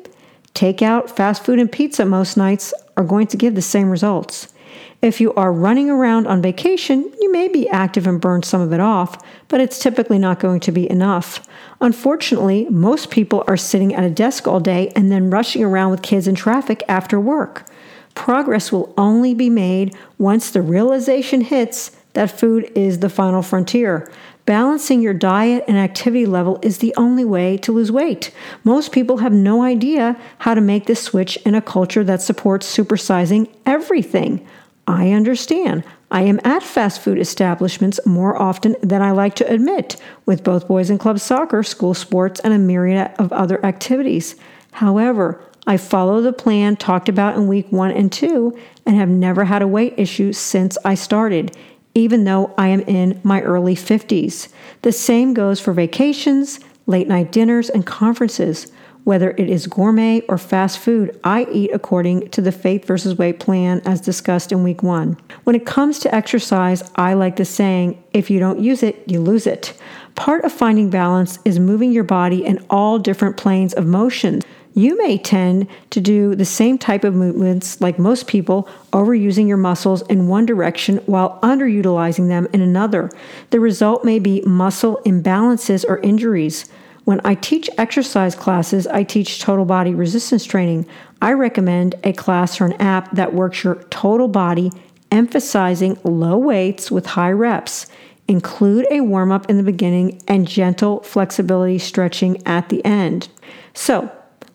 Takeout, 0.56 1.12
fast 1.12 1.46
food, 1.46 1.60
and 1.60 1.72
pizza 1.72 2.06
most 2.06 2.38
nights 2.38 2.74
are 2.98 3.04
going 3.04 3.28
to 3.28 3.38
give 3.38 3.54
the 3.54 3.62
same 3.62 3.92
results. 3.92 4.52
If 5.00 5.22
you 5.22 5.32
are 5.36 5.54
running 5.54 5.92
around 5.92 6.26
on 6.26 6.42
vacation, 6.42 7.14
you 7.20 7.32
may 7.32 7.50
be 7.50 7.70
active 7.70 8.08
and 8.08 8.20
burn 8.20 8.42
some 8.42 8.62
of 8.62 8.74
it 8.74 8.80
off, 8.80 9.24
but 9.48 9.62
it's 9.62 9.78
typically 9.78 10.18
not 10.18 10.40
going 10.40 10.60
to 10.62 10.72
be 10.72 10.90
enough. 10.90 11.48
Unfortunately, 11.80 12.66
most 12.72 13.12
people 13.12 13.44
are 13.46 13.58
sitting 13.58 13.94
at 13.94 14.04
a 14.04 14.10
desk 14.10 14.48
all 14.48 14.60
day 14.60 14.92
and 14.96 15.12
then 15.12 15.30
rushing 15.30 15.64
around 15.64 15.92
with 15.92 16.02
kids 16.02 16.28
in 16.28 16.34
traffic 16.34 16.82
after 16.88 17.20
work. 17.20 17.70
Progress 18.16 18.72
will 18.72 18.92
only 18.98 19.36
be 19.36 19.52
made 19.52 19.96
once 20.18 20.50
the 20.50 20.64
realization 20.64 21.42
hits 21.42 21.92
that 22.14 22.40
food 22.40 22.72
is 22.76 23.00
the 23.00 23.10
final 23.10 23.42
frontier. 23.42 24.12
Balancing 24.46 25.02
your 25.02 25.14
diet 25.14 25.64
and 25.68 25.78
activity 25.78 26.26
level 26.26 26.60
is 26.64 26.80
the 26.80 26.94
only 26.98 27.24
way 27.24 27.58
to 27.58 27.72
lose 27.72 27.92
weight. 27.92 28.32
Most 28.64 28.92
people 28.92 29.18
have 29.18 29.34
no 29.34 29.64
idea 29.64 30.20
how 30.40 30.56
to 30.56 30.62
make 30.62 30.88
this 30.88 31.02
switch 31.02 31.38
in 31.38 31.54
a 31.54 31.62
culture 31.62 32.04
that 32.04 32.22
supports 32.22 32.76
supersizing 32.76 33.50
everything. 33.66 34.46
I 34.88 35.12
understand. 35.12 35.84
I 36.10 36.24
am 36.24 36.40
at 36.44 36.64
fast 36.64 37.02
food 37.02 37.20
establishments 37.20 38.00
more 38.06 38.40
often 38.42 38.76
than 38.82 39.02
I 39.02 39.12
like 39.12 39.36
to 39.36 39.50
admit, 39.50 39.96
with 40.26 40.44
both 40.44 40.68
boys 40.68 40.90
and 40.90 41.00
club 41.00 41.20
soccer, 41.20 41.64
school 41.64 41.94
sports, 41.94 42.40
and 42.42 42.54
a 42.54 42.58
myriad 42.58 43.12
of 43.20 43.32
other 43.32 43.64
activities. 43.66 44.36
However, 44.74 45.42
I 45.68 45.78
follow 45.78 46.22
the 46.22 46.34
plan 46.34 46.76
talked 46.76 47.08
about 47.08 47.38
in 47.38 47.48
week 47.48 47.72
one 47.72 47.92
and 47.92 48.12
two 48.12 48.58
and 48.86 48.96
have 48.96 49.10
never 49.10 49.46
had 49.46 49.62
a 49.62 49.68
weight 49.68 49.94
issue 49.98 50.34
since 50.34 50.78
I 50.84 50.96
started 50.96 51.56
even 51.94 52.24
though 52.24 52.54
I 52.58 52.68
am 52.68 52.82
in 52.82 53.20
my 53.24 53.42
early 53.42 53.76
50s. 53.76 54.50
The 54.82 54.92
same 54.92 55.34
goes 55.34 55.60
for 55.60 55.74
vacations, 55.74 56.60
late 56.86 57.08
night 57.08 57.32
dinners, 57.32 57.70
and 57.70 57.86
conferences. 57.86 58.72
Whether 59.04 59.32
it 59.32 59.50
is 59.50 59.66
gourmet 59.66 60.22
or 60.30 60.38
fast 60.38 60.78
food, 60.78 61.20
I 61.24 61.46
eat 61.52 61.72
according 61.74 62.30
to 62.30 62.42
the 62.42 62.52
faith 62.52 62.86
versus 62.86 63.18
weight 63.18 63.40
plan 63.40 63.82
as 63.84 64.00
discussed 64.00 64.52
in 64.52 64.64
week 64.64 64.84
one. 64.84 65.18
When 65.44 65.56
it 65.56 65.66
comes 65.66 65.98
to 66.00 66.14
exercise, 66.14 66.84
I 66.96 67.16
like 67.16 67.38
the 67.38 67.46
saying 67.46 68.02
if 68.14 68.30
you 68.30 68.40
don't 68.40 68.60
use 68.60 68.84
it, 68.84 69.04
you 69.08 69.20
lose 69.20 69.48
it. 69.48 69.74
Part 70.14 70.44
of 70.46 70.52
finding 70.52 70.92
balance 70.92 71.40
is 71.46 71.58
moving 71.58 71.92
your 71.92 72.04
body 72.04 72.46
in 72.46 72.64
all 72.70 73.00
different 73.00 73.38
planes 73.38 73.74
of 73.74 73.88
motion 73.88 74.44
you 74.74 74.98
may 74.98 75.18
tend 75.18 75.68
to 75.90 76.00
do 76.00 76.36
the 76.36 76.46
same 76.46 76.78
type 76.78 77.04
of 77.04 77.14
movements 77.14 77.82
like 77.82 78.00
most 78.00 78.28
people, 78.28 78.70
overusing 78.94 79.48
your 79.48 79.58
muscles 79.58 80.02
in 80.04 80.28
one 80.28 80.46
direction 80.46 80.98
while 81.06 81.40
underutilizing 81.42 82.30
them 82.30 82.48
in 82.54 82.62
another. 82.62 83.10
The 83.50 83.60
result 83.60 84.06
may 84.06 84.20
be 84.20 84.42
muscle 84.42 85.02
imbalances 85.06 85.84
or 85.88 86.00
injuries. 86.00 86.70
When 87.04 87.20
I 87.26 87.36
teach 87.36 87.70
exercise 87.78 88.36
classes, 88.36 88.88
I 88.88 89.04
teach 89.04 89.42
total 89.42 89.66
body 89.66 89.94
resistance 89.94 90.46
training. 90.46 90.86
I 91.22 91.34
recommend 91.34 91.96
a 92.04 92.14
class 92.14 92.62
or 92.62 92.66
an 92.66 92.74
app 92.74 93.12
that 93.12 93.34
works 93.34 93.64
your 93.64 93.76
total 93.90 94.28
body, 94.28 94.72
emphasizing 95.12 96.00
low 96.04 96.38
weights 96.38 96.90
with 96.90 97.08
high 97.08 97.32
reps. 97.32 97.88
Include 98.28 98.88
a 98.90 99.02
warm 99.02 99.32
up 99.32 99.50
in 99.50 99.58
the 99.58 99.64
beginning 99.64 100.22
and 100.28 100.48
gentle 100.48 101.02
flexibility 101.02 101.78
stretching 101.80 102.42
at 102.48 102.70
the 102.70 102.86
end. 102.86 103.28
So, 103.74 104.10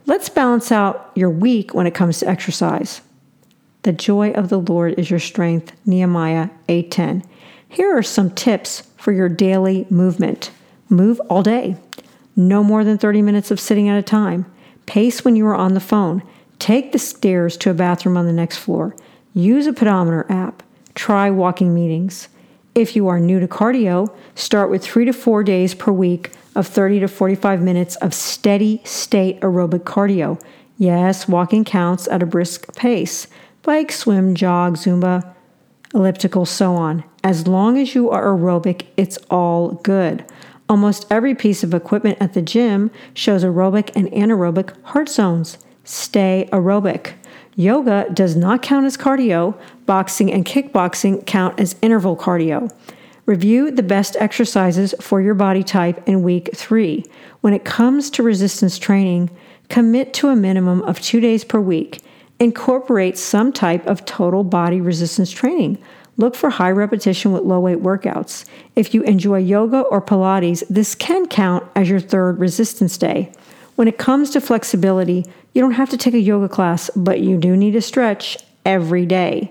Let's 0.08 0.28
balance 0.28 0.70
out 0.70 1.10
your 1.16 1.30
week 1.30 1.74
when 1.74 1.88
it 1.88 1.94
comes 1.94 2.20
to 2.20 2.28
exercise. 2.28 3.00
The 3.82 3.92
joy 3.92 4.30
of 4.30 4.50
the 4.50 4.60
Lord 4.60 4.94
is 4.98 5.10
your 5.10 5.18
strength, 5.18 5.72
Nehemiah 5.84 6.50
8:10. 6.68 7.24
Here 7.68 7.96
are 7.96 8.04
some 8.04 8.30
tips 8.30 8.84
for 8.96 9.10
your 9.10 9.28
daily 9.28 9.84
movement. 9.90 10.52
Move 10.88 11.20
all 11.28 11.42
day. 11.42 11.76
No 12.36 12.62
more 12.62 12.84
than 12.84 12.98
30 12.98 13.20
minutes 13.20 13.50
of 13.50 13.58
sitting 13.58 13.88
at 13.88 13.98
a 13.98 14.02
time. 14.02 14.46
Pace 14.86 15.24
when 15.24 15.34
you 15.34 15.44
are 15.46 15.56
on 15.56 15.74
the 15.74 15.80
phone. 15.80 16.22
Take 16.60 16.92
the 16.92 17.00
stairs 17.00 17.56
to 17.56 17.70
a 17.70 17.74
bathroom 17.74 18.16
on 18.16 18.26
the 18.26 18.32
next 18.32 18.58
floor. 18.58 18.94
Use 19.34 19.66
a 19.66 19.72
pedometer 19.72 20.24
app. 20.28 20.62
Try 20.94 21.30
walking 21.30 21.74
meetings. 21.74 22.28
If 22.76 22.94
you 22.94 23.08
are 23.08 23.18
new 23.18 23.40
to 23.40 23.48
cardio, 23.48 24.14
start 24.34 24.68
with 24.68 24.84
3 24.84 25.06
to 25.06 25.14
4 25.14 25.42
days 25.42 25.74
per 25.74 25.90
week 25.90 26.32
of 26.54 26.66
30 26.66 27.00
to 27.00 27.08
45 27.08 27.62
minutes 27.62 27.96
of 27.96 28.12
steady 28.12 28.82
state 28.84 29.40
aerobic 29.40 29.84
cardio. 29.84 30.38
Yes, 30.76 31.26
walking 31.26 31.64
counts 31.64 32.06
at 32.06 32.22
a 32.22 32.26
brisk 32.26 32.76
pace. 32.76 33.28
Bike, 33.62 33.90
swim, 33.90 34.34
jog, 34.34 34.76
Zumba, 34.76 35.34
elliptical, 35.94 36.44
so 36.44 36.74
on. 36.74 37.02
As 37.24 37.48
long 37.48 37.78
as 37.78 37.94
you 37.94 38.10
are 38.10 38.26
aerobic, 38.26 38.84
it's 38.98 39.16
all 39.30 39.80
good. 39.82 40.26
Almost 40.68 41.06
every 41.10 41.34
piece 41.34 41.64
of 41.64 41.72
equipment 41.72 42.18
at 42.20 42.34
the 42.34 42.42
gym 42.42 42.90
shows 43.14 43.42
aerobic 43.42 43.90
and 43.96 44.08
anaerobic 44.08 44.78
heart 44.82 45.08
zones. 45.08 45.56
Stay 45.84 46.46
aerobic. 46.52 47.14
Yoga 47.56 48.06
does 48.12 48.36
not 48.36 48.62
count 48.62 48.84
as 48.84 48.96
cardio. 48.96 49.58
Boxing 49.86 50.30
and 50.32 50.44
kickboxing 50.44 51.24
count 51.26 51.58
as 51.58 51.74
interval 51.80 52.16
cardio. 52.16 52.70
Review 53.24 53.70
the 53.70 53.82
best 53.82 54.14
exercises 54.20 54.94
for 55.00 55.20
your 55.20 55.34
body 55.34 55.64
type 55.64 56.06
in 56.06 56.22
week 56.22 56.50
three. 56.54 57.04
When 57.40 57.54
it 57.54 57.64
comes 57.64 58.10
to 58.10 58.22
resistance 58.22 58.78
training, 58.78 59.30
commit 59.68 60.12
to 60.14 60.28
a 60.28 60.36
minimum 60.36 60.82
of 60.82 61.00
two 61.00 61.18
days 61.18 61.42
per 61.42 61.58
week. 61.58 62.02
Incorporate 62.38 63.16
some 63.16 63.52
type 63.52 63.86
of 63.86 64.04
total 64.04 64.44
body 64.44 64.80
resistance 64.80 65.30
training. 65.30 65.78
Look 66.18 66.34
for 66.34 66.50
high 66.50 66.70
repetition 66.70 67.32
with 67.32 67.42
low 67.42 67.60
weight 67.60 67.82
workouts. 67.82 68.44
If 68.74 68.94
you 68.94 69.02
enjoy 69.02 69.38
yoga 69.38 69.80
or 69.80 70.00
Pilates, 70.00 70.62
this 70.68 70.94
can 70.94 71.26
count 71.26 71.64
as 71.74 71.88
your 71.88 72.00
third 72.00 72.38
resistance 72.38 72.96
day. 72.96 73.32
When 73.76 73.88
it 73.88 73.98
comes 73.98 74.30
to 74.30 74.40
flexibility, 74.40 75.26
you 75.52 75.60
don't 75.60 75.72
have 75.72 75.90
to 75.90 75.98
take 75.98 76.14
a 76.14 76.18
yoga 76.18 76.48
class, 76.48 76.90
but 76.96 77.20
you 77.20 77.36
do 77.36 77.56
need 77.56 77.72
to 77.72 77.82
stretch 77.82 78.38
every 78.64 79.04
day. 79.04 79.50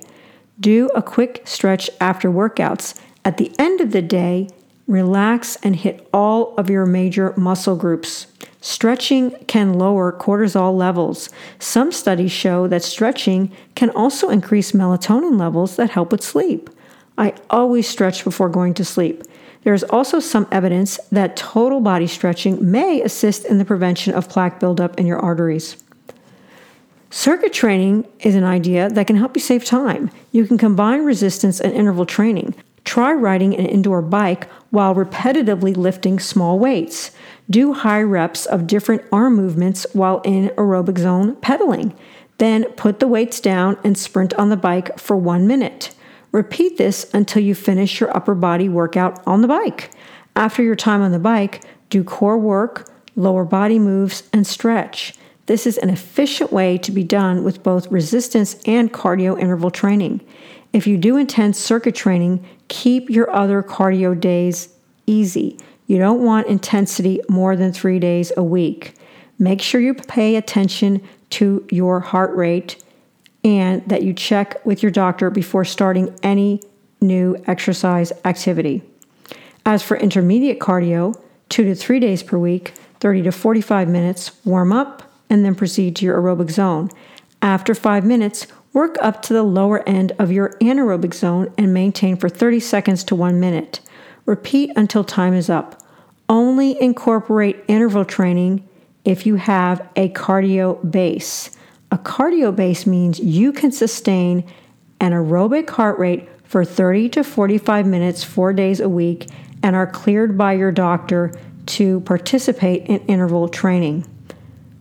Do 0.59 0.89
a 0.95 1.01
quick 1.01 1.43
stretch 1.45 1.89
after 2.01 2.29
workouts. 2.29 2.99
At 3.23 3.37
the 3.37 3.51
end 3.59 3.81
of 3.81 3.91
the 3.91 4.01
day, 4.01 4.49
relax 4.87 5.57
and 5.57 5.75
hit 5.75 6.07
all 6.11 6.55
of 6.57 6.71
your 6.71 6.87
major 6.87 7.35
muscle 7.37 7.75
groups. 7.75 8.27
Stretching 8.61 9.31
can 9.45 9.73
lower 9.73 10.11
cortisol 10.11 10.75
levels. 10.75 11.29
Some 11.59 11.91
studies 11.91 12.31
show 12.31 12.67
that 12.67 12.83
stretching 12.83 13.51
can 13.75 13.91
also 13.91 14.29
increase 14.29 14.71
melatonin 14.71 15.39
levels 15.39 15.75
that 15.75 15.91
help 15.91 16.11
with 16.11 16.23
sleep. 16.23 16.71
I 17.15 17.35
always 17.51 17.87
stretch 17.87 18.23
before 18.23 18.49
going 18.49 18.73
to 18.75 18.85
sleep. 18.85 19.23
There 19.65 19.73
is 19.73 19.83
also 19.85 20.19
some 20.19 20.47
evidence 20.51 20.99
that 21.11 21.35
total 21.35 21.81
body 21.81 22.05
stretching 22.05 22.71
may 22.71 23.01
assist 23.01 23.45
in 23.45 23.57
the 23.57 23.65
prevention 23.65 24.13
of 24.13 24.29
plaque 24.29 24.59
buildup 24.59 24.99
in 24.99 25.07
your 25.07 25.17
arteries. 25.17 25.75
Circuit 27.09 27.51
training 27.51 28.07
is 28.19 28.35
an 28.35 28.43
idea 28.43 28.89
that 28.89 29.07
can 29.07 29.15
help 29.15 29.35
you 29.35 29.41
save 29.41 29.65
time. 29.65 30.11
You 30.31 30.45
can 30.45 30.59
combine 30.59 31.03
resistance 31.03 31.59
and 31.59 31.73
interval 31.73 32.05
training. 32.05 32.53
Try 32.83 33.11
riding 33.13 33.55
an 33.55 33.65
indoor 33.65 34.03
bike 34.03 34.47
while 34.69 34.93
repetitively 34.93 35.75
lifting 35.75 36.19
small 36.19 36.59
weights. 36.59 37.09
Do 37.49 37.73
high 37.73 38.03
reps 38.03 38.45
of 38.45 38.67
different 38.67 39.01
arm 39.11 39.35
movements 39.35 39.87
while 39.93 40.21
in 40.21 40.49
aerobic 40.49 40.99
zone 40.99 41.37
pedaling. 41.37 41.97
Then 42.37 42.65
put 42.73 42.99
the 42.99 43.07
weights 43.07 43.39
down 43.39 43.79
and 43.83 43.97
sprint 43.97 44.35
on 44.35 44.49
the 44.49 44.57
bike 44.57 44.99
for 44.99 45.17
one 45.17 45.47
minute. 45.47 45.94
Repeat 46.35 46.75
this 46.75 47.09
until 47.13 47.41
you 47.41 47.55
finish 47.55 48.01
your 48.01 48.13
upper 48.13 48.35
body 48.35 48.67
workout 48.67 49.25
on 49.25 49.41
the 49.41 49.47
bike. 49.47 49.91
After 50.35 50.61
your 50.61 50.75
time 50.75 51.01
on 51.01 51.13
the 51.13 51.17
bike, 51.17 51.63
do 51.89 52.03
core 52.03 52.37
work, 52.37 52.91
lower 53.15 53.45
body 53.45 53.79
moves, 53.79 54.23
and 54.33 54.45
stretch. 54.45 55.13
This 55.45 55.65
is 55.65 55.77
an 55.77 55.89
efficient 55.89 56.51
way 56.51 56.77
to 56.79 56.91
be 56.91 57.05
done 57.05 57.45
with 57.45 57.63
both 57.63 57.89
resistance 57.89 58.61
and 58.65 58.91
cardio 58.91 59.39
interval 59.39 59.71
training. 59.71 60.19
If 60.73 60.85
you 60.85 60.97
do 60.97 61.15
intense 61.15 61.57
circuit 61.57 61.95
training, 61.95 62.45
keep 62.67 63.09
your 63.09 63.31
other 63.31 63.63
cardio 63.63 64.19
days 64.19 64.75
easy. 65.07 65.57
You 65.87 65.99
don't 65.99 66.25
want 66.25 66.47
intensity 66.47 67.21
more 67.29 67.55
than 67.55 67.71
three 67.71 67.97
days 67.97 68.33
a 68.35 68.43
week. 68.43 68.95
Make 69.39 69.61
sure 69.61 69.79
you 69.79 69.93
pay 69.93 70.35
attention 70.35 71.01
to 71.29 71.65
your 71.71 72.01
heart 72.01 72.35
rate 72.35 72.83
and 73.45 73.87
that 73.87 74.01
you 74.01 74.11
check 74.11 74.65
with 74.65 74.81
your 74.81 74.91
doctor 74.91 75.29
before 75.29 75.63
starting 75.63 76.13
any 76.23 76.61
new 76.99 77.41
exercise 77.45 78.11
activity. 78.25 78.81
As 79.65 79.83
for 79.83 79.95
intermediate 79.95 80.59
cardio, 80.59 81.17
two 81.47 81.63
to 81.63 81.75
three 81.75 81.99
days 81.99 82.23
per 82.23 82.39
week, 82.39 82.73
30 82.99 83.21
to 83.23 83.31
45 83.31 83.87
minutes, 83.87 84.31
warm 84.45 84.73
up, 84.73 85.03
and 85.29 85.45
then 85.45 85.53
proceed 85.53 85.95
to 85.95 86.05
your 86.05 86.19
aerobic 86.19 86.49
zone. 86.49 86.89
After 87.41 87.75
five 87.75 88.03
minutes, 88.03 88.47
work 88.73 88.97
up 88.99 89.21
to 89.23 89.33
the 89.33 89.43
lower 89.43 89.87
end 89.87 90.11
of 90.17 90.31
your 90.31 90.57
anaerobic 90.59 91.13
zone 91.13 91.53
and 91.57 91.73
maintain 91.73 92.17
for 92.17 92.29
30 92.29 92.59
seconds 92.59 93.03
to 93.05 93.15
one 93.15 93.39
minute. 93.39 93.79
Repeat 94.25 94.71
until 94.75 95.03
time 95.03 95.35
is 95.35 95.51
up. 95.51 95.81
Only 96.27 96.81
incorporate 96.81 97.63
interval 97.67 98.05
training 98.05 98.67
if 99.03 99.27
you 99.27 99.35
have 99.35 99.87
a 99.95 100.09
cardio 100.09 100.79
base. 100.89 101.54
A 101.91 101.97
cardio 101.97 102.55
base 102.55 102.85
means 102.85 103.19
you 103.19 103.51
can 103.51 103.71
sustain 103.71 104.43
an 104.99 105.11
aerobic 105.11 105.69
heart 105.69 105.99
rate 105.99 106.29
for 106.43 106.65
30 106.65 107.09
to 107.09 107.23
45 107.23 107.85
minutes, 107.85 108.23
four 108.23 108.53
days 108.53 108.79
a 108.79 108.89
week, 108.89 109.29
and 109.61 109.75
are 109.75 109.87
cleared 109.87 110.37
by 110.37 110.53
your 110.53 110.71
doctor 110.71 111.31
to 111.65 111.99
participate 112.01 112.85
in 112.85 112.99
interval 113.07 113.49
training. 113.49 114.05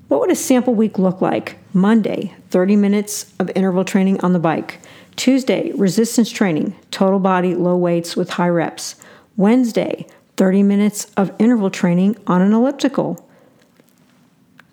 What 0.08 0.20
would 0.20 0.30
a 0.30 0.36
sample 0.36 0.74
week 0.74 0.98
look 0.98 1.20
like? 1.20 1.58
Monday, 1.72 2.34
30 2.50 2.76
minutes 2.76 3.32
of 3.38 3.50
interval 3.54 3.84
training 3.84 4.20
on 4.20 4.32
the 4.32 4.38
bike. 4.38 4.80
Tuesday, 5.16 5.72
resistance 5.72 6.30
training, 6.30 6.76
total 6.90 7.18
body, 7.18 7.54
low 7.54 7.76
weights 7.76 8.16
with 8.16 8.30
high 8.30 8.48
reps. 8.48 8.96
Wednesday, 9.36 10.06
30 10.36 10.62
minutes 10.62 11.06
of 11.16 11.32
interval 11.38 11.70
training 11.70 12.16
on 12.26 12.42
an 12.42 12.52
elliptical. 12.52 13.23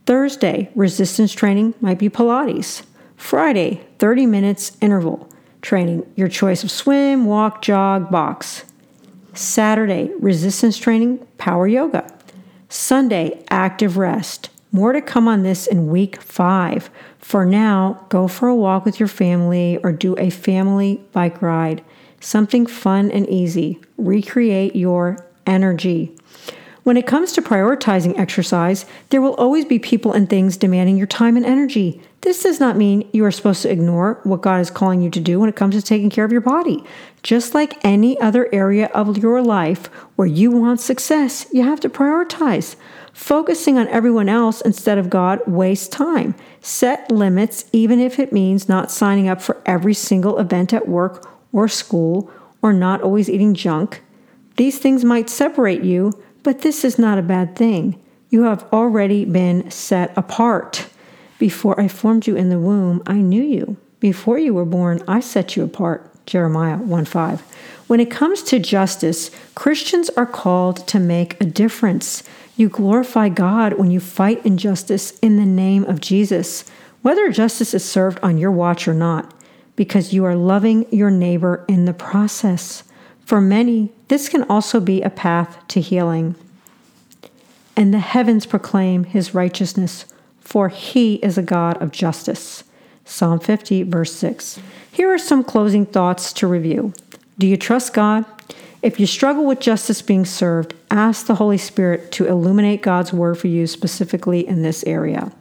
Thursday, 0.06 0.70
resistance 0.76 1.34
training 1.34 1.74
might 1.80 2.00
be 2.00 2.10
Pilates. 2.10 2.84
Friday, 3.16 3.86
30 4.00 4.26
minutes 4.26 4.78
interval 4.82 5.30
training, 5.62 6.12
your 6.16 6.28
choice 6.28 6.64
of 6.64 6.72
swim, 6.72 7.26
walk, 7.28 7.62
jog, 7.62 8.10
box. 8.10 8.66
Saturday, 9.34 10.12
resistance 10.20 10.78
training, 10.78 11.26
power 11.38 11.68
yoga. 11.68 12.12
Sunday, 12.68 13.44
active 13.50 13.98
rest. 13.98 14.50
More 14.72 14.94
to 14.94 15.02
come 15.02 15.28
on 15.28 15.44
this 15.44 15.68
in 15.68 15.90
week 15.90 16.22
five. 16.22 16.90
For 17.20 17.46
now, 17.46 18.06
go 18.10 18.28
for 18.28 18.48
a 18.48 18.56
walk 18.56 18.86
with 18.86 19.00
your 19.00 19.08
family 19.08 19.78
or 19.84 19.92
do 19.92 20.16
a 20.18 20.30
family 20.30 21.02
bike 21.12 21.42
ride. 21.42 21.84
Something 22.20 22.66
fun 22.66 23.12
and 23.12 23.28
easy. 23.30 23.80
Recreate 23.98 24.76
your 24.76 25.26
energy. 25.46 26.16
When 26.84 26.98
it 26.98 27.06
comes 27.06 27.32
to 27.34 27.44
prioritizing 27.44 28.18
exercise, 28.18 28.86
there 29.10 29.22
will 29.22 29.36
always 29.36 29.66
be 29.66 29.78
people 29.78 30.14
and 30.14 30.28
things 30.28 30.58
demanding 30.58 30.98
your 30.98 31.06
time 31.06 31.38
and 31.38 31.46
energy. 31.46 32.02
This 32.22 32.42
does 32.42 32.60
not 32.60 32.76
mean 32.76 33.08
you 33.14 33.24
are 33.24 33.32
supposed 33.32 33.62
to 33.64 33.72
ignore 33.72 34.20
what 34.24 34.42
God 34.42 34.62
is 34.62 34.72
calling 34.72 35.02
you 35.02 35.12
to 35.12 35.20
do 35.20 35.40
when 35.40 35.50
it 35.50 35.56
comes 35.56 35.76
to 35.76 35.82
taking 35.82 36.10
care 36.10 36.26
of 36.26 36.32
your 36.32 36.42
body. 36.42 36.84
Just 37.22 37.54
like 37.54 37.84
any 37.86 38.20
other 38.20 38.50
area 38.52 38.88
of 38.96 39.20
your 39.20 39.44
life 39.44 39.88
where 40.16 40.28
you 40.28 40.50
want 40.50 40.80
success, 40.80 41.46
you 41.52 41.64
have 41.64 41.80
to 41.82 41.90
prioritize. 41.90 42.76
Focusing 43.14 43.78
on 43.78 43.88
everyone 43.90 44.30
else 44.30 44.62
instead 44.62 44.98
of 44.98 45.10
God 45.10 45.40
wastes 45.46 45.88
time. 45.88 46.34
Set 46.62 47.12
limits, 47.12 47.66
even 47.72 48.00
if 48.00 48.18
it 48.18 48.34
means 48.34 48.68
not 48.68 48.90
signing 48.90 49.28
up 49.28 49.42
for 49.42 49.62
every 49.68 49.94
single 49.94 50.40
event 50.40 50.74
at 50.74 50.88
work 50.88 51.28
or 51.54 51.68
school 51.68 52.32
or 52.64 52.74
not 52.74 53.02
always 53.02 53.30
eating 53.30 53.54
junk. 53.54 54.02
These 54.58 54.80
things 54.80 55.04
might 55.04 55.30
separate 55.30 55.84
you 55.84 56.14
but 56.44 56.62
this 56.62 56.84
is 56.84 56.98
not 56.98 57.18
a 57.18 57.24
bad 57.24 57.56
thing. 57.56 58.02
You 58.30 58.44
have 58.44 58.64
already 58.72 59.26
been 59.26 59.70
set 59.70 60.18
apart. 60.18 60.88
Before 61.38 61.80
I 61.80 61.88
formed 61.88 62.28
you 62.28 62.36
in 62.36 62.50
the 62.50 62.60
womb, 62.60 63.02
I 63.06 63.16
knew 63.16 63.44
you. 63.44 63.78
Before 64.00 64.38
you 64.38 64.54
were 64.54 64.66
born, 64.66 65.04
I 65.08 65.20
set 65.20 65.56
you 65.56 65.64
apart. 65.64 66.08
Jeremiah 66.26 66.78
1 66.78 67.06
5. 67.06 67.42
When 67.88 68.00
it 68.00 68.10
comes 68.10 68.42
to 68.44 68.60
justice, 68.60 69.32
Christians 69.54 70.10
are 70.12 70.26
called 70.26 70.88
to 70.88 71.00
make 71.00 71.40
a 71.42 71.46
difference. 71.46 72.24
You 72.56 72.70
glorify 72.70 73.30
God 73.30 73.74
when 73.74 73.92
you 73.92 74.00
fight 74.00 74.46
injustice 74.46 75.18
in 75.20 75.38
the 75.38 75.46
name 75.46 75.84
of 75.84 76.00
Jesus, 76.00 76.64
whether 77.02 77.30
justice 77.32 77.74
is 77.74 77.84
served 77.84 78.20
on 78.24 78.38
your 78.38 78.52
watch 78.52 78.88
or 78.88 78.94
not, 78.94 79.34
because 79.76 80.14
you 80.14 80.24
are 80.26 80.36
loving 80.36 80.86
your 80.92 81.12
neighbor 81.12 81.66
in 81.68 81.86
the 81.86 81.94
process. 81.94 82.84
For 83.26 83.42
many, 83.42 83.92
this 84.12 84.28
can 84.28 84.44
also 84.50 84.82
be 84.82 85.02
a 85.02 85.10
path 85.10 85.66
to 85.70 85.80
healing. 85.80 86.36
And 87.78 87.94
the 87.94 88.00
heavens 88.00 88.46
proclaim 88.46 89.06
his 89.06 89.34
righteousness, 89.34 90.04
for 90.42 90.68
he 90.68 91.16
is 91.24 91.38
a 91.38 91.42
God 91.42 91.82
of 91.82 91.94
justice. 91.94 92.66
Psalm 93.06 93.40
50, 93.40 93.84
verse 93.84 94.14
6. 94.14 94.60
Here 94.92 95.10
are 95.10 95.18
some 95.18 95.46
closing 95.46 95.86
thoughts 95.86 96.34
to 96.34 96.48
review. 96.48 96.94
Do 97.38 97.48
you 97.48 97.56
trust 97.56 97.94
God? 97.94 98.26
If 98.82 99.00
you 99.00 99.08
struggle 99.08 99.46
with 99.46 99.62
justice 99.62 100.02
being 100.02 100.26
served, 100.26 100.74
ask 100.92 101.26
the 101.26 101.36
Holy 101.36 101.58
Spirit 101.58 102.12
to 102.12 102.26
illuminate 102.26 102.82
God's 102.82 103.14
word 103.14 103.38
for 103.38 103.48
you 103.48 103.66
specifically 103.66 104.46
in 104.46 104.62
this 104.62 104.84
area. 104.84 105.32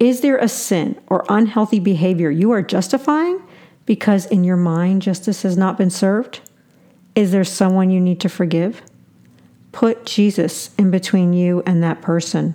Is 0.00 0.20
there 0.20 0.38
a 0.38 0.48
sin 0.48 1.00
or 1.06 1.24
unhealthy 1.28 1.78
behavior 1.78 2.32
you 2.32 2.50
are 2.50 2.60
justifying 2.60 3.40
because 3.86 4.26
in 4.26 4.42
your 4.42 4.56
mind 4.56 5.02
justice 5.02 5.42
has 5.42 5.56
not 5.56 5.78
been 5.78 5.90
served? 5.90 6.40
Is 7.14 7.32
there 7.32 7.44
someone 7.44 7.90
you 7.90 8.00
need 8.00 8.20
to 8.20 8.28
forgive? 8.28 8.82
Put 9.72 10.06
Jesus 10.06 10.74
in 10.76 10.90
between 10.90 11.32
you 11.32 11.62
and 11.66 11.82
that 11.82 12.02
person. 12.02 12.54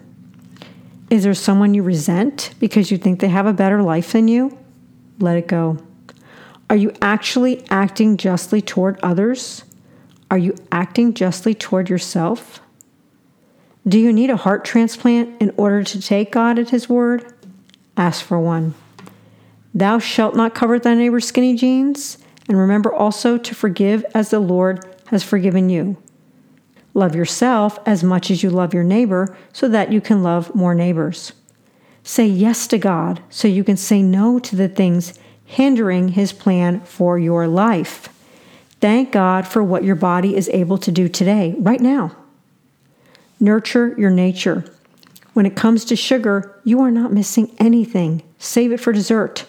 Is 1.09 1.23
there 1.23 1.33
someone 1.33 1.73
you 1.73 1.83
resent 1.83 2.53
because 2.59 2.91
you 2.91 2.97
think 2.97 3.19
they 3.19 3.29
have 3.29 3.45
a 3.45 3.53
better 3.53 3.81
life 3.81 4.13
than 4.13 4.27
you? 4.27 4.57
Let 5.19 5.37
it 5.37 5.47
go. 5.47 5.77
Are 6.69 6.75
you 6.75 6.91
actually 7.01 7.63
acting 7.69 8.17
justly 8.17 8.61
toward 8.61 8.99
others? 9.01 9.63
Are 10.31 10.37
you 10.37 10.55
acting 10.71 11.13
justly 11.13 11.53
toward 11.53 11.89
yourself? 11.89 12.59
Do 13.87 13.99
you 13.99 14.11
need 14.11 14.31
a 14.31 14.37
heart 14.37 14.65
transplant 14.65 15.39
in 15.39 15.53
order 15.57 15.83
to 15.83 16.01
take 16.01 16.31
God 16.31 16.57
at 16.57 16.71
His 16.71 16.89
word? 16.89 17.31
Ask 17.95 18.25
for 18.25 18.39
one. 18.39 18.73
Thou 19.75 19.99
shalt 19.99 20.35
not 20.35 20.55
covet 20.55 20.83
thy 20.83 20.95
neighbor's 20.95 21.27
skinny 21.27 21.55
jeans. 21.55 22.17
And 22.47 22.57
remember 22.57 22.93
also 22.93 23.37
to 23.37 23.55
forgive 23.55 24.05
as 24.13 24.29
the 24.29 24.39
Lord 24.39 24.85
has 25.07 25.23
forgiven 25.23 25.69
you. 25.69 25.97
Love 26.93 27.15
yourself 27.15 27.77
as 27.85 28.03
much 28.03 28.31
as 28.31 28.41
you 28.41 28.49
love 28.49 28.73
your 28.73 28.83
neighbor 28.83 29.35
so 29.51 29.67
that 29.67 29.91
you 29.91 29.99
can 29.99 30.23
love 30.23 30.55
more 30.55 30.73
neighbors. 30.73 31.33
Say 32.03 32.27
yes 32.27 32.67
to 32.67 32.77
God 32.77 33.21
so 33.29 33.47
you 33.47 33.63
can 33.63 33.77
say 33.77 34.01
no 34.01 34.39
to 34.39 34.55
the 34.55 34.69
things 34.69 35.17
hindering 35.43 36.09
His 36.09 36.31
plan 36.33 36.81
for 36.81 37.19
your 37.19 37.47
life. 37.47 38.09
Thank 38.79 39.11
God 39.11 39.47
for 39.47 39.63
what 39.63 39.83
your 39.83 39.95
body 39.95 40.35
is 40.35 40.49
able 40.49 40.77
to 40.79 40.91
do 40.91 41.09
today, 41.09 41.55
right 41.57 41.81
now. 41.81 42.15
Nurture 43.39 43.95
your 43.97 44.11
nature. 44.11 44.63
When 45.33 45.45
it 45.45 45.55
comes 45.55 45.83
to 45.85 45.95
sugar, 45.95 46.59
you 46.63 46.79
are 46.81 46.91
not 46.91 47.11
missing 47.11 47.53
anything. 47.59 48.23
Save 48.39 48.71
it 48.71 48.79
for 48.79 48.93
dessert. 48.93 49.45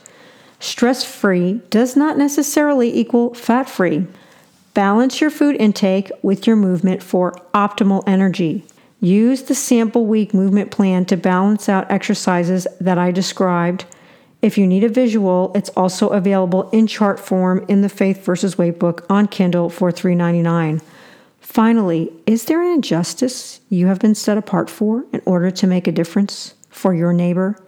Stress 0.59 1.05
free 1.05 1.61
does 1.71 1.97
not 1.97 2.17
necessarily 2.17 2.95
equal 2.97 3.35
fat 3.35 3.69
free. 3.69 4.07
Balance 4.75 5.21
your 5.21 5.31
food 5.31 5.57
intake 5.57 6.11
with 6.23 6.47
your 6.47 6.57
movement 6.57 7.03
for 7.03 7.33
optimal 7.55 8.03
energy. 8.07 8.65
Use 9.01 9.43
the 9.43 9.55
sample 9.55 10.07
week 10.07 10.33
movement 10.33 10.71
plan 10.71 11.05
to 11.07 11.17
balance 11.17 11.69
out 11.69 11.91
exercises 11.91 12.67
that 12.81 12.99
I 12.99 13.11
described. 13.11 13.85
If 14.43 14.57
you 14.57 14.67
need 14.67 14.85
a 14.85 14.89
visual, 14.89 15.53
it's 15.55 15.71
also 15.71 16.09
available 16.09 16.71
in 16.71 16.87
chart 16.87 17.21
form 17.21 17.65
in 17.69 17.83
the 17.83 17.89
Faith 17.89 18.25
versus 18.25 18.57
Weight 18.57 18.79
book 18.79 19.05
on 19.11 19.29
Kindle 19.29 19.71
for 19.71 19.91
$3.99. 19.91 20.83
Finally, 21.41 22.13
is 22.27 22.45
there 22.47 22.63
an 22.63 22.73
injustice 22.73 23.61
you 23.69 23.87
have 23.87 23.99
been 23.99 24.15
set 24.15 24.37
apart 24.37 24.69
for 24.69 25.05
in 25.13 25.23
order 25.25 25.51
to 25.51 25.67
make 25.67 25.87
a 25.87 25.93
difference 25.93 26.55
for 26.71 26.95
your 26.95 27.13
neighbor 27.13 27.59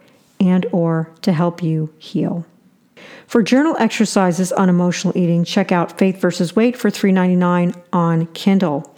and 0.41 0.67
or 0.73 1.11
to 1.23 1.33
help 1.33 1.63
you 1.63 1.93
heal? 1.99 2.45
For 3.29 3.43
journal 3.43 3.77
exercises 3.79 4.53
on 4.53 4.71
emotional 4.71 5.13
eating, 5.15 5.45
check 5.45 5.71
out 5.71 5.99
Faith 5.99 6.19
versus 6.19 6.57
Weight 6.57 6.79
for 6.79 6.91
$3.99 6.91 7.79
on 7.93 8.25
Kindle. 8.29 8.97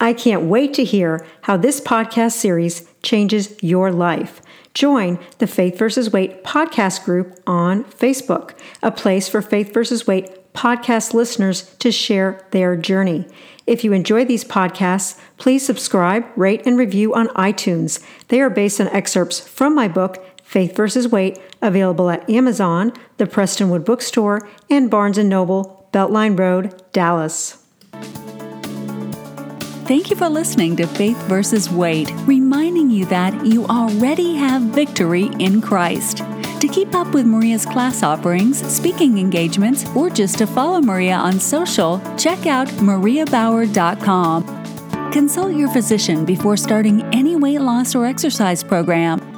I 0.00 0.14
can't 0.14 0.42
wait 0.42 0.74
to 0.74 0.84
hear 0.84 1.24
how 1.42 1.56
this 1.56 1.80
podcast 1.80 2.32
series 2.32 2.88
changes 3.04 3.54
your 3.62 3.92
life. 3.92 4.42
Join 4.74 5.20
the 5.38 5.46
Faith 5.46 5.78
versus 5.78 6.12
Weight 6.12 6.42
podcast 6.42 7.04
group 7.04 7.40
on 7.46 7.84
Facebook, 7.84 8.58
a 8.82 8.90
place 8.90 9.28
for 9.28 9.40
Faith 9.40 9.72
versus 9.72 10.08
Weight 10.08 10.52
podcast 10.54 11.14
listeners 11.14 11.72
to 11.76 11.92
share 11.92 12.44
their 12.50 12.76
journey. 12.76 13.28
If 13.64 13.84
you 13.84 13.92
enjoy 13.92 14.24
these 14.24 14.44
podcasts, 14.44 15.20
please 15.38 15.64
subscribe, 15.64 16.26
rate, 16.34 16.62
and 16.66 16.76
review 16.76 17.14
on 17.14 17.28
iTunes. 17.28 18.02
They 18.26 18.40
are 18.40 18.50
based 18.50 18.80
on 18.80 18.88
excerpts 18.88 19.38
from 19.38 19.72
my 19.72 19.86
book, 19.86 20.24
Faith 20.52 20.76
versus 20.76 21.08
Weight, 21.08 21.38
available 21.62 22.10
at 22.10 22.28
Amazon, 22.28 22.92
the 23.16 23.24
Prestonwood 23.24 23.86
Bookstore, 23.86 24.46
and 24.68 24.90
Barnes 24.90 25.16
& 25.18 25.24
Noble, 25.24 25.88
Beltline 25.94 26.38
Road, 26.38 26.74
Dallas. 26.92 27.56
Thank 29.88 30.10
you 30.10 30.16
for 30.16 30.28
listening 30.28 30.76
to 30.76 30.86
Faith 30.86 31.16
versus 31.22 31.70
Weight, 31.70 32.12
reminding 32.26 32.90
you 32.90 33.06
that 33.06 33.46
you 33.46 33.64
already 33.64 34.34
have 34.34 34.60
victory 34.60 35.30
in 35.38 35.62
Christ. 35.62 36.18
To 36.18 36.68
keep 36.70 36.94
up 36.94 37.14
with 37.14 37.24
Maria's 37.24 37.64
class 37.64 38.02
offerings, 38.02 38.60
speaking 38.70 39.16
engagements, 39.16 39.86
or 39.96 40.10
just 40.10 40.36
to 40.36 40.46
follow 40.46 40.82
Maria 40.82 41.16
on 41.16 41.40
social, 41.40 41.98
check 42.18 42.44
out 42.44 42.68
mariabauer.com. 42.68 44.44
Consult 45.12 45.56
your 45.56 45.70
physician 45.72 46.26
before 46.26 46.58
starting 46.58 47.02
any 47.14 47.36
weight 47.36 47.62
loss 47.62 47.94
or 47.94 48.04
exercise 48.04 48.62
program. 48.62 49.31